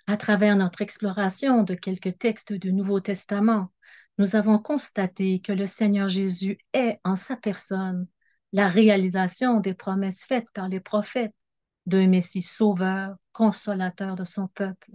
À 0.05 0.15
travers 0.15 0.55
notre 0.55 0.81
exploration 0.81 1.63
de 1.63 1.73
quelques 1.73 2.17
textes 2.19 2.53
du 2.53 2.71
Nouveau 2.71 2.99
Testament, 2.99 3.71
nous 4.19 4.35
avons 4.35 4.59
constaté 4.59 5.39
que 5.39 5.53
le 5.53 5.65
Seigneur 5.65 6.07
Jésus 6.07 6.59
est 6.73 6.99
en 7.03 7.15
sa 7.15 7.35
personne 7.35 8.07
la 8.51 8.67
réalisation 8.67 9.59
des 9.59 9.73
promesses 9.73 10.23
faites 10.23 10.49
par 10.53 10.67
les 10.67 10.79
prophètes 10.79 11.35
d'un 11.87 12.07
Messie 12.07 12.41
sauveur, 12.43 13.15
consolateur 13.31 14.15
de 14.15 14.23
son 14.23 14.47
peuple. 14.47 14.91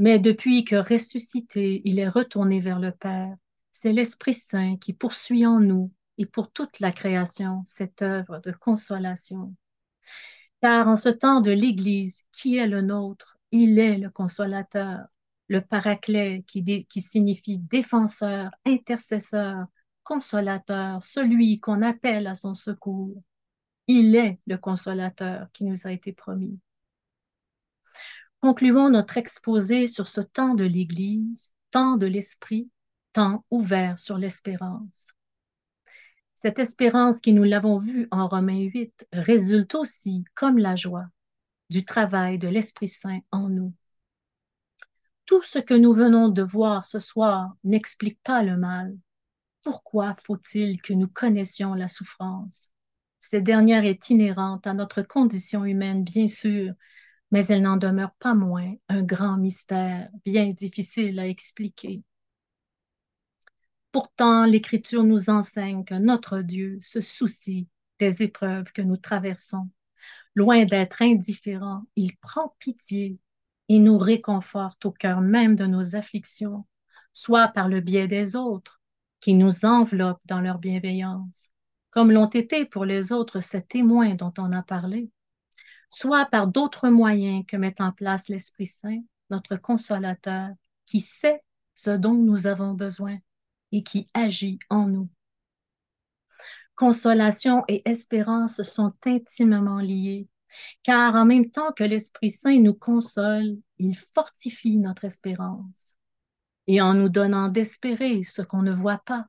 Mais 0.00 0.18
depuis 0.18 0.64
que 0.64 0.76
ressuscité, 0.76 1.82
il 1.84 1.98
est 1.98 2.08
retourné 2.08 2.58
vers 2.58 2.78
le 2.78 2.90
Père, 2.90 3.36
c'est 3.70 3.92
l'Esprit 3.92 4.32
Saint 4.32 4.78
qui 4.78 4.94
poursuit 4.94 5.44
en 5.44 5.60
nous 5.60 5.92
et 6.16 6.24
pour 6.24 6.50
toute 6.50 6.80
la 6.80 6.90
création 6.90 7.62
cette 7.66 8.00
œuvre 8.00 8.38
de 8.38 8.50
consolation. 8.50 9.54
Car 10.62 10.88
en 10.88 10.96
ce 10.96 11.10
temps 11.10 11.42
de 11.42 11.50
l'Église 11.50 12.22
qui 12.32 12.56
est 12.56 12.66
le 12.66 12.80
nôtre, 12.80 13.36
il 13.50 13.78
est 13.78 13.98
le 13.98 14.08
consolateur, 14.08 15.00
le 15.48 15.60
paraclet 15.60 16.44
qui, 16.46 16.64
qui 16.86 17.02
signifie 17.02 17.58
défenseur, 17.58 18.50
intercesseur, 18.64 19.66
consolateur, 20.02 21.02
celui 21.02 21.60
qu'on 21.60 21.82
appelle 21.82 22.26
à 22.26 22.36
son 22.36 22.54
secours. 22.54 23.22
Il 23.86 24.16
est 24.16 24.38
le 24.46 24.56
consolateur 24.56 25.48
qui 25.52 25.64
nous 25.64 25.86
a 25.86 25.92
été 25.92 26.14
promis. 26.14 26.58
Concluons 28.40 28.88
notre 28.88 29.18
exposé 29.18 29.86
sur 29.86 30.08
ce 30.08 30.22
temps 30.22 30.54
de 30.54 30.64
l'Église, 30.64 31.52
temps 31.70 31.96
de 31.96 32.06
l'Esprit, 32.06 32.70
temps 33.12 33.44
ouvert 33.50 33.98
sur 33.98 34.16
l'espérance. 34.16 35.12
Cette 36.36 36.58
espérance 36.58 37.20
qui, 37.20 37.34
nous 37.34 37.42
l'avons 37.42 37.78
vu 37.78 38.08
en 38.10 38.28
Romains 38.28 38.62
8, 38.62 39.06
résulte 39.12 39.74
aussi, 39.74 40.24
comme 40.34 40.56
la 40.56 40.74
joie, 40.74 41.04
du 41.68 41.84
travail 41.84 42.38
de 42.38 42.48
l'Esprit 42.48 42.88
Saint 42.88 43.20
en 43.30 43.50
nous. 43.50 43.74
Tout 45.26 45.42
ce 45.42 45.58
que 45.58 45.74
nous 45.74 45.92
venons 45.92 46.30
de 46.30 46.42
voir 46.42 46.86
ce 46.86 46.98
soir 46.98 47.54
n'explique 47.62 48.18
pas 48.24 48.42
le 48.42 48.56
mal. 48.56 48.96
Pourquoi 49.62 50.16
faut-il 50.24 50.80
que 50.80 50.94
nous 50.94 51.08
connaissions 51.08 51.74
la 51.74 51.88
souffrance? 51.88 52.70
Cette 53.18 53.44
dernière 53.44 53.84
est 53.84 54.08
inhérente 54.08 54.66
à 54.66 54.72
notre 54.72 55.02
condition 55.02 55.66
humaine, 55.66 56.04
bien 56.04 56.26
sûr, 56.26 56.72
mais 57.30 57.46
elle 57.46 57.62
n'en 57.62 57.76
demeure 57.76 58.14
pas 58.14 58.34
moins 58.34 58.74
un 58.88 59.02
grand 59.02 59.36
mystère, 59.36 60.08
bien 60.24 60.48
difficile 60.50 61.18
à 61.18 61.26
expliquer. 61.26 62.02
Pourtant, 63.92 64.44
l'Écriture 64.44 65.04
nous 65.04 65.30
enseigne 65.30 65.84
que 65.84 65.94
notre 65.94 66.40
Dieu 66.40 66.78
se 66.82 67.00
soucie 67.00 67.68
des 67.98 68.22
épreuves 68.22 68.72
que 68.72 68.82
nous 68.82 68.96
traversons. 68.96 69.68
Loin 70.34 70.64
d'être 70.64 71.02
indifférent, 71.02 71.82
il 71.96 72.16
prend 72.16 72.54
pitié 72.58 73.18
il 73.72 73.84
nous 73.84 73.98
réconforte 73.98 74.84
au 74.84 74.90
cœur 74.90 75.20
même 75.20 75.54
de 75.54 75.64
nos 75.64 75.94
afflictions, 75.94 76.66
soit 77.12 77.46
par 77.46 77.68
le 77.68 77.80
biais 77.80 78.08
des 78.08 78.34
autres, 78.34 78.80
qui 79.20 79.34
nous 79.34 79.64
enveloppent 79.64 80.24
dans 80.24 80.40
leur 80.40 80.58
bienveillance, 80.58 81.52
comme 81.90 82.10
l'ont 82.10 82.30
été 82.30 82.64
pour 82.66 82.84
les 82.84 83.12
autres 83.12 83.38
ces 83.38 83.62
témoins 83.62 84.16
dont 84.16 84.34
on 84.38 84.50
a 84.50 84.64
parlé, 84.64 85.08
soit 85.90 86.26
par 86.26 86.46
d'autres 86.46 86.88
moyens 86.88 87.44
que 87.46 87.56
met 87.56 87.80
en 87.80 87.92
place 87.92 88.28
l'Esprit 88.28 88.66
Saint, 88.66 89.02
notre 89.28 89.56
consolateur, 89.56 90.50
qui 90.86 91.00
sait 91.00 91.42
ce 91.74 91.90
dont 91.90 92.14
nous 92.14 92.46
avons 92.46 92.74
besoin 92.74 93.18
et 93.72 93.82
qui 93.82 94.08
agit 94.14 94.58
en 94.70 94.86
nous. 94.86 95.08
Consolation 96.74 97.64
et 97.68 97.82
espérance 97.88 98.62
sont 98.62 98.94
intimement 99.04 99.80
liées 99.80 100.28
car 100.82 101.14
en 101.14 101.24
même 101.24 101.50
temps 101.50 101.72
que 101.72 101.84
l'Esprit 101.84 102.30
Saint 102.30 102.58
nous 102.58 102.74
console, 102.74 103.58
il 103.78 103.96
fortifie 103.96 104.76
notre 104.76 105.04
espérance. 105.04 105.96
Et 106.66 106.80
en 106.80 106.94
nous 106.94 107.08
donnant 107.08 107.48
d'espérer 107.48 108.22
ce 108.24 108.42
qu'on 108.42 108.62
ne 108.62 108.72
voit 108.72 109.02
pas, 109.04 109.26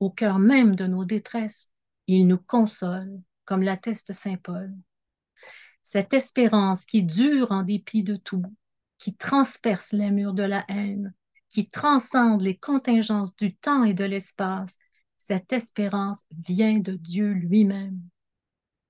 au 0.00 0.10
cœur 0.10 0.38
même 0.38 0.76
de 0.76 0.86
nos 0.86 1.04
détresses, 1.04 1.72
il 2.06 2.26
nous 2.26 2.38
console, 2.38 3.20
comme 3.44 3.62
l'atteste 3.62 4.12
Saint 4.12 4.36
Paul. 4.36 4.74
Cette 5.84 6.14
espérance 6.14 6.86
qui 6.86 7.04
dure 7.04 7.52
en 7.52 7.62
dépit 7.62 8.02
de 8.02 8.16
tout, 8.16 8.42
qui 8.98 9.14
transperce 9.14 9.92
les 9.92 10.10
murs 10.10 10.32
de 10.32 10.42
la 10.42 10.64
haine, 10.68 11.14
qui 11.50 11.68
transcende 11.68 12.40
les 12.40 12.56
contingences 12.56 13.36
du 13.36 13.54
temps 13.54 13.84
et 13.84 13.94
de 13.94 14.02
l'espace, 14.02 14.78
cette 15.18 15.52
espérance 15.52 16.22
vient 16.48 16.80
de 16.80 16.94
Dieu 16.94 17.30
lui-même. 17.30 18.00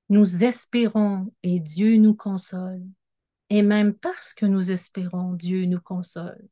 Nous 0.09 0.45
espérons 0.45 1.33
et 1.43 1.61
Dieu 1.61 1.97
nous 1.97 2.15
console. 2.15 2.83
Et 3.51 3.63
même 3.63 3.95
parce 3.95 4.33
que 4.33 4.47
nous 4.47 4.71
espérons, 4.71 5.33
Dieu 5.33 5.67
nous 5.67 5.81
console. 5.81 6.49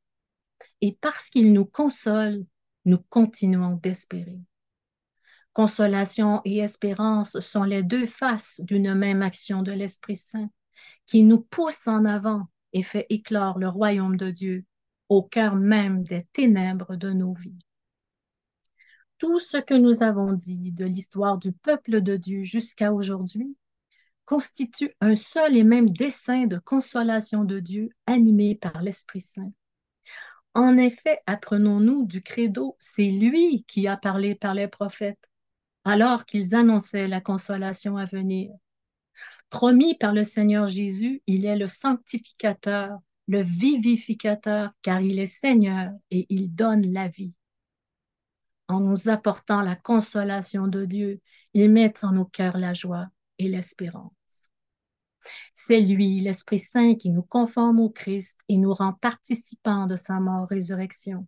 Et 0.81 0.99
parce 1.01 1.31
qu'il 1.31 1.53
nous 1.53 1.65
console, 1.65 2.45
nous 2.85 2.99
continuons 2.99 3.77
d'espérer. 3.77 4.41
Consolation 5.53 6.41
et 6.47 6.59
espérance 6.59 7.39
sont 7.41 7.65
les 7.65 7.83
deux 7.83 8.07
faces 8.07 8.61
d'une 8.65 8.95
même 8.95 9.21
action 9.21 9.63
de 9.63 9.73
l'Esprit 9.73 10.17
Saint 10.17 10.51
qui 11.07 11.25
nous 11.25 11.41
pousse 11.41 11.87
en 11.87 12.07
avant 12.07 12.49
et 12.73 12.83
fait 12.83 13.07
éclore 13.11 13.59
le 13.59 13.69
royaume 13.69 14.17
de 14.17 14.31
Dieu 14.31 14.65
au 15.11 15.23
cœur 15.23 15.57
même 15.57 16.05
des 16.05 16.27
ténèbres 16.33 16.97
de 16.97 17.13
nos 17.13 17.35
vies. 17.35 17.59
Tout 19.19 19.39
ce 19.39 19.59
que 19.59 19.75
nous 19.75 20.03
avons 20.03 20.33
dit 20.33 20.73
de 20.73 20.87
l'histoire 20.87 21.37
du 21.37 21.53
peuple 21.53 22.01
de 22.01 22.17
Dieu 22.17 22.45
jusqu'à 22.45 22.95
aujourd'hui 22.95 23.55
constitue 24.25 24.95
un 25.03 25.15
seul 25.15 25.57
et 25.57 25.65
même 25.65 25.91
dessein 25.91 26.47
de 26.47 26.59
consolation 26.59 27.45
de 27.45 27.61
Dieu 27.61 27.91
animé 28.07 28.55
par 28.55 28.81
l'Esprit 28.81 29.21
Saint. 29.21 29.53
En 30.55 30.79
effet, 30.79 31.21
apprenons-nous 31.27 32.07
du 32.07 32.23
credo, 32.23 32.75
c'est 32.79 33.11
lui 33.11 33.65
qui 33.69 33.87
a 33.87 33.99
parlé 33.99 34.35
par 34.35 34.55
les 34.55 34.69
prophètes 34.69 35.29
alors 35.85 36.25
qu'ils 36.27 36.55
annonçaient 36.55 37.09
la 37.09 37.21
consolation 37.21 37.97
à 37.97 38.07
venir. 38.07 38.51
Promis 39.51 39.95
par 39.95 40.13
le 40.13 40.25
Seigneur 40.25 40.67
Jésus, 40.67 41.23
il 41.27 41.45
est 41.45 41.57
le 41.57 41.67
sanctificateur, 41.67 42.99
le 43.29 43.43
vivificateur, 43.43 44.71
car 44.83 45.01
il 45.01 45.19
est 45.19 45.27
Seigneur 45.27 45.93
et 46.11 46.27
il 46.31 46.55
donne 46.55 46.93
la 46.93 47.09
vie 47.09 47.35
en 48.73 48.81
nous 48.81 49.09
apportant 49.09 49.61
la 49.61 49.77
consolation 49.77 50.67
de 50.67 50.85
Dieu, 50.85 51.21
il 51.55 51.71
met 51.71 51.93
en 52.03 52.13
nos 52.13 52.25
cœurs 52.25 52.59
la 52.59 52.75
joie 52.75 53.07
et 53.39 53.49
l'espérance. 53.49 54.51
C'est 55.55 55.81
lui, 55.81 56.21
l'Esprit 56.21 56.59
Saint, 56.59 56.95
qui 56.95 57.11
nous 57.11 57.23
conforme 57.23 57.81
au 57.81 57.91
Christ 57.91 58.41
et 58.49 58.57
nous 58.57 58.73
rend 58.73 58.95
participants 58.95 59.87
de 59.87 59.97
sa 59.97 60.19
mort-résurrection. 60.19 61.27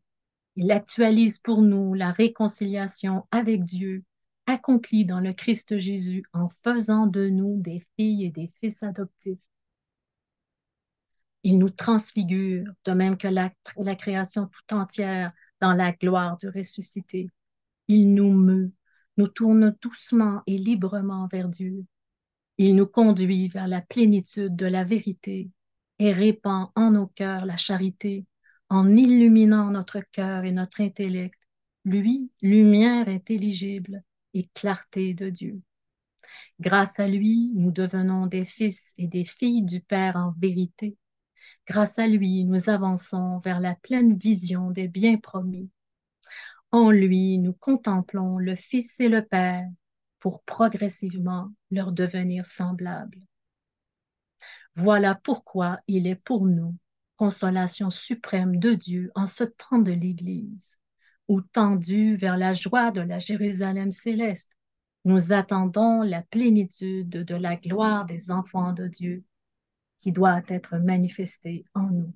Il 0.56 0.72
actualise 0.72 1.38
pour 1.38 1.62
nous 1.62 1.94
la 1.94 2.10
réconciliation 2.10 3.26
avec 3.30 3.64
Dieu, 3.64 4.04
accomplie 4.46 5.04
dans 5.04 5.20
le 5.20 5.32
Christ 5.32 5.78
Jésus 5.78 6.24
en 6.32 6.48
faisant 6.62 7.06
de 7.06 7.28
nous 7.28 7.60
des 7.60 7.82
filles 7.96 8.26
et 8.26 8.30
des 8.30 8.52
fils 8.60 8.82
adoptifs. 8.82 9.38
Il 11.42 11.58
nous 11.58 11.70
transfigure, 11.70 12.64
de 12.84 12.92
même 12.92 13.16
que 13.16 13.28
la, 13.28 13.52
la 13.76 13.94
création 13.94 14.46
tout 14.46 14.74
entière 14.74 15.32
dans 15.60 15.74
la 15.74 15.92
gloire 15.92 16.36
du 16.38 16.48
ressuscité. 16.48 17.28
Il 17.88 18.14
nous 18.14 18.32
meut, 18.32 18.72
nous 19.18 19.28
tourne 19.28 19.76
doucement 19.80 20.42
et 20.46 20.58
librement 20.58 21.28
vers 21.30 21.48
Dieu. 21.48 21.84
Il 22.56 22.76
nous 22.76 22.86
conduit 22.86 23.48
vers 23.48 23.68
la 23.68 23.82
plénitude 23.82 24.56
de 24.56 24.66
la 24.66 24.84
vérité 24.84 25.50
et 25.98 26.12
répand 26.12 26.68
en 26.76 26.92
nos 26.92 27.08
cœurs 27.08 27.46
la 27.46 27.56
charité 27.56 28.26
en 28.68 28.96
illuminant 28.96 29.70
notre 29.70 30.00
cœur 30.00 30.44
et 30.44 30.52
notre 30.52 30.80
intellect, 30.80 31.38
lui, 31.84 32.30
lumière 32.42 33.08
intelligible 33.08 34.02
et 34.34 34.48
clarté 34.54 35.14
de 35.14 35.30
Dieu. 35.30 35.62
Grâce 36.60 37.00
à 37.00 37.08
lui, 37.08 37.50
nous 37.54 37.70
devenons 37.70 38.26
des 38.26 38.44
fils 38.44 38.92
et 38.98 39.06
des 39.06 39.24
filles 39.24 39.62
du 39.62 39.80
Père 39.80 40.16
en 40.16 40.34
vérité 40.38 40.96
Grâce 41.66 41.98
à 41.98 42.06
lui, 42.06 42.44
nous 42.44 42.68
avançons 42.68 43.38
vers 43.38 43.58
la 43.60 43.74
pleine 43.74 44.16
vision 44.16 44.70
des 44.70 44.86
biens 44.86 45.16
promis. 45.16 45.70
En 46.72 46.90
lui, 46.90 47.38
nous 47.38 47.54
contemplons 47.54 48.36
le 48.38 48.54
Fils 48.54 49.00
et 49.00 49.08
le 49.08 49.24
Père 49.24 49.66
pour 50.18 50.42
progressivement 50.42 51.50
leur 51.70 51.92
devenir 51.92 52.46
semblables. 52.46 53.20
Voilà 54.74 55.14
pourquoi 55.14 55.78
il 55.86 56.06
est 56.06 56.16
pour 56.16 56.46
nous 56.46 56.74
consolation 57.16 57.90
suprême 57.90 58.58
de 58.58 58.74
Dieu 58.74 59.12
en 59.14 59.28
ce 59.28 59.44
temps 59.44 59.78
de 59.78 59.92
l'Église, 59.92 60.80
où 61.28 61.40
tendu 61.40 62.16
vers 62.16 62.36
la 62.36 62.52
joie 62.52 62.90
de 62.90 63.00
la 63.00 63.18
Jérusalem 63.18 63.90
céleste, 63.90 64.52
nous 65.04 65.32
attendons 65.32 66.02
la 66.02 66.22
plénitude 66.22 67.08
de 67.08 67.34
la 67.34 67.56
gloire 67.56 68.06
des 68.06 68.30
enfants 68.30 68.72
de 68.72 68.88
Dieu 68.88 69.24
qui 69.98 70.12
doit 70.12 70.42
être 70.48 70.78
manifesté 70.78 71.64
en 71.74 71.90
nous. 71.90 72.12